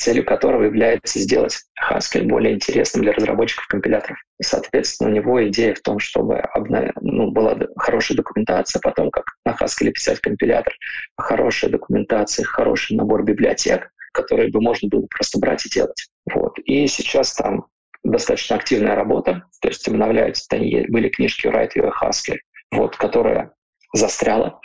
целью 0.00 0.24
которого 0.24 0.64
является 0.64 1.18
сделать 1.18 1.58
Haskell 1.90 2.24
более 2.24 2.54
интересным 2.54 3.04
для 3.04 3.12
разработчиков 3.12 3.66
компиляторов. 3.66 4.18
И, 4.38 4.42
соответственно, 4.42 5.10
у 5.10 5.12
него 5.12 5.46
идея 5.48 5.74
в 5.74 5.80
том, 5.80 5.98
чтобы 5.98 6.38
обнов... 6.38 6.90
ну, 7.02 7.30
была 7.30 7.58
хорошая 7.76 8.16
документация, 8.16 8.80
потом 8.80 9.10
как 9.10 9.24
на 9.44 9.52
Haskell 9.52 9.90
писать 9.90 10.20
компилятор, 10.20 10.72
хорошая 11.18 11.70
документация, 11.70 12.44
хороший 12.44 12.96
набор 12.96 13.24
библиотек, 13.24 13.90
которые 14.12 14.50
бы 14.50 14.62
можно 14.62 14.88
было 14.88 15.06
просто 15.10 15.38
брать 15.38 15.66
и 15.66 15.70
делать. 15.70 16.08
Вот. 16.32 16.58
И 16.60 16.86
сейчас 16.86 17.34
там 17.34 17.66
достаточно 18.02 18.56
активная 18.56 18.94
работа, 18.94 19.44
то 19.60 19.68
есть 19.68 19.86
обновляются, 19.86 20.46
были 20.56 21.10
книжки 21.10 21.46
Write 21.46 21.72
Your 21.76 21.92
Haskell, 22.02 22.38
вот, 22.72 22.96
которая 22.96 23.52
застряла, 23.92 24.60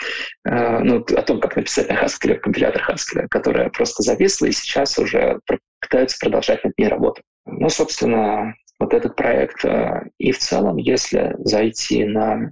э, 0.45 0.79
ну, 0.79 0.97
о 0.99 1.21
том, 1.21 1.39
как 1.39 1.55
написать 1.55 1.89
на 1.89 2.03
Haskell, 2.03 2.35
компилятор 2.35 2.83
Haskell, 2.89 3.27
которая 3.29 3.69
просто 3.69 4.03
зависла, 4.03 4.47
и 4.47 4.51
сейчас 4.51 4.97
уже 4.97 5.39
пытаются 5.79 6.17
продолжать 6.19 6.63
над 6.63 6.77
ней 6.77 6.87
работу. 6.87 7.21
Ну, 7.45 7.69
собственно, 7.69 8.53
вот 8.79 8.93
этот 8.93 9.15
проект. 9.15 9.63
Э, 9.65 10.03
и 10.17 10.31
в 10.31 10.37
целом, 10.37 10.77
если 10.77 11.35
зайти 11.39 12.05
на 12.05 12.43
э, 12.43 12.47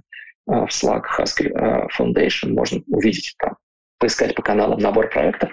в 0.46 0.68
Slack 0.68 1.04
Haskell 1.18 1.88
Foundation, 1.96 2.50
можно 2.50 2.80
увидеть 2.88 3.34
там, 3.38 3.56
поискать 3.98 4.34
по 4.34 4.42
каналам 4.42 4.80
набор 4.80 5.08
проектов, 5.10 5.50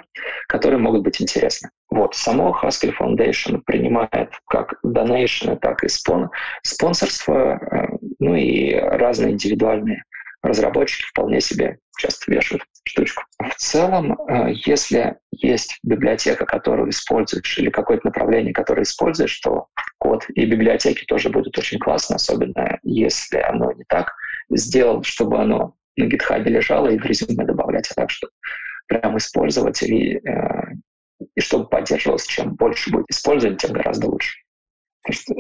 которые 0.48 0.80
могут 0.80 1.04
быть 1.04 1.22
интересны. 1.22 1.70
Вот, 1.90 2.16
само 2.16 2.58
Haskell 2.62 2.94
Foundation 3.00 3.62
принимает 3.66 4.32
как 4.48 4.80
донейшны, 4.82 5.56
так 5.58 5.84
и 5.84 5.88
спон 5.88 6.30
спонсорство, 6.64 7.60
ну 8.20 8.36
и 8.36 8.74
разные 8.74 9.34
индивидуальные 9.34 10.04
разработчики 10.44 11.06
вполне 11.10 11.40
себе 11.42 11.80
часто 11.98 12.32
вешают 12.32 12.64
штучку. 12.84 13.24
В 13.40 13.56
целом, 13.56 14.14
э, 14.14 14.54
если 14.66 15.18
есть 15.32 15.78
библиотека, 15.84 16.46
которую 16.46 16.90
используешь, 16.90 17.58
или 17.58 17.70
какое-то 17.70 18.08
направление, 18.08 18.54
которое 18.54 18.84
используешь, 18.84 19.40
то 19.40 19.68
код 20.00 20.26
и 20.30 20.46
библиотеки 20.46 21.06
тоже 21.06 21.30
будут 21.30 21.58
очень 21.58 21.80
классно, 21.80 22.16
особенно 22.16 22.80
если 22.84 23.38
оно 23.38 23.72
не 23.74 23.84
так 23.88 24.14
сделал, 24.50 25.04
чтобы 25.04 25.40
оно 25.40 25.76
на 25.96 26.06
гитхабе 26.06 26.52
лежало 26.52 26.88
и 26.88 26.98
в 26.98 27.06
резюме 27.06 27.46
добавлять, 27.46 27.90
а 27.92 27.94
так 27.94 28.10
что 28.10 28.30
прям 28.88 29.18
использовать 29.18 29.84
и, 29.84 30.18
э, 30.18 30.62
и 31.36 31.42
чтобы 31.42 31.68
поддерживалось, 31.68 32.26
чем 32.26 32.56
больше 32.56 32.92
будет 32.92 33.06
использовать, 33.10 33.62
тем 33.62 33.74
гораздо 33.74 34.08
лучше 34.08 34.40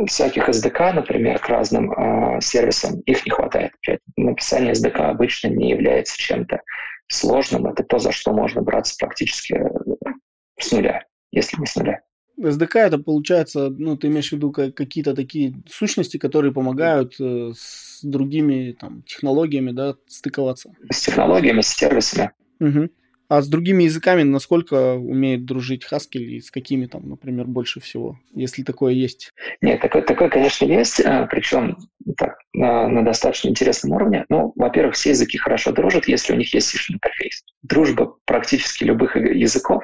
всяких 0.07 0.49
SDK, 0.49 0.93
например, 0.93 1.39
к 1.39 1.47
разным 1.47 1.91
э, 1.91 2.41
сервисам, 2.41 2.99
их 3.01 3.25
не 3.25 3.31
хватает. 3.31 3.73
Написание 4.17 4.73
SDK 4.73 4.97
обычно 5.09 5.47
не 5.47 5.69
является 5.69 6.17
чем-то 6.17 6.61
сложным. 7.07 7.67
Это 7.67 7.83
то, 7.83 7.99
за 7.99 8.11
что 8.11 8.33
можно 8.33 8.61
браться 8.61 8.95
практически 8.99 9.53
э, 9.53 10.13
с 10.59 10.71
нуля, 10.71 11.03
если 11.31 11.59
не 11.59 11.65
с 11.65 11.75
нуля. 11.75 12.01
SDK 12.39 12.79
это 12.79 12.97
получается, 12.97 13.69
ну, 13.69 13.97
ты 13.97 14.07
имеешь 14.07 14.29
в 14.29 14.31
виду 14.33 14.51
какие-то 14.51 15.13
такие 15.13 15.53
сущности, 15.69 16.17
которые 16.17 16.53
помогают 16.53 17.15
э, 17.19 17.51
с 17.55 17.99
другими 18.03 18.71
там, 18.71 19.03
технологиями, 19.03 19.71
да, 19.71 19.95
стыковаться? 20.07 20.73
С 20.91 21.01
технологиями, 21.01 21.61
с 21.61 21.67
сервисами. 21.67 22.31
Угу. 22.59 22.89
А 23.31 23.41
с 23.41 23.47
другими 23.47 23.83
языками 23.83 24.23
насколько 24.23 24.95
умеет 24.95 25.45
дружить 25.45 25.87
Haskell 25.89 26.19
и 26.19 26.41
с 26.41 26.51
какими 26.51 26.85
там, 26.85 27.07
например, 27.07 27.45
больше 27.45 27.79
всего, 27.79 28.19
если 28.33 28.61
такое 28.61 28.91
есть? 28.91 29.31
Нет, 29.61 29.79
такое, 29.79 30.01
такое 30.01 30.27
конечно, 30.27 30.65
есть, 30.65 30.99
а, 30.99 31.27
причем 31.27 31.77
так, 32.17 32.39
на, 32.51 32.89
на 32.89 33.05
достаточно 33.05 33.47
интересном 33.47 33.93
уровне. 33.93 34.25
Ну, 34.27 34.51
во-первых, 34.57 34.95
все 34.95 35.11
языки 35.11 35.37
хорошо 35.37 35.71
дружат, 35.71 36.09
если 36.09 36.33
у 36.33 36.35
них 36.35 36.53
есть 36.53 36.67
C 36.67 36.93
интерфейс. 36.93 37.45
Дружба 37.63 38.17
практически 38.25 38.83
любых 38.83 39.15
языков, 39.15 39.81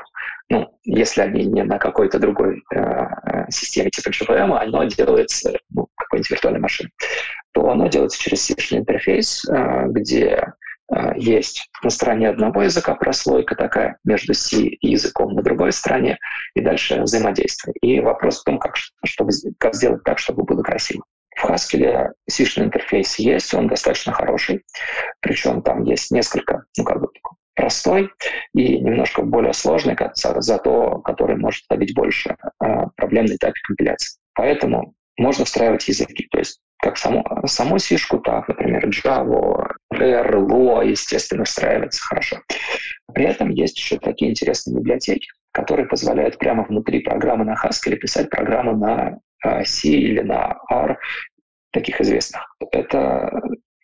ну, 0.49 0.67
если 0.83 1.21
они 1.21 1.45
не 1.45 1.63
на 1.63 1.77
какой-то 1.77 2.19
другой 2.19 2.61
э, 2.75 3.05
системе 3.49 3.91
типа 3.91 4.09
JVM, 4.09 4.57
оно 4.57 4.83
делается 4.83 5.57
ну, 5.69 5.87
какой-нибудь 5.95 6.31
виртуальной 6.31 6.59
машиной, 6.59 6.91
то 7.53 7.69
оно 7.69 7.87
делается 7.87 8.21
через 8.21 8.43
C 8.43 8.55
интерфейс, 8.71 9.45
э, 9.47 9.85
где 9.87 10.43
есть 11.15 11.69
на 11.83 11.89
стороне 11.89 12.29
одного 12.29 12.63
языка 12.63 12.95
прослойка 12.95 13.55
такая 13.55 13.97
между 14.03 14.33
C 14.33 14.63
и 14.63 14.91
языком 14.91 15.33
на 15.33 15.43
другой 15.43 15.71
стороне, 15.71 16.17
и 16.55 16.61
дальше 16.61 17.01
взаимодействие. 17.01 17.75
И 17.81 17.99
вопрос 17.99 18.41
в 18.41 18.43
том, 18.43 18.57
как, 18.59 18.75
чтобы, 19.05 19.31
как 19.57 19.75
сделать 19.75 20.03
так, 20.03 20.17
чтобы 20.19 20.43
было 20.43 20.63
красиво. 20.63 21.03
В 21.35 21.45
Haskell 21.45 22.11
c 22.27 22.43
интерфейс 22.57 23.19
есть, 23.19 23.53
он 23.53 23.67
достаточно 23.67 24.11
хороший, 24.11 24.63
причем 25.19 25.61
там 25.61 25.83
есть 25.83 26.09
несколько, 26.09 26.63
ну 26.77 26.83
как 26.83 26.99
бы 26.99 27.09
простой 27.53 28.09
и 28.53 28.79
немножко 28.79 29.23
более 29.23 29.53
сложный, 29.53 29.97
зато 30.13 30.99
который 30.99 31.35
может 31.35 31.63
добить 31.69 31.95
больше 31.95 32.37
э, 32.63 32.65
проблем 32.95 33.25
на 33.25 33.35
этапе 33.35 33.59
компиляции. 33.65 34.19
Поэтому 34.33 34.93
можно 35.17 35.43
встраивать 35.45 35.87
языки. 35.87 36.27
То 36.31 36.37
есть 36.37 36.61
как 36.79 36.97
саму, 36.97 37.25
саму 37.45 37.79
сишку, 37.79 38.19
так, 38.19 38.47
например, 38.47 38.87
Java, 38.89 39.71
R, 39.91 40.83
естественно, 40.85 41.43
встраивается 41.43 42.01
хорошо. 42.03 42.37
При 43.13 43.25
этом 43.25 43.49
есть 43.49 43.77
еще 43.77 43.97
такие 43.97 44.31
интересные 44.31 44.77
библиотеки, 44.77 45.27
которые 45.51 45.87
позволяют 45.87 46.37
прямо 46.37 46.63
внутри 46.63 46.99
программы 46.99 47.45
на 47.45 47.55
Haskell 47.55 47.95
писать 47.95 48.29
программу 48.29 48.77
на 48.77 49.17
а, 49.43 49.63
C 49.63 49.89
или 49.89 50.21
на 50.21 50.59
R, 50.69 50.99
таких 51.71 51.99
известных. 52.01 52.55
Это 52.71 53.41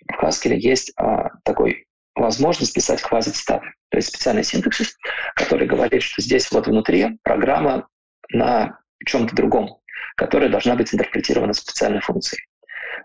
в 0.07 0.23
Haskell 0.23 0.53
есть 0.55 0.93
а, 0.97 1.29
такой 1.43 1.85
возможность 2.15 2.75
писать 2.75 3.01
квази-цитаты, 3.01 3.65
то 3.89 3.97
есть 3.97 4.09
специальный 4.09 4.43
синтаксис, 4.43 4.95
который 5.35 5.67
говорит, 5.67 6.03
что 6.03 6.21
здесь 6.21 6.51
вот 6.51 6.67
внутри 6.67 7.17
программа 7.23 7.87
на 8.29 8.79
чем-то 9.05 9.35
другом, 9.35 9.79
которая 10.15 10.49
должна 10.49 10.75
быть 10.75 10.93
интерпретирована 10.93 11.53
специальной 11.53 12.01
функцией. 12.01 12.45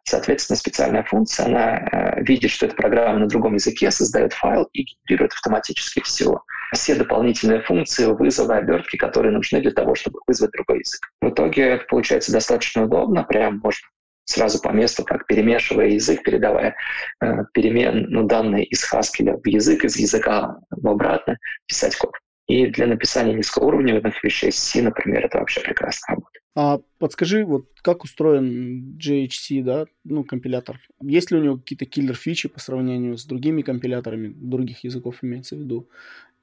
Соответственно, 0.04 0.56
специальная 0.56 1.02
функция, 1.04 1.46
она 1.46 1.78
э, 1.78 2.22
видит, 2.22 2.50
что 2.50 2.66
эта 2.66 2.74
программа 2.74 3.20
на 3.20 3.26
другом 3.26 3.54
языке, 3.54 3.90
создает 3.90 4.32
файл 4.32 4.68
и 4.72 4.82
генерирует 4.82 5.32
автоматически 5.32 6.00
все. 6.00 6.40
Все 6.74 6.94
дополнительные 6.94 7.62
функции, 7.62 8.06
вызовы, 8.06 8.56
обертки, 8.56 8.96
которые 8.96 9.32
нужны 9.32 9.60
для 9.60 9.70
того, 9.70 9.94
чтобы 9.94 10.20
вызвать 10.26 10.50
другой 10.52 10.80
язык. 10.80 11.00
В 11.20 11.30
итоге 11.30 11.62
это 11.62 11.84
получается 11.86 12.32
достаточно 12.32 12.84
удобно, 12.84 13.24
прям 13.24 13.60
можно 13.62 13.86
сразу 14.24 14.60
по 14.60 14.68
месту, 14.68 15.04
как 15.04 15.26
перемешивая 15.26 15.88
язык, 15.88 16.22
передавая 16.22 16.76
э, 17.20 17.44
перемен, 17.54 18.06
ну, 18.10 18.24
данные 18.24 18.64
из 18.64 18.84
Haskell 18.84 19.40
в 19.42 19.46
язык, 19.46 19.84
из 19.84 19.96
языка 19.96 20.56
в 20.70 20.86
обратно, 20.86 21.38
писать 21.66 21.96
код. 21.96 22.12
И 22.48 22.66
для 22.66 22.86
написания 22.86 23.34
низкоуровневых 23.34 24.24
вещей 24.24 24.50
C, 24.50 24.82
например, 24.82 25.26
это 25.26 25.38
вообще 25.38 25.60
прекрасно 25.60 26.14
работает. 26.14 26.42
А 26.56 26.80
подскажи, 26.98 27.44
вот 27.44 27.66
как 27.82 28.04
устроен 28.04 28.98
JHC, 28.98 29.62
да, 29.62 29.86
ну, 30.02 30.24
компилятор? 30.24 30.80
Есть 31.02 31.30
ли 31.30 31.38
у 31.38 31.42
него 31.42 31.58
какие-то 31.58 31.84
киллер-фичи 31.84 32.48
по 32.48 32.58
сравнению 32.58 33.18
с 33.18 33.26
другими 33.26 33.60
компиляторами 33.60 34.28
других 34.34 34.82
языков, 34.82 35.18
имеется 35.22 35.56
в 35.56 35.60
виду? 35.60 35.88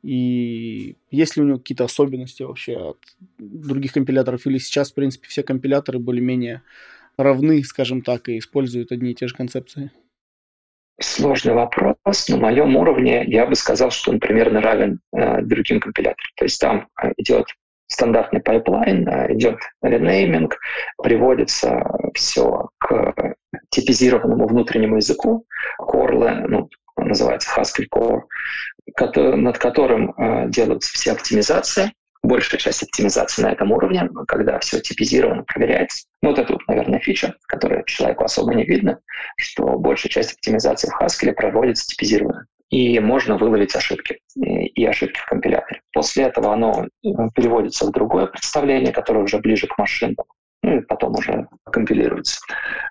И 0.03 0.95
есть 1.09 1.35
ли 1.35 1.41
у 1.41 1.45
него 1.47 1.57
какие-то 1.57 1.85
особенности 1.85 2.43
вообще 2.43 2.77
от 2.77 2.99
других 3.39 3.91
компиляторов? 3.91 4.45
Или 4.45 4.59
сейчас, 4.59 4.91
в 4.91 4.93
принципе, 4.93 5.27
все 5.27 5.41
компиляторы 5.41 5.97
более-менее 5.97 6.61
равны, 7.17 7.63
скажем 7.63 8.03
так, 8.03 8.29
и 8.29 8.37
используют 8.37 8.91
одни 8.91 9.11
и 9.11 9.15
те 9.15 9.27
же 9.27 9.33
концепции? 9.33 9.89
Сложный 11.01 11.53
вопрос. 11.53 12.29
На 12.29 12.37
моем 12.37 12.75
уровне 12.77 13.25
я 13.25 13.45
бы 13.45 13.55
сказал, 13.55 13.91
что 13.91 14.11
он 14.11 14.19
примерно 14.19 14.61
равен 14.61 14.99
э, 15.13 15.41
другим 15.41 15.81
компиляторам. 15.81 16.31
То 16.37 16.45
есть 16.45 16.61
там 16.61 16.87
э, 17.01 17.11
идет 17.17 17.47
стандартный 17.87 18.41
pipeline, 18.41 19.07
э, 19.07 19.33
идет 19.33 19.59
renaming, 19.81 20.57
приводится 21.03 21.85
все 22.13 22.69
к 22.79 23.13
типизированному 23.71 24.47
внутреннему 24.47 24.95
языку, 24.97 25.45
Core, 25.81 26.47
ну, 26.47 26.69
называется 26.97 27.49
Haskell 27.55 27.87
Core, 27.93 29.35
над 29.35 29.57
которым 29.57 30.11
э, 30.11 30.49
делаются 30.49 30.93
все 30.93 31.11
оптимизации, 31.11 31.91
большая 32.25 32.59
часть 32.59 32.83
оптимизации 32.83 33.43
на 33.43 33.51
этом 33.51 33.71
уровне, 33.71 34.09
когда 34.27 34.59
все 34.59 34.79
типизировано, 34.79 35.43
проверяется. 35.43 36.05
Ну, 36.21 36.29
вот 36.29 36.39
это, 36.39 36.53
вот, 36.53 36.67
наверное, 36.67 36.99
фича, 36.99 37.35
которая 37.47 37.83
человеку 37.83 38.23
особо 38.23 38.53
не 38.53 38.65
видно, 38.65 38.99
что 39.37 39.77
большая 39.77 40.09
часть 40.09 40.33
оптимизации 40.33 40.89
в 40.89 41.01
Haskell 41.01 41.33
проводится 41.33 41.87
типизированно. 41.87 42.45
И 42.69 42.99
можно 42.99 43.37
выловить 43.37 43.75
ошибки 43.75 44.19
и 44.35 44.85
ошибки 44.85 45.19
в 45.19 45.25
компиляторе. 45.27 45.81
После 45.93 46.25
этого 46.25 46.51
оно 46.51 46.85
э, 46.85 47.09
переводится 47.35 47.85
в 47.85 47.91
другое 47.91 48.25
представление, 48.25 48.91
которое 48.91 49.23
уже 49.23 49.37
ближе 49.37 49.67
к 49.67 49.77
машинному, 49.77 50.25
ну 50.63 50.77
и 50.77 50.81
потом 50.81 51.13
уже 51.13 51.47
компилируется. 51.71 52.39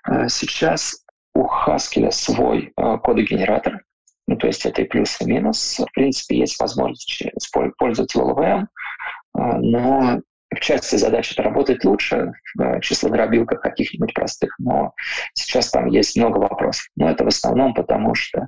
Э, 0.07 0.29
сейчас 0.29 1.03
у 1.33 1.45
Haskell 1.45 2.09
свой 2.11 2.71
э, 2.75 2.97
кодогенератор, 3.03 3.81
ну, 4.27 4.37
то 4.37 4.47
есть 4.47 4.65
это 4.65 4.81
и 4.81 4.85
плюс, 4.85 5.21
и 5.21 5.25
минус. 5.25 5.79
В 5.79 5.93
принципе, 5.93 6.37
есть 6.37 6.59
возможность 6.59 7.21
использовать 7.21 8.15
LLVM, 8.15 8.65
но 9.35 10.21
в 10.53 10.59
части 10.59 10.95
задач 10.95 11.31
это 11.31 11.43
работает 11.43 11.83
лучше, 11.83 12.31
в 12.55 12.79
числодробилках 12.81 13.61
каких-нибудь 13.61 14.13
простых, 14.13 14.55
но 14.57 14.93
сейчас 15.33 15.69
там 15.71 15.87
есть 15.87 16.15
много 16.17 16.37
вопросов. 16.37 16.87
Но 16.95 17.09
это 17.09 17.23
в 17.23 17.27
основном 17.27 17.73
потому, 17.73 18.15
что 18.15 18.47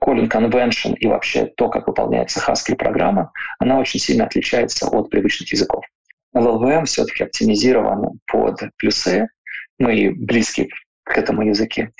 calling 0.00 0.28
convention 0.28 0.94
и 0.94 1.06
вообще 1.06 1.46
то, 1.46 1.68
как 1.68 1.86
выполняется 1.86 2.40
Haskell 2.40 2.76
программа, 2.76 3.32
она 3.58 3.78
очень 3.78 4.00
сильно 4.00 4.24
отличается 4.24 4.88
от 4.88 5.10
привычных 5.10 5.52
языков. 5.52 5.84
LLVM 6.34 6.84
все-таки 6.86 7.24
оптимизирован 7.24 8.20
под 8.26 8.60
плюсы, 8.78 9.28
ну 9.78 9.90
и 9.90 10.08
близкий 10.08 10.70
к 11.04 11.18
этому 11.18 11.42
языке. 11.42 11.92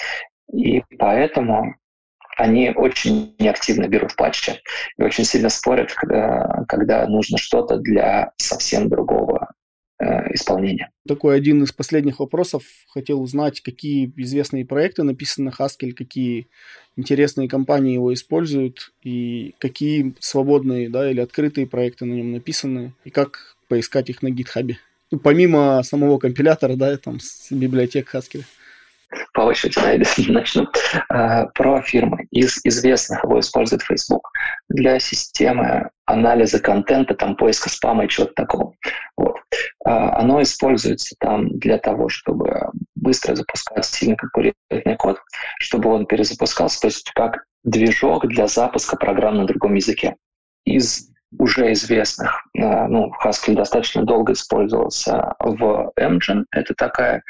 И 0.52 0.82
поэтому 0.98 1.74
они 2.36 2.70
очень 2.70 3.34
неактивно 3.38 3.88
берут 3.88 4.16
патчи 4.16 4.60
и 4.98 5.02
очень 5.02 5.24
сильно 5.24 5.48
спорят, 5.48 5.92
когда, 5.92 6.64
когда 6.68 7.06
нужно 7.06 7.38
что-то 7.38 7.76
для 7.76 8.32
совсем 8.36 8.88
другого 8.88 9.52
э, 9.98 10.32
исполнения. 10.34 10.90
Такой 11.06 11.36
один 11.36 11.62
из 11.62 11.72
последних 11.72 12.20
вопросов. 12.20 12.64
Хотел 12.88 13.20
узнать, 13.20 13.60
какие 13.60 14.12
известные 14.16 14.64
проекты 14.64 15.02
написаны 15.02 15.50
на 15.50 15.64
Haskell, 15.64 15.92
какие 15.92 16.48
интересные 16.96 17.48
компании 17.48 17.94
его 17.94 18.12
используют 18.14 18.92
и 19.02 19.54
какие 19.58 20.14
свободные 20.20 20.88
да, 20.88 21.10
или 21.10 21.20
открытые 21.20 21.66
проекты 21.66 22.04
на 22.04 22.14
нем 22.14 22.32
написаны, 22.32 22.94
и 23.04 23.10
как 23.10 23.56
поискать 23.68 24.10
их 24.10 24.22
на 24.22 24.28
GitHub. 24.28 24.74
Ну, 25.10 25.18
помимо 25.18 25.82
самого 25.82 26.18
компилятора, 26.18 26.76
да, 26.76 26.96
там, 26.96 27.18
библиотек 27.50 28.14
Haskell 28.14 28.44
по 29.32 29.42
очереди 29.42 30.30
начну. 30.30 30.66
А, 31.08 31.46
про 31.46 31.82
фирмы. 31.82 32.26
Из 32.30 32.60
известных 32.64 33.24
его 33.24 33.40
использует 33.40 33.82
Facebook 33.82 34.30
для 34.68 34.98
системы 34.98 35.90
анализа 36.06 36.60
контента, 36.60 37.14
там 37.14 37.36
поиска 37.36 37.68
спама 37.68 38.04
и 38.04 38.08
чего-то 38.08 38.34
такого. 38.34 38.74
Вот. 39.16 39.36
А, 39.84 40.18
оно 40.18 40.42
используется 40.42 41.14
там 41.18 41.58
для 41.58 41.78
того, 41.78 42.08
чтобы 42.08 42.70
быстро 42.94 43.34
запускать 43.34 43.84
сильно 43.84 44.16
конкурентный 44.16 44.96
код, 44.96 45.18
чтобы 45.58 45.90
он 45.90 46.06
перезапускался, 46.06 46.80
то 46.80 46.86
есть 46.88 47.10
как 47.14 47.44
движок 47.64 48.26
для 48.26 48.46
запуска 48.46 48.96
программ 48.96 49.36
на 49.36 49.46
другом 49.46 49.74
языке. 49.74 50.16
Из 50.64 51.12
уже 51.38 51.72
известных, 51.72 52.42
а, 52.58 52.86
ну, 52.88 53.10
Haskell 53.24 53.54
достаточно 53.54 54.04
долго 54.04 54.32
использовался 54.32 55.34
в 55.38 55.92
Engine. 55.98 56.44
Это 56.50 56.74
такая 56.74 57.22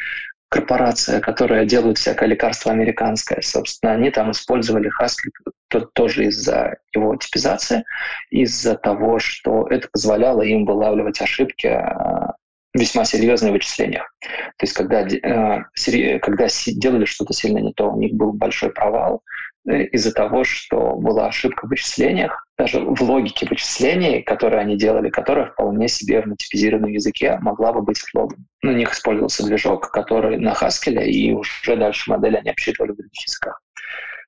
корпорация, 0.52 1.20
которая 1.20 1.64
делает 1.64 1.96
всякое 1.96 2.28
лекарство 2.28 2.72
американское. 2.72 3.40
Собственно, 3.40 3.94
они 3.94 4.10
там 4.10 4.32
использовали 4.32 4.90
Haskell 5.00 5.86
тоже 5.94 6.26
из-за 6.26 6.76
его 6.94 7.16
типизации, 7.16 7.84
из-за 8.30 8.76
того, 8.76 9.18
что 9.18 9.66
это 9.68 9.88
позволяло 9.90 10.42
им 10.42 10.66
вылавливать 10.66 11.22
ошибки 11.22 11.68
а, 11.68 12.34
весьма 12.74 13.06
серьезные 13.06 13.52
вычислениях. 13.52 14.14
То 14.58 14.64
есть 14.64 14.74
когда, 14.74 15.00
э, 15.06 16.18
когда 16.18 16.46
делали 16.66 17.06
что-то 17.06 17.32
сильно 17.32 17.58
не 17.58 17.72
то, 17.72 17.90
у 17.90 17.98
них 17.98 18.12
был 18.12 18.34
большой 18.34 18.70
провал 18.72 19.22
из-за 19.66 20.12
того, 20.12 20.44
что 20.44 20.96
была 20.96 21.26
ошибка 21.26 21.66
в 21.66 21.70
вычислениях, 21.70 22.46
даже 22.58 22.80
в 22.80 23.00
логике 23.02 23.46
вычислений, 23.48 24.22
которые 24.22 24.60
они 24.60 24.76
делали, 24.76 25.08
которая 25.08 25.46
вполне 25.46 25.88
себе 25.88 26.22
в 26.22 26.26
натипизированном 26.26 26.92
языке 26.92 27.38
могла 27.40 27.72
бы 27.72 27.82
быть 27.82 28.02
отлогом. 28.02 28.46
На 28.62 28.70
них 28.70 28.92
использовался 28.92 29.44
движок, 29.44 29.90
который 29.90 30.38
на 30.38 30.52
Haskell, 30.52 31.04
и 31.04 31.32
уже 31.32 31.76
дальше 31.76 32.10
модели 32.10 32.36
они 32.36 32.50
обсчитывали 32.50 32.92
в 32.92 32.96
других 32.96 33.26
языках. 33.26 33.60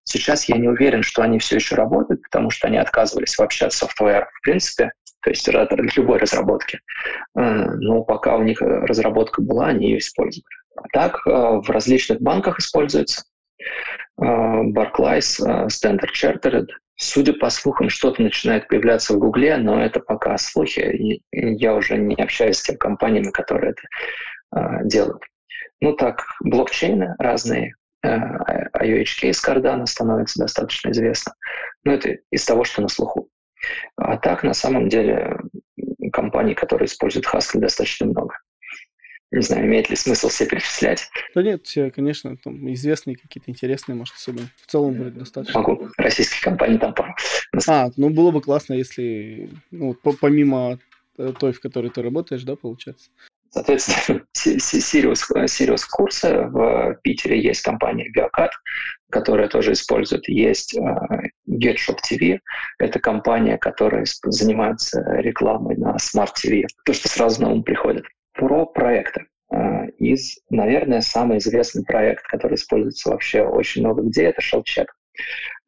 Сейчас 0.04 0.48
я 0.48 0.56
не 0.56 0.68
уверен, 0.68 1.02
что 1.02 1.22
они 1.22 1.38
все 1.38 1.56
еще 1.56 1.74
работают, 1.76 2.22
потому 2.22 2.50
что 2.50 2.68
они 2.68 2.76
отказывались 2.76 3.36
вообще 3.38 3.66
от 3.66 3.72
софтвера 3.72 4.28
в 4.38 4.42
принципе 4.42 4.92
то 5.24 5.30
есть 5.30 5.48
любой 5.96 6.18
разработки. 6.18 6.80
Но 7.34 8.02
пока 8.04 8.36
у 8.36 8.42
них 8.42 8.60
разработка 8.60 9.40
была, 9.40 9.68
они 9.68 9.86
ее 9.86 9.98
использовали. 9.98 10.44
А 10.76 10.82
так 10.92 11.26
э, 11.26 11.30
в 11.30 11.70
различных 11.70 12.20
банках 12.20 12.58
используется. 12.58 13.22
Э, 14.20 14.24
Barclays, 14.72 15.40
э, 15.44 15.66
Standard 15.66 16.12
Chartered. 16.14 16.68
Судя 16.96 17.32
по 17.32 17.50
слухам, 17.50 17.88
что-то 17.88 18.22
начинает 18.22 18.68
появляться 18.68 19.14
в 19.14 19.18
Гугле, 19.18 19.56
но 19.56 19.82
это 19.82 20.00
пока 20.00 20.38
слухи, 20.38 20.80
и 20.80 21.22
я 21.32 21.74
уже 21.74 21.96
не 21.96 22.14
общаюсь 22.14 22.58
с 22.58 22.62
теми 22.62 22.76
компаниями, 22.76 23.30
которые 23.32 23.72
это 23.72 24.84
делают. 24.84 25.20
Ну 25.80 25.94
так, 25.94 26.24
блокчейны 26.38 27.16
разные, 27.18 27.74
IOHK 28.04 29.30
из 29.30 29.44
Cardano 29.44 29.86
становится 29.86 30.38
достаточно 30.38 30.90
известно. 30.90 31.34
Но 31.82 31.94
это 31.94 32.16
из 32.30 32.44
того, 32.44 32.62
что 32.62 32.80
на 32.80 32.86
слуху. 32.86 33.28
А 33.96 34.16
так, 34.16 34.44
на 34.44 34.54
самом 34.54 34.88
деле, 34.88 35.36
компаний, 36.12 36.54
которые 36.54 36.86
используют 36.86 37.26
Haskell, 37.26 37.58
достаточно 37.58 38.06
много. 38.06 38.36
Не 39.34 39.42
знаю, 39.42 39.66
имеет 39.66 39.90
ли 39.90 39.96
смысл 39.96 40.28
все 40.28 40.46
перечислять. 40.46 41.10
Да 41.34 41.42
нет, 41.42 41.66
конечно, 41.92 42.36
там 42.36 42.72
известные 42.72 43.16
какие-то 43.16 43.50
интересные, 43.50 43.96
может, 43.96 44.14
особенно. 44.14 44.48
В 44.62 44.70
целом 44.70 44.94
вроде 44.94 45.18
достаточно. 45.18 45.60
Могу. 45.60 45.88
Российских 45.98 46.40
компаний 46.40 46.78
там 46.78 46.94
пару. 46.94 47.14
А, 47.66 47.90
ну 47.96 48.10
было 48.10 48.30
бы 48.30 48.40
классно, 48.40 48.74
если, 48.74 49.50
ну, 49.72 49.94
помимо 50.20 50.78
той, 51.40 51.52
в 51.52 51.60
которой 51.60 51.90
ты 51.90 52.00
работаешь, 52.00 52.44
да, 52.44 52.54
получается? 52.54 53.10
Соответственно, 53.50 54.22
Sirius, 54.36 55.22
Sirius 55.32 55.82
курсы 55.90 56.28
в 56.46 56.98
Питере 57.02 57.40
есть 57.40 57.62
компания 57.62 58.10
Biocad, 58.16 58.50
которая 59.10 59.48
тоже 59.48 59.72
использует. 59.72 60.28
Есть 60.28 60.76
GetShop 61.48 61.98
TV, 62.08 62.38
это 62.78 62.98
компания, 63.00 63.58
которая 63.58 64.04
занимается 64.24 65.00
рекламой 65.18 65.76
на 65.76 65.96
Smart 65.96 66.30
TV. 66.36 66.64
То, 66.84 66.92
что 66.92 67.08
сразу 67.08 67.42
на 67.42 67.50
ум 67.50 67.62
приходит. 67.62 68.04
Про 68.34 68.66
проекты. 68.66 69.26
Uh, 69.52 69.88
из, 69.98 70.38
наверное, 70.50 71.00
самый 71.00 71.38
известный 71.38 71.84
проект, 71.84 72.26
который 72.26 72.54
используется 72.54 73.10
вообще 73.10 73.42
очень 73.42 73.82
много 73.82 74.02
где, 74.02 74.24
это 74.24 74.40
ShellCheck. 74.40 74.86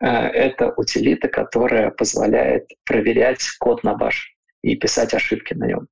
Uh, 0.03 0.29
это 0.29 0.73
утилита, 0.77 1.29
которая 1.29 1.91
позволяет 1.91 2.69
проверять 2.85 3.47
код 3.61 3.85
на 3.85 3.95
баш 3.95 4.35
и 4.62 4.75
писать 4.77 5.14
ошибки 5.14 5.55
на 5.55 5.67
нем. 5.67 5.89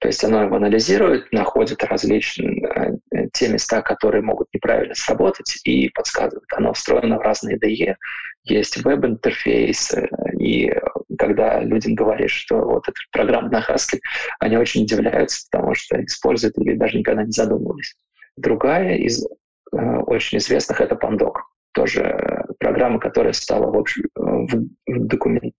То 0.00 0.08
есть 0.08 0.24
оно 0.24 0.42
его 0.42 0.56
анализирует, 0.56 1.30
находит 1.32 1.84
различные 1.84 2.98
э, 3.12 3.28
те 3.32 3.48
места, 3.48 3.82
которые 3.82 4.22
могут 4.22 4.48
неправильно 4.54 4.94
сработать, 4.94 5.58
и 5.64 5.90
подсказывает. 5.90 6.48
Оно 6.56 6.72
встроено 6.72 7.18
в 7.18 7.22
разные 7.22 7.58
IDE, 7.58 7.96
есть 8.44 8.82
веб-интерфейс, 8.82 9.94
и 10.38 10.72
когда 11.18 11.60
людям 11.60 11.94
говоришь, 11.94 12.32
что 12.32 12.56
вот 12.56 12.88
эта 12.88 12.98
программа 13.12 13.50
на 13.50 13.60
Haskell, 13.60 14.00
они 14.38 14.56
очень 14.56 14.84
удивляются, 14.84 15.46
потому 15.50 15.74
что 15.74 16.02
используют 16.04 16.56
или 16.58 16.74
даже 16.74 16.98
никогда 16.98 17.24
не 17.24 17.32
задумывались. 17.32 17.94
Другая 18.36 18.96
из 18.96 19.24
э, 19.24 19.96
очень 20.06 20.38
известных— 20.38 20.80
это 20.82 20.94
Pandoc. 20.94 21.34
Тоже 21.72 22.46
программа, 22.58 22.98
которая 22.98 23.32
стала 23.32 23.70
в, 23.70 23.76
общем, 23.76 24.04
в, 24.14 24.48
в 24.86 25.06
документ, 25.06 25.54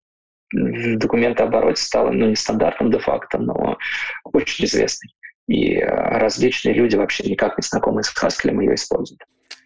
в 0.51 0.97
документообороте 0.97 1.81
стала 1.81 2.11
ну, 2.11 2.27
не 2.29 2.35
стандартным 2.35 2.91
де-факто, 2.91 3.37
но 3.37 3.77
очень 4.23 4.65
известной. 4.65 5.11
И 5.47 5.75
э, 5.75 5.85
различные 5.85 6.73
люди 6.73 6.95
вообще 6.95 7.29
никак 7.29 7.57
не 7.57 7.63
знакомые 7.63 8.03
с 8.03 8.13
Haskell 8.15 8.59
ее 8.61 8.75
используют. 8.75 9.21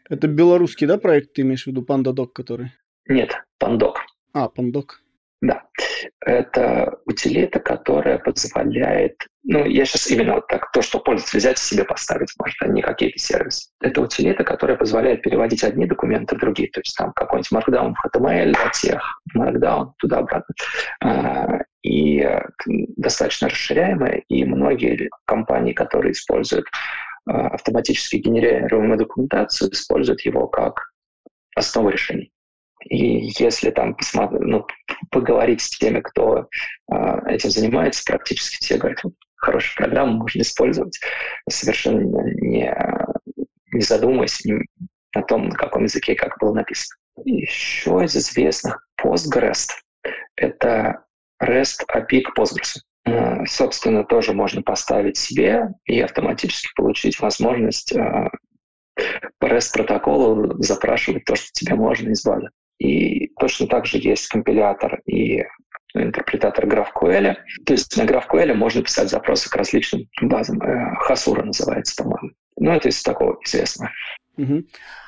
Это 0.10 0.28
белорусский, 0.28 0.88
да, 0.88 0.98
проект, 0.98 1.34
ты 1.34 1.42
имеешь 1.44 1.64
в 1.64 1.68
виду, 1.68 1.84
PandaDoc, 1.84 2.28
который? 2.34 2.72
Нет, 3.08 3.34
Pandoc. 3.62 3.96
А, 4.34 4.48
Pandoc. 4.48 4.86
Да. 5.44 5.62
Это 6.26 7.00
утилита, 7.06 7.60
которая 7.60 8.18
позволяет... 8.18 9.28
Ну, 9.44 9.66
я 9.66 9.84
сейчас 9.84 10.10
именно 10.10 10.36
вот 10.36 10.48
так, 10.48 10.72
то, 10.72 10.82
что 10.82 11.00
пользователь 11.00 11.40
взять 11.40 11.60
и 11.60 11.64
себе 11.64 11.84
поставить 11.84 12.32
может, 12.40 12.56
а 12.62 12.68
не 12.70 12.82
какие-то 12.82 13.20
сервисы. 13.20 13.70
Это 13.82 14.00
утилита, 14.00 14.46
которая 14.46 14.78
позволяет 14.78 15.22
переводить 15.22 15.66
одни 15.66 15.86
документы 15.86 16.38
в 16.38 16.40
другие. 16.40 16.70
То 16.70 16.80
есть 16.80 16.96
там 16.96 17.12
какой-нибудь 17.12 17.52
Markdown 17.52 17.94
в 17.94 18.16
HTML 18.16 18.56
тех, 18.72 19.04
Markdown 19.36 19.92
туда-обратно. 19.98 20.56
А, 21.02 21.60
и 21.82 22.26
достаточно 22.96 23.50
расширяемая, 23.50 24.24
и 24.30 24.46
многие 24.46 25.10
компании, 25.26 25.74
которые 25.74 26.14
используют 26.14 26.68
а, 27.26 27.48
автоматически 27.50 28.16
генерируемую 28.16 28.98
документацию, 28.98 29.74
используют 29.74 30.22
его 30.22 30.48
как 30.48 30.94
основу 31.54 31.90
решений. 31.90 32.33
И 32.86 33.32
если 33.38 33.72
там 33.72 33.96
посмотри, 33.96 34.40
ну, 34.42 34.66
поговорить 35.10 35.62
с 35.62 35.78
теми, 35.78 36.02
кто 36.02 36.48
э, 36.92 36.96
этим 37.28 37.50
занимается, 37.50 38.04
практически 38.06 38.64
все 38.64 38.78
говорят, 38.78 39.02
хорошую 39.36 39.76
программу 39.76 40.18
можно 40.18 40.42
использовать, 40.42 41.00
совершенно 41.50 42.00
не, 42.42 42.76
не 43.72 43.82
задумываясь 43.82 44.42
о 45.16 45.22
том, 45.22 45.50
на 45.50 45.56
каком 45.56 45.84
языке 45.84 46.14
и 46.14 46.18
как 46.18 46.38
было 46.40 46.54
написано. 46.54 46.98
Еще 47.26 48.04
из 48.04 48.16
известных 48.16 48.88
PostgREST— 49.02 49.70
это 50.36 51.06
REST 51.42 51.86
API 51.94 52.22
к 52.22 52.38
Postgres. 52.38 52.80
Э, 53.06 53.46
собственно, 53.46 54.04
тоже 54.04 54.34
можно 54.34 54.62
поставить 54.62 55.18
себе 55.18 55.70
и 55.86 56.00
автоматически 56.00 56.70
получить 56.76 57.20
возможность 57.20 57.94
э, 57.94 58.30
по 59.40 59.46
REST-протоколу 59.46 60.62
запрашивать 60.62 61.26
то, 61.26 61.36
что 61.36 61.50
тебе 61.54 61.76
можно 61.76 62.10
из 62.10 62.24
базы. 62.24 62.50
И 62.80 63.28
точно 63.40 63.68
так 63.68 63.86
же 63.86 63.98
есть 63.98 64.28
компилятор 64.28 65.02
и 65.06 65.44
интерпретатор 65.94 66.66
GraphQL. 66.66 67.36
То 67.66 67.74
есть 67.74 67.96
на 67.98 68.04
GraphQL 68.04 68.54
можно 68.54 68.82
писать 68.82 69.10
запросы 69.10 69.50
к 69.50 69.56
различным 69.56 70.08
базам. 70.22 70.60
Хасура 70.98 71.42
э, 71.42 71.46
называется, 71.46 72.04
по-моему. 72.04 72.32
Ну, 72.58 72.72
это 72.72 72.90
из 72.90 73.02
такого 73.02 73.38
известного. 73.44 73.92
Угу. 74.38 74.64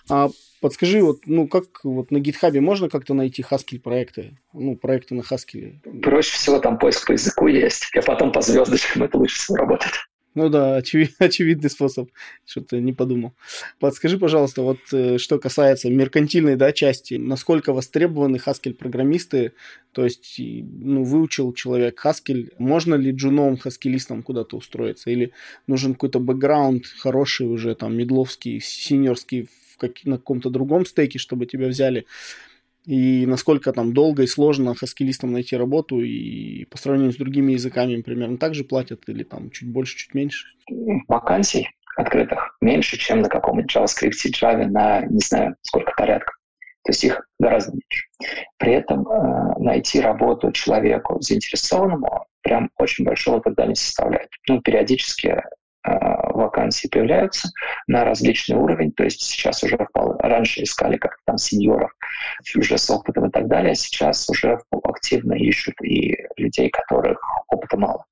А 0.10 0.30
подскажи, 0.62 1.02
вот, 1.02 1.22
ну, 1.26 1.48
как 1.48 1.84
вот 1.84 2.12
на 2.12 2.18
GitHub 2.18 2.60
можно 2.60 2.90
как-то 2.90 3.14
найти 3.14 3.44
Haskell 3.44 3.80
проекты? 3.80 4.38
Ну, 4.54 4.76
проекты 4.76 5.16
на 5.16 5.22
Haskell? 5.22 5.80
Проще 6.02 6.34
всего 6.34 6.60
там 6.60 6.78
поиск 6.78 7.08
по 7.08 7.14
языку 7.14 7.48
есть, 7.48 7.90
а 7.96 8.02
потом 8.02 8.32
по 8.32 8.42
звездочкам 8.42 9.04
это 9.04 9.18
лучше 9.18 9.40
всего 9.40 9.58
работает. 9.58 9.94
Ну 10.36 10.50
да, 10.50 10.76
очевид, 10.76 11.16
очевидный 11.20 11.70
способ. 11.70 12.10
Что-то 12.46 12.80
не 12.80 12.92
подумал. 12.92 13.34
Подскажи, 13.80 14.20
пожалуйста, 14.20 14.62
вот 14.62 14.80
э, 14.92 15.18
что 15.18 15.40
касается 15.40 15.90
меркантильной 15.90 16.58
да, 16.58 16.74
части, 16.74 17.16
насколько 17.16 17.72
востребованы 17.72 18.36
Haskell-программисты, 18.36 19.54
то 19.94 20.04
есть 20.04 20.36
ну, 20.38 21.04
выучил 21.04 21.54
человек 21.54 22.06
Haskell, 22.06 22.52
можно 22.58 22.96
ли 22.96 23.12
джуном 23.12 23.58
хаскелистом 23.58 24.24
куда-то 24.24 24.58
устроиться, 24.58 25.10
или 25.10 25.32
нужен 25.68 25.94
какой-то 25.94 26.20
бэкграунд 26.20 26.86
хороший 26.86 27.48
уже, 27.48 27.74
там, 27.74 27.98
медловский, 27.98 28.60
синьорский 28.60 29.48
в 29.72 29.78
как, 29.78 30.04
на 30.04 30.18
каком-то 30.18 30.50
другом 30.50 30.86
стейке, 30.86 31.18
чтобы 31.18 31.46
тебя 31.46 31.68
взяли 31.68 32.06
и 32.86 33.26
насколько 33.26 33.72
там 33.74 33.94
долго 33.94 34.24
и 34.24 34.28
сложно 34.28 34.76
хаскилистам 34.76 35.32
найти 35.32 35.56
работу, 35.56 36.02
и 36.02 36.66
по 36.66 36.78
сравнению 36.78 37.14
с 37.14 37.18
другими 37.18 37.54
языками 37.54 37.94
им 37.94 38.04
примерно 38.04 38.38
так 38.38 38.54
же 38.54 38.64
платят, 38.64 39.08
или 39.08 39.24
там 39.24 39.50
чуть 39.52 39.70
больше, 39.70 39.98
чуть 39.98 40.14
меньше? 40.14 40.48
Вакансий 41.08 41.70
открытых 41.96 42.58
меньше, 42.62 42.98
чем 42.98 43.22
на 43.22 43.30
каком-нибудь 43.30 43.76
JavaScript, 43.76 44.32
Java 44.32 44.66
на, 44.66 45.02
не 45.06 45.20
знаю, 45.20 45.56
сколько 45.62 45.94
порядков. 45.98 46.36
То 46.84 46.92
есть 46.92 47.04
их 47.04 47.28
гораздо 47.40 47.72
меньше. 47.72 48.08
При 48.58 48.74
этом 48.74 49.08
э, 49.08 49.60
найти 49.60 50.02
работу 50.02 50.52
человеку 50.52 51.20
заинтересованному 51.20 52.28
прям 52.42 52.70
очень 52.78 53.06
большого 53.06 53.42
труда 53.42 53.66
не 53.66 53.76
составляет. 53.76 54.30
Ну, 54.48 54.62
периодически 54.62 55.42
вакансии 55.86 56.88
появляются 56.88 57.50
на 57.88 58.04
различный 58.04 58.58
уровень, 58.58 58.92
то 58.92 59.04
есть 59.04 59.22
сейчас 59.22 59.64
уже 59.64 59.78
раньше 59.94 60.64
искали 60.64 60.98
как 60.98 61.18
там 61.26 61.38
сеньоров 61.38 61.92
уже 62.56 62.78
с 62.78 62.90
опытом 62.90 63.28
и 63.28 63.32
так 63.32 63.48
далее, 63.48 63.76
сейчас 63.76 64.30
уже 64.30 64.60
активно 64.84 65.34
ищут 65.34 65.76
и 65.84 66.18
людей, 66.38 66.70
которых 66.70 67.20
опыта 67.48 67.78
мало. 67.78 68.06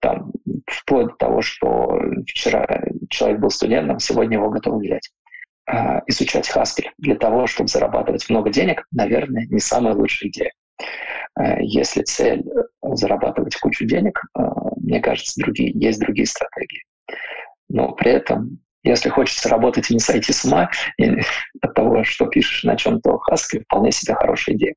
Там 0.00 0.32
вплоть 0.66 1.08
до 1.08 1.14
того, 1.16 1.42
что 1.42 2.00
вчера 2.26 2.66
человек 3.08 3.40
был 3.40 3.50
студентом, 3.50 3.98
сегодня 3.98 4.38
его 4.38 4.48
готовы 4.48 4.80
взять 4.80 5.10
а, 5.66 6.02
изучать 6.06 6.50
Haskell 6.50 6.88
для 6.98 7.16
того, 7.16 7.46
чтобы 7.46 7.68
зарабатывать 7.68 8.28
много 8.30 8.50
денег, 8.50 8.86
наверное, 8.92 9.46
не 9.46 9.60
самая 9.60 9.94
лучшая 9.94 10.30
идея. 10.30 10.52
А, 11.34 11.60
если 11.60 12.02
цель 12.02 12.42
зарабатывать 12.82 13.56
кучу 13.56 13.84
денег, 13.84 14.22
мне 14.76 15.00
кажется, 15.00 15.40
другие, 15.40 15.70
есть 15.74 16.00
другие 16.00 16.26
стратегии 16.26 16.69
но 17.70 17.92
при 17.92 18.10
этом, 18.12 18.58
если 18.82 19.08
хочется 19.08 19.48
работать 19.48 19.90
и 19.90 19.94
не 19.94 20.00
сойти 20.00 20.32
с 20.32 20.44
ума 20.44 20.70
от 21.62 21.74
того, 21.74 22.04
что 22.04 22.26
пишешь 22.26 22.64
на 22.64 22.76
чем-то 22.76 23.20
Haskell, 23.30 23.62
вполне 23.64 23.92
себе 23.92 24.14
хорошая 24.14 24.56
идея. 24.56 24.74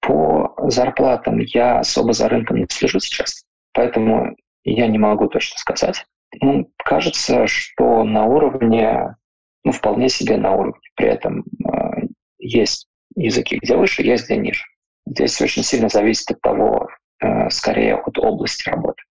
По 0.00 0.54
зарплатам 0.68 1.38
я 1.38 1.80
особо 1.80 2.12
за 2.12 2.28
рынком 2.28 2.58
не 2.58 2.66
слежу 2.68 3.00
сейчас, 3.00 3.44
поэтому 3.72 4.36
я 4.64 4.86
не 4.86 4.98
могу 4.98 5.26
точно 5.28 5.58
сказать. 5.58 6.04
Ну, 6.40 6.70
кажется, 6.76 7.46
что 7.46 8.04
на 8.04 8.24
уровне, 8.24 9.16
ну, 9.64 9.72
вполне 9.72 10.08
себе 10.08 10.36
на 10.36 10.52
уровне. 10.52 10.80
При 10.94 11.08
этом 11.08 11.44
э, 11.64 12.06
есть 12.38 12.86
языки, 13.16 13.58
где 13.60 13.76
выше, 13.76 14.02
есть 14.02 14.26
где 14.26 14.36
ниже. 14.36 14.62
Здесь 15.06 15.40
очень 15.40 15.64
сильно 15.64 15.88
зависит 15.88 16.30
от 16.30 16.40
того, 16.40 16.88
э, 17.20 17.50
скорее 17.50 17.96
от 17.96 18.16
области 18.18 18.68
работы. 18.68 19.02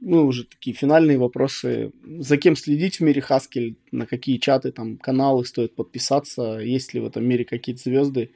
Ну, 0.00 0.26
уже 0.26 0.44
такие 0.44 0.74
финальные 0.74 1.18
вопросы. 1.18 1.92
За 2.20 2.38
кем 2.38 2.56
следить 2.56 2.96
в 2.96 3.00
мире 3.02 3.22
Haskell? 3.26 3.76
На 3.92 4.06
какие 4.06 4.38
чаты, 4.38 4.72
там, 4.72 4.96
каналы 4.96 5.44
стоит 5.44 5.74
подписаться? 5.74 6.58
Есть 6.58 6.94
ли 6.94 7.00
в 7.00 7.06
этом 7.06 7.24
мире 7.26 7.44
какие-то 7.44 7.82
звезды, 7.82 8.30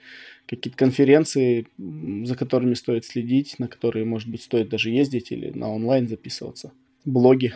какие-то 0.47 0.77
конференции, 0.77 1.67
за 1.79 2.37
которыми 2.37 2.75
стоит 2.75 3.07
следить, 3.07 3.59
на 3.59 3.69
которые, 3.69 4.05
может 4.05 4.29
быть, 4.29 4.43
стоит 4.43 4.69
даже 4.69 4.91
ездить 4.91 5.33
или 5.33 5.51
на 5.51 5.71
онлайн 5.71 6.07
записываться? 6.07 6.73
Блоги? 7.07 7.55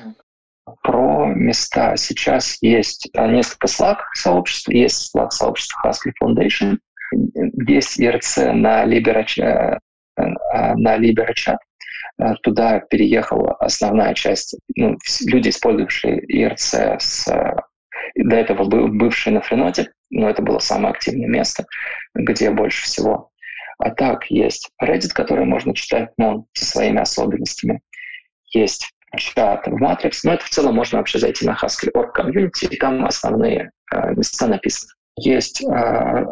Про 0.83 1.27
места. 1.35 1.97
Сейчас 1.97 2.57
есть 2.63 3.11
а, 3.15 3.31
несколько 3.31 3.67
Slack 3.67 3.99
сообществ. 4.15 4.69
Есть 4.69 5.15
Slack 5.15 5.31
сообщество 5.31 5.81
Haskell 5.85 6.13
Foundation. 6.23 6.79
Есть 7.67 8.01
ERC 8.01 8.53
на 8.53 8.87
Libera, 8.87 9.27
э, 9.37 9.79
на 10.77 10.99
Libera 10.99 11.35
Chat 11.35 11.57
Э, 11.57 11.68
туда 12.43 12.81
переехала 12.81 13.55
основная 13.55 14.15
часть, 14.15 14.57
ну, 14.77 14.97
люди, 15.27 15.51
использовавшие 15.51 16.25
ERC 16.27 16.97
с 16.99 17.29
э, 17.29 17.57
до 18.17 18.37
этого 18.37 18.65
бывшие 18.65 19.35
на 19.35 19.41
Френоте, 19.41 19.93
но 20.11 20.29
это 20.29 20.43
было 20.43 20.59
самое 20.59 20.93
активное 20.93 21.29
место, 21.29 21.67
где 22.15 22.51
больше 22.51 22.85
всего. 22.85 23.31
А 23.79 23.91
так 23.91 24.29
есть 24.31 24.71
Reddit, 24.83 25.11
который 25.15 25.45
можно 25.45 25.75
читать, 25.75 26.11
но 26.17 26.47
со 26.53 26.65
своими 26.65 27.01
особенностями. 27.01 27.81
Есть 28.53 28.91
чат 29.17 29.67
в 29.67 29.83
Matrix, 29.83 30.21
но 30.25 30.35
это 30.35 30.45
в 30.45 30.51
целом 30.51 30.75
можно 30.75 30.99
вообще 30.99 31.19
зайти 31.19 31.47
на 31.47 31.53
Haskell.org 31.55 32.13
комьюнити, 32.13 32.67
и 32.67 32.77
там 32.77 33.05
основные 33.05 33.71
э, 33.93 34.15
места 34.15 34.49
написаны. 34.49 34.93
Есть 35.17 35.63
э, 35.63 35.67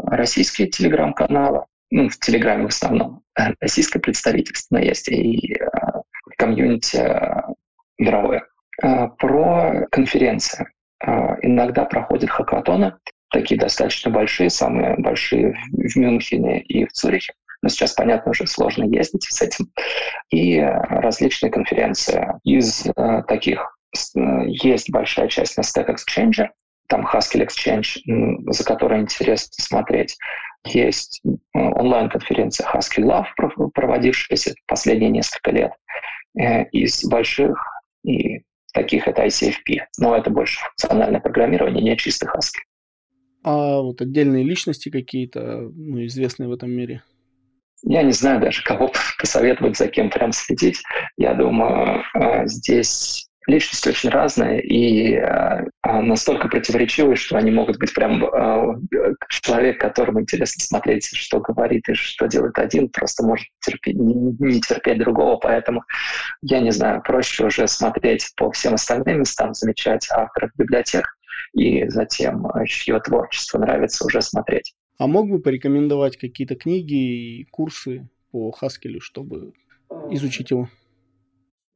российские 0.06 0.68
телеграм-каналы, 0.68 1.64
ну, 1.90 2.08
в 2.08 2.18
Телеграме 2.18 2.64
в 2.64 2.68
основном, 2.68 3.22
российское 3.60 3.98
представительство, 3.98 4.76
но 4.76 4.84
есть 4.84 5.08
и 5.08 5.54
э, 5.54 5.66
комьюнити 6.36 6.96
э, 6.96 7.42
мировое. 7.98 8.46
Э, 8.82 9.08
про 9.18 9.86
конференции. 9.90 10.66
Иногда 11.42 11.84
проходят 11.84 12.30
хакатоны, 12.30 12.94
такие 13.30 13.60
достаточно 13.60 14.10
большие, 14.10 14.48
самые 14.48 14.96
большие 14.96 15.54
в 15.70 15.94
Мюнхене 15.94 16.62
и 16.62 16.86
в 16.86 16.92
Цюрихе. 16.92 17.34
Но 17.60 17.68
сейчас, 17.68 17.92
понятно, 17.92 18.30
уже 18.30 18.46
сложно 18.46 18.84
ездить 18.84 19.24
с 19.24 19.42
этим. 19.42 19.66
И 20.30 20.58
различные 20.58 21.52
конференции. 21.52 22.26
Из 22.44 22.86
таких 23.28 23.78
есть 24.46 24.90
большая 24.90 25.28
часть 25.28 25.58
на 25.58 25.62
Stack 25.62 25.94
Exchange, 25.94 26.48
там 26.88 27.06
Haskell 27.06 27.46
Exchange, 27.46 27.98
за 28.50 28.64
которой 28.64 29.00
интересно 29.00 29.52
смотреть. 29.52 30.16
Есть 30.66 31.20
э, 31.24 31.58
онлайн-конференция 31.58 32.66
Haskell 32.68 33.04
Love, 33.04 33.70
проводившаяся 33.74 34.54
последние 34.66 35.10
несколько 35.10 35.50
лет. 35.50 35.72
Э, 36.38 36.64
из 36.70 37.04
больших 37.04 37.58
и 38.04 38.42
таких 38.72 39.08
это 39.08 39.24
ICFP, 39.26 39.80
но 39.98 40.16
это 40.16 40.30
больше 40.30 40.60
функциональное 40.60 41.20
программирование, 41.20 41.82
не 41.82 41.96
чистый 41.96 42.28
Haskell. 42.28 42.62
А 43.42 43.80
вот 43.80 44.00
отдельные 44.00 44.44
личности 44.44 44.90
какие-то 44.90 45.70
ну, 45.72 46.04
известные 46.04 46.48
в 46.48 46.52
этом 46.52 46.70
мире? 46.70 47.02
Я 47.82 48.02
не 48.02 48.12
знаю 48.12 48.40
даже, 48.40 48.62
кого 48.62 48.90
посоветовать, 49.18 49.76
за 49.76 49.86
кем 49.86 50.10
прям 50.10 50.32
следить. 50.32 50.82
Я 51.16 51.34
думаю, 51.34 52.02
э, 52.14 52.46
здесь 52.46 53.28
личности 53.46 53.88
очень 53.88 54.10
разные 54.10 54.62
и 54.62 55.14
э, 55.14 55.64
настолько 55.82 56.48
противоречивые, 56.48 57.16
что 57.16 57.36
они 57.36 57.50
могут 57.50 57.78
быть 57.78 57.94
прям 57.94 58.24
э, 58.24 58.80
человек, 59.28 59.80
которому 59.80 60.20
интересно 60.20 60.64
смотреть, 60.64 61.06
что 61.06 61.40
говорит 61.40 61.88
и 61.88 61.94
что 61.94 62.26
делает 62.26 62.58
один, 62.58 62.88
просто 62.88 63.24
может 63.24 63.46
терпеть, 63.60 63.96
не, 63.96 64.14
не 64.14 64.60
терпеть 64.60 64.98
другого, 64.98 65.36
поэтому 65.36 65.84
я 66.42 66.60
не 66.60 66.72
знаю, 66.72 67.02
проще 67.02 67.46
уже 67.46 67.68
смотреть 67.68 68.32
по 68.36 68.50
всем 68.50 68.74
остальным 68.74 69.20
местам, 69.20 69.54
замечать 69.54 70.06
авторов 70.10 70.50
библиотек 70.56 71.06
и 71.52 71.88
затем, 71.88 72.46
э, 72.48 72.66
чье 72.66 72.98
творчество 73.00 73.58
нравится, 73.58 74.04
уже 74.04 74.22
смотреть. 74.22 74.74
А 74.98 75.06
мог 75.06 75.28
бы 75.28 75.40
порекомендовать 75.40 76.16
какие-то 76.16 76.56
книги 76.56 76.94
и 76.94 77.44
курсы 77.44 78.08
по 78.32 78.50
Хаскелю, 78.50 79.00
чтобы 79.00 79.52
изучить 80.10 80.50
его? 80.50 80.68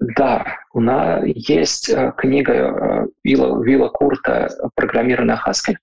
Да, 0.01 0.57
У 0.73 0.81
нас 0.81 1.23
есть 1.27 1.91
э, 1.91 2.13
книга 2.17 2.53
э, 2.55 3.07
Вилла, 3.23 3.63
Вилла 3.63 3.89
Курта 3.89 4.49
«Программирование 4.75 5.37
на 5.37 5.43
Haskell». 5.47 5.77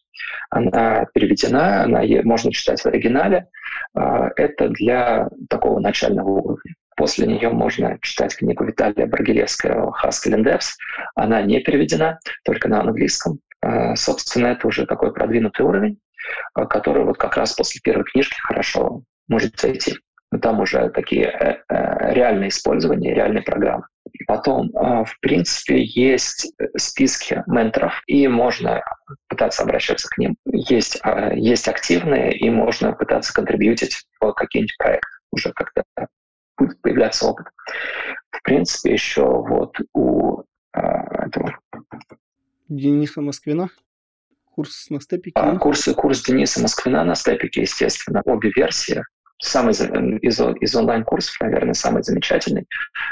Она 0.50 1.06
переведена, 1.14 1.84
она 1.84 2.02
можно 2.24 2.52
читать 2.52 2.82
в 2.82 2.88
оригинале. 2.88 3.48
Э, 3.96 4.30
это 4.36 4.70
для 4.70 5.30
такого 5.52 5.80
начального 5.80 6.30
уровня. 6.30 6.74
После 6.96 7.28
нее 7.28 7.50
можно 7.50 8.00
читать 8.02 8.36
книгу 8.36 8.64
Виталия 8.64 9.06
Баргилевского 9.06 9.96
«Haskell 10.04 10.34
and 10.34 10.44
Devs». 10.44 10.70
Она 11.14 11.44
не 11.44 11.60
переведена, 11.60 12.20
только 12.44 12.70
на 12.70 12.82
английском. 12.82 13.40
Собственно, 13.94 14.48
это 14.48 14.68
уже 14.68 14.88
такой 14.88 15.14
продвинутый 15.14 15.64
уровень, 15.64 16.00
который 16.54 17.04
вот 17.04 17.18
как 17.18 17.38
раз 17.38 17.54
после 17.54 17.82
первой 17.82 18.06
книжки 18.06 18.40
хорошо 18.42 19.04
может 19.28 19.60
зайти. 19.60 19.96
Там 20.42 20.60
уже 20.60 20.90
такие 20.90 21.64
реальные 21.70 22.50
использования, 22.50 23.14
реальные 23.14 23.44
программы. 23.44 23.86
Потом, 24.26 24.72
а, 24.76 25.04
в 25.04 25.20
принципе, 25.20 25.84
есть 25.84 26.54
списки 26.78 27.44
менторов, 27.48 28.02
и 28.08 28.28
можно 28.28 28.84
пытаться 29.28 29.64
обращаться 29.64 30.08
к 30.10 30.18
ним. 30.18 30.36
Есть, 30.46 31.00
а, 31.02 31.34
есть 31.34 31.68
активные, 31.68 32.38
и 32.38 32.50
можно 32.50 32.94
пытаться 32.94 33.34
контрибьютить 33.34 34.06
в 34.20 34.34
какие-нибудь 34.34 34.78
проекты. 34.78 35.08
Уже 35.32 35.52
как-то 35.54 35.84
будет 36.58 36.82
появляться 36.82 37.28
опыт. 37.28 37.48
В 38.32 38.42
принципе, 38.44 38.94
еще 38.94 39.24
вот 39.24 39.78
у 39.94 40.44
этого... 40.74 41.60
Дениса 42.70 43.22
Москвина? 43.22 43.70
Курс 44.46 44.90
на 44.90 45.00
степике? 45.00 45.34
А, 45.36 45.58
курс, 45.58 45.88
курс 45.96 46.24
Дениса 46.24 46.62
Москвина 46.62 47.04
на 47.04 47.16
степике, 47.16 47.62
естественно. 47.62 48.22
Обе 48.26 48.52
версии 48.56 49.04
самый 49.40 49.72
из, 49.72 50.40
из 50.40 50.76
онлайн-курсов, 50.76 51.36
наверное, 51.42 51.74
самый 51.74 52.04
замечательный, 52.04 52.68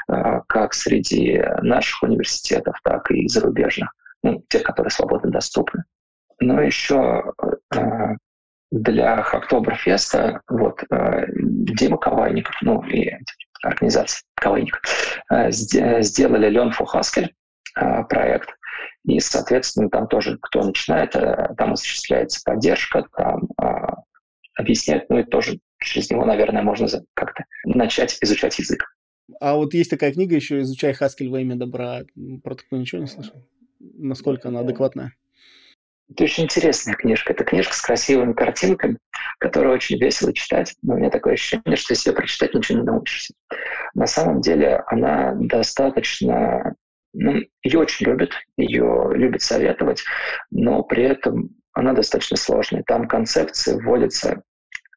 а, 0.08 0.42
как 0.48 0.74
среди 0.74 1.44
наших 1.62 2.04
университетов, 2.04 2.80
так 2.84 3.10
и 3.12 3.28
зарубежных, 3.28 3.92
ну, 4.24 4.44
тех, 4.50 4.64
которые 4.64 4.92
свободно 4.92 5.32
доступны. 5.32 5.84
Но 6.40 6.62
еще 6.62 7.34
а, 7.74 8.16
для 8.72 9.22
Хактоберфеста 9.22 10.42
вот 10.50 10.84
а, 10.90 11.26
Дима 11.28 11.98
Ковайников, 11.98 12.56
ну 12.62 12.82
и 12.84 13.14
организация 13.64 14.24
Ковайников, 14.36 14.82
сделали 15.50 16.50
for 16.72 16.86
Haskell 16.94 17.30
проект, 18.10 18.50
и, 19.06 19.20
соответственно, 19.20 19.90
там 19.90 20.08
тоже, 20.08 20.38
кто 20.42 20.64
начинает, 20.64 21.12
там 21.12 21.74
осуществляется 21.74 22.42
поддержка, 22.46 23.06
там 23.16 23.48
объясняют, 24.56 25.10
ну 25.10 25.20
и 25.20 25.24
тоже 25.24 25.60
через 25.80 26.10
него, 26.10 26.26
наверное, 26.26 26.64
можно 26.64 26.88
как-то 27.14 27.46
начать 27.66 28.18
изучать 28.22 28.58
язык. 28.60 28.84
А 29.40 29.56
вот 29.56 29.74
есть 29.74 29.90
такая 29.90 30.14
книга 30.14 30.36
еще 30.36 30.62
«Изучай 30.62 30.94
Хаскель 30.94 31.30
во 31.30 31.40
имя 31.42 31.56
добра». 31.56 32.02
Про 32.44 32.56
такое 32.56 32.80
ничего 32.80 33.02
не 33.02 33.08
слышал? 33.08 33.48
Насколько 33.80 34.50
она 34.50 34.60
адекватная? 34.60 35.14
Это 36.10 36.26
очень 36.26 36.44
интересная 36.44 36.94
книжка. 36.94 37.34
Это 37.34 37.44
книжка 37.44 37.74
с 37.74 37.82
красивыми 37.82 38.34
картинками, 38.34 39.00
которую 39.40 39.74
очень 39.74 39.98
весело 39.98 40.32
читать. 40.34 40.76
Но 40.84 40.94
у 40.94 40.98
меня 40.98 41.10
такое 41.10 41.34
ощущение, 41.34 41.76
что 41.76 41.94
если 41.94 42.12
ее 42.12 42.16
прочитать, 42.16 42.54
ничего 42.54 42.80
не 42.80 42.86
научишься. 42.86 43.34
На 43.96 44.06
самом 44.06 44.42
деле 44.42 44.84
она 44.88 45.34
достаточно... 45.36 46.76
Ну, 47.18 47.42
ее 47.64 47.80
очень 47.80 48.08
любят, 48.08 48.34
ее 48.58 49.10
любят 49.16 49.42
советовать, 49.42 50.04
но 50.52 50.84
при 50.84 51.04
этом 51.04 51.50
она 51.72 51.94
достаточно 51.94 52.36
сложная. 52.36 52.84
Там 52.84 53.08
концепции 53.08 53.80
вводятся 53.82 54.44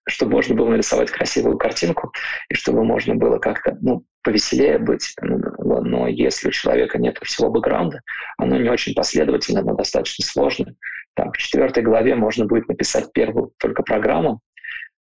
чтобы 0.08 0.32
можно 0.32 0.54
было 0.54 0.70
нарисовать 0.70 1.10
красивую 1.10 1.58
картинку, 1.58 2.12
и 2.48 2.54
чтобы 2.54 2.84
можно 2.84 3.14
было 3.14 3.38
как-то 3.38 3.76
ну, 3.80 4.04
повеселее 4.22 4.78
быть. 4.78 5.14
Но 5.20 6.08
если 6.08 6.48
у 6.48 6.52
человека 6.52 6.98
нет 6.98 7.18
всего 7.22 7.50
бэкграунда, 7.50 8.00
оно 8.36 8.56
не 8.56 8.68
очень 8.68 8.94
последовательно, 8.94 9.60
оно 9.60 9.74
достаточно 9.74 10.24
сложно. 10.24 10.74
Там, 11.14 11.32
в 11.32 11.36
четвертой 11.36 11.82
главе 11.82 12.14
можно 12.14 12.46
будет 12.46 12.68
написать 12.68 13.12
первую 13.12 13.52
только 13.58 13.82
программу, 13.82 14.40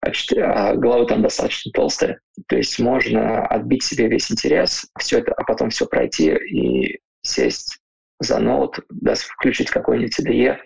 а, 0.00 0.10
а 0.10 0.74
глава 0.74 1.04
там 1.06 1.22
достаточно 1.22 1.72
толстая. 1.72 2.20
То 2.46 2.56
есть 2.56 2.78
можно 2.78 3.46
отбить 3.46 3.82
себе 3.82 4.08
весь 4.08 4.30
интерес, 4.30 4.86
все 4.98 5.18
это, 5.18 5.32
а 5.32 5.44
потом 5.44 5.70
все 5.70 5.86
пройти 5.86 6.34
и 6.34 7.00
сесть 7.22 7.80
за 8.20 8.38
ноут, 8.38 8.80
да, 8.90 9.14
включить 9.14 9.70
какой-нибудь 9.70 10.18
IDE 10.20 10.58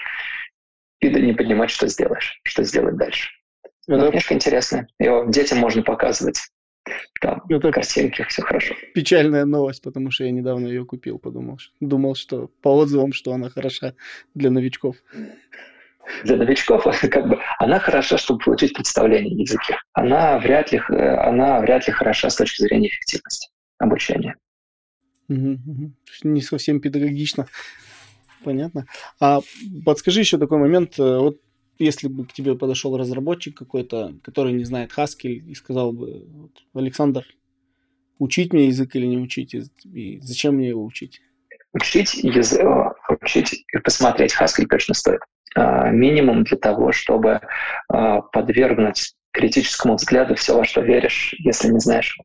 и 1.01 1.09
не 1.09 1.33
понимать, 1.33 1.71
что 1.71 1.87
сделаешь, 1.87 2.41
что 2.45 2.63
сделать 2.63 2.97
дальше. 2.97 3.29
Ну, 3.87 3.97
это... 3.97 4.11
книжка 4.11 4.35
интересная. 4.35 4.89
Ее 4.99 5.25
детям 5.29 5.59
можно 5.59 5.83
показывать. 5.83 6.41
Там 7.21 7.43
это 7.49 7.71
картинки, 7.71 8.25
все 8.29 8.43
хорошо. 8.43 8.75
Печальная 8.95 9.45
новость, 9.45 9.83
потому 9.83 10.11
что 10.11 10.25
я 10.25 10.33
недавно 10.33 10.67
ее 10.67 10.85
купил, 10.85 11.19
подумал. 11.19 11.59
Думал, 11.81 12.17
что 12.17 12.51
по 12.61 12.77
отзывам, 12.77 13.13
что 13.13 13.33
она 13.33 13.51
хороша 13.51 13.95
для 14.35 14.51
новичков. 14.51 14.97
Для 16.25 16.37
новичков 16.37 16.85
как 17.01 17.29
бы 17.29 17.39
она 17.59 17.79
хороша, 17.79 18.19
чтобы 18.19 18.45
получить 18.45 18.75
представление 18.75 19.37
о 19.37 19.41
языке. 19.41 19.77
Она 19.93 20.39
вряд 20.39 20.73
ли, 20.73 20.81
она 20.89 21.61
вряд 21.61 21.87
ли 21.87 21.93
хороша 21.93 22.31
с 22.31 22.37
точки 22.37 22.63
зрения 22.63 22.89
эффективности 22.89 23.51
обучения. 23.79 24.37
Угу, 25.29 25.51
угу. 25.67 25.93
Не 26.25 26.41
совсем 26.43 26.81
педагогично. 26.81 27.47
Понятно. 28.45 28.87
А 29.21 29.41
подскажи 29.85 30.21
еще 30.21 30.39
такой 30.39 30.59
момент. 30.59 30.99
Э, 30.99 31.19
вот 31.19 31.39
если 31.79 32.09
бы 32.09 32.27
к 32.27 32.33
тебе 32.33 32.55
подошел 32.55 32.97
разработчик 32.97 33.57
какой-то, 33.57 34.15
который 34.23 34.53
не 34.53 34.65
знает 34.65 34.93
Haskell, 34.97 35.33
и 35.33 35.55
сказал 35.55 35.93
бы, 35.93 36.25
вот, 36.29 36.53
Александр, 36.75 37.27
учить 38.19 38.53
мне 38.53 38.67
язык 38.67 38.95
или 38.95 39.07
не 39.07 39.19
учить, 39.19 39.55
и 39.85 40.21
зачем 40.21 40.57
мне 40.57 40.69
его 40.69 40.85
учить? 40.85 41.21
Учить 41.73 42.15
язык, 42.15 42.63
учить 43.09 43.65
и 43.73 43.79
посмотреть 43.79 44.35
Haskell 44.39 44.67
точно 44.67 44.95
стоит. 44.95 45.21
А, 45.55 45.91
минимум 45.91 46.45
для 46.45 46.57
того, 46.57 46.93
чтобы 46.93 47.41
а, 47.89 48.21
подвергнуть 48.21 49.15
критическому 49.33 49.97
взгляду 49.97 50.35
все, 50.35 50.57
во 50.57 50.65
что 50.65 50.83
веришь, 50.83 51.35
если 51.39 51.69
не 51.69 51.81
знаешь. 51.81 52.19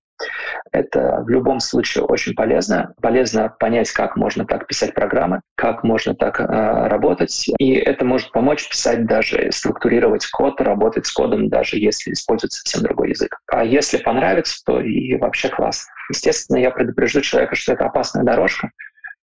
Это 0.71 1.21
в 1.23 1.29
любом 1.29 1.59
случае 1.59 2.03
очень 2.03 2.33
полезно. 2.33 2.93
Полезно 3.01 3.53
понять, 3.59 3.91
как 3.91 4.15
можно 4.15 4.45
так 4.45 4.67
писать 4.67 4.93
программы, 4.93 5.41
как 5.55 5.83
можно 5.83 6.15
так 6.15 6.39
э, 6.39 6.43
работать. 6.43 7.49
И 7.57 7.73
это 7.73 8.05
может 8.05 8.31
помочь 8.31 8.67
писать 8.69 9.05
даже, 9.05 9.51
структурировать 9.51 10.25
код, 10.27 10.59
работать 10.61 11.05
с 11.05 11.11
кодом, 11.11 11.49
даже 11.49 11.77
если 11.77 12.11
используется 12.11 12.61
совсем 12.61 12.83
другой 12.83 13.09
язык. 13.09 13.37
А 13.47 13.63
если 13.63 13.97
понравится, 13.97 14.61
то 14.65 14.81
и 14.81 15.15
вообще 15.17 15.49
класс. 15.49 15.87
Естественно, 16.09 16.57
я 16.57 16.71
предупрежу 16.71 17.21
человека, 17.21 17.55
что 17.55 17.73
это 17.73 17.85
опасная 17.85 18.23
дорожка, 18.23 18.71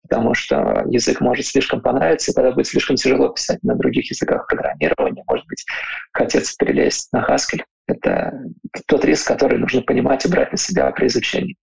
потому 0.02 0.34
что 0.34 0.84
язык 0.86 1.20
может 1.20 1.46
слишком 1.46 1.80
понравиться, 1.80 2.30
и 2.30 2.34
тогда 2.34 2.52
будет 2.52 2.66
слишком 2.66 2.96
тяжело 2.96 3.28
писать 3.28 3.62
на 3.62 3.74
других 3.74 4.10
языках 4.10 4.46
программирования. 4.46 5.24
Может 5.26 5.46
быть, 5.46 5.64
хотеться 6.12 6.54
перелезть 6.58 7.12
на 7.12 7.26
Haskell. 7.26 7.62
Это 7.86 8.40
тот 8.86 9.04
риск, 9.04 9.28
который 9.28 9.58
нужно 9.58 9.82
понимать 9.82 10.24
и 10.24 10.28
брать 10.30 10.52
на 10.52 10.58
себя 10.58 10.90
при 10.90 11.06
изучении. 11.06 11.56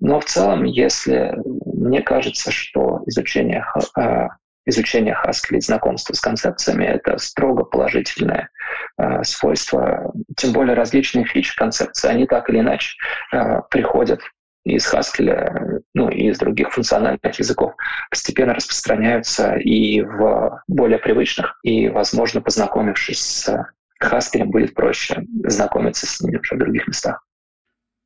Но 0.00 0.20
в 0.20 0.24
целом, 0.26 0.64
если 0.64 1.34
мне 1.64 2.02
кажется, 2.02 2.50
что 2.50 3.02
изучение, 3.06 3.64
э, 3.98 4.26
изучение 4.66 5.16
Haskell 5.24 5.56
и 5.56 5.60
знакомство 5.60 6.12
с 6.12 6.20
концепциями— 6.20 6.84
это 6.86 7.16
строго 7.18 7.64
положительное 7.64 8.50
э, 8.98 9.22
свойство, 9.22 10.12
тем 10.36 10.52
более 10.52 10.74
различные 10.74 11.24
фичи 11.24 11.56
концепции, 11.56 12.08
они 12.08 12.26
так 12.26 12.50
или 12.50 12.60
иначе 12.60 12.96
э, 13.32 13.62
приходят 13.70 14.20
из 14.64 14.92
Haskell, 14.92 15.80
ну 15.94 16.08
и 16.10 16.28
из 16.28 16.38
других 16.38 16.72
функциональных 16.72 17.38
языков, 17.38 17.74
постепенно 18.10 18.52
распространяются 18.52 19.54
и 19.54 20.02
в 20.02 20.62
более 20.66 20.98
привычных, 20.98 21.58
и, 21.62 21.88
возможно, 21.88 22.40
познакомившись 22.40 23.20
с 23.20 23.66
Хаскелем 23.98 24.50
будет 24.50 24.74
проще 24.74 25.24
знакомиться 25.44 26.06
с 26.06 26.20
ними 26.20 26.38
уже 26.38 26.54
в 26.54 26.58
других 26.58 26.86
местах. 26.86 27.26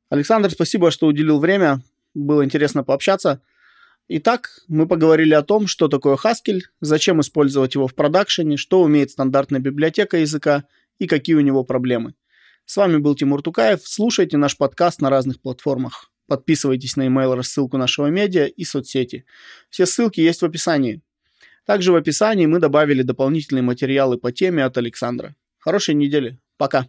Александр, 0.09 0.49
спасибо, 0.51 0.91
что 0.91 1.07
уделил 1.07 1.39
время. 1.39 1.81
Было 2.13 2.43
интересно 2.43 2.83
пообщаться. 2.83 3.41
Итак, 4.07 4.49
мы 4.67 4.87
поговорили 4.87 5.33
о 5.33 5.41
том, 5.41 5.67
что 5.67 5.87
такое 5.87 6.17
Haskell, 6.17 6.59
зачем 6.81 7.21
использовать 7.21 7.75
его 7.75 7.87
в 7.87 7.95
продакшене, 7.95 8.57
что 8.57 8.81
умеет 8.81 9.11
стандартная 9.11 9.61
библиотека 9.61 10.17
языка 10.17 10.65
и 10.99 11.07
какие 11.07 11.35
у 11.35 11.41
него 11.41 11.63
проблемы. 11.63 12.13
С 12.65 12.75
вами 12.77 12.97
был 12.97 13.15
Тимур 13.15 13.41
Тукаев. 13.41 13.81
Слушайте 13.83 14.37
наш 14.37 14.57
подкаст 14.57 15.01
на 15.01 15.09
разных 15.09 15.41
платформах. 15.41 16.11
Подписывайтесь 16.27 16.95
на 16.95 17.07
email 17.07 17.35
рассылку 17.35 17.77
нашего 17.77 18.07
медиа 18.07 18.45
и 18.45 18.63
соцсети. 18.63 19.25
Все 19.69 19.85
ссылки 19.85 20.19
есть 20.19 20.41
в 20.41 20.45
описании. 20.45 21.01
Также 21.65 21.91
в 21.91 21.95
описании 21.95 22.45
мы 22.45 22.59
добавили 22.59 23.03
дополнительные 23.03 23.61
материалы 23.61 24.17
по 24.17 24.31
теме 24.31 24.63
от 24.65 24.77
Александра. 24.77 25.35
Хорошей 25.61 25.93
недели. 25.95 26.39
Пока. 26.57 26.87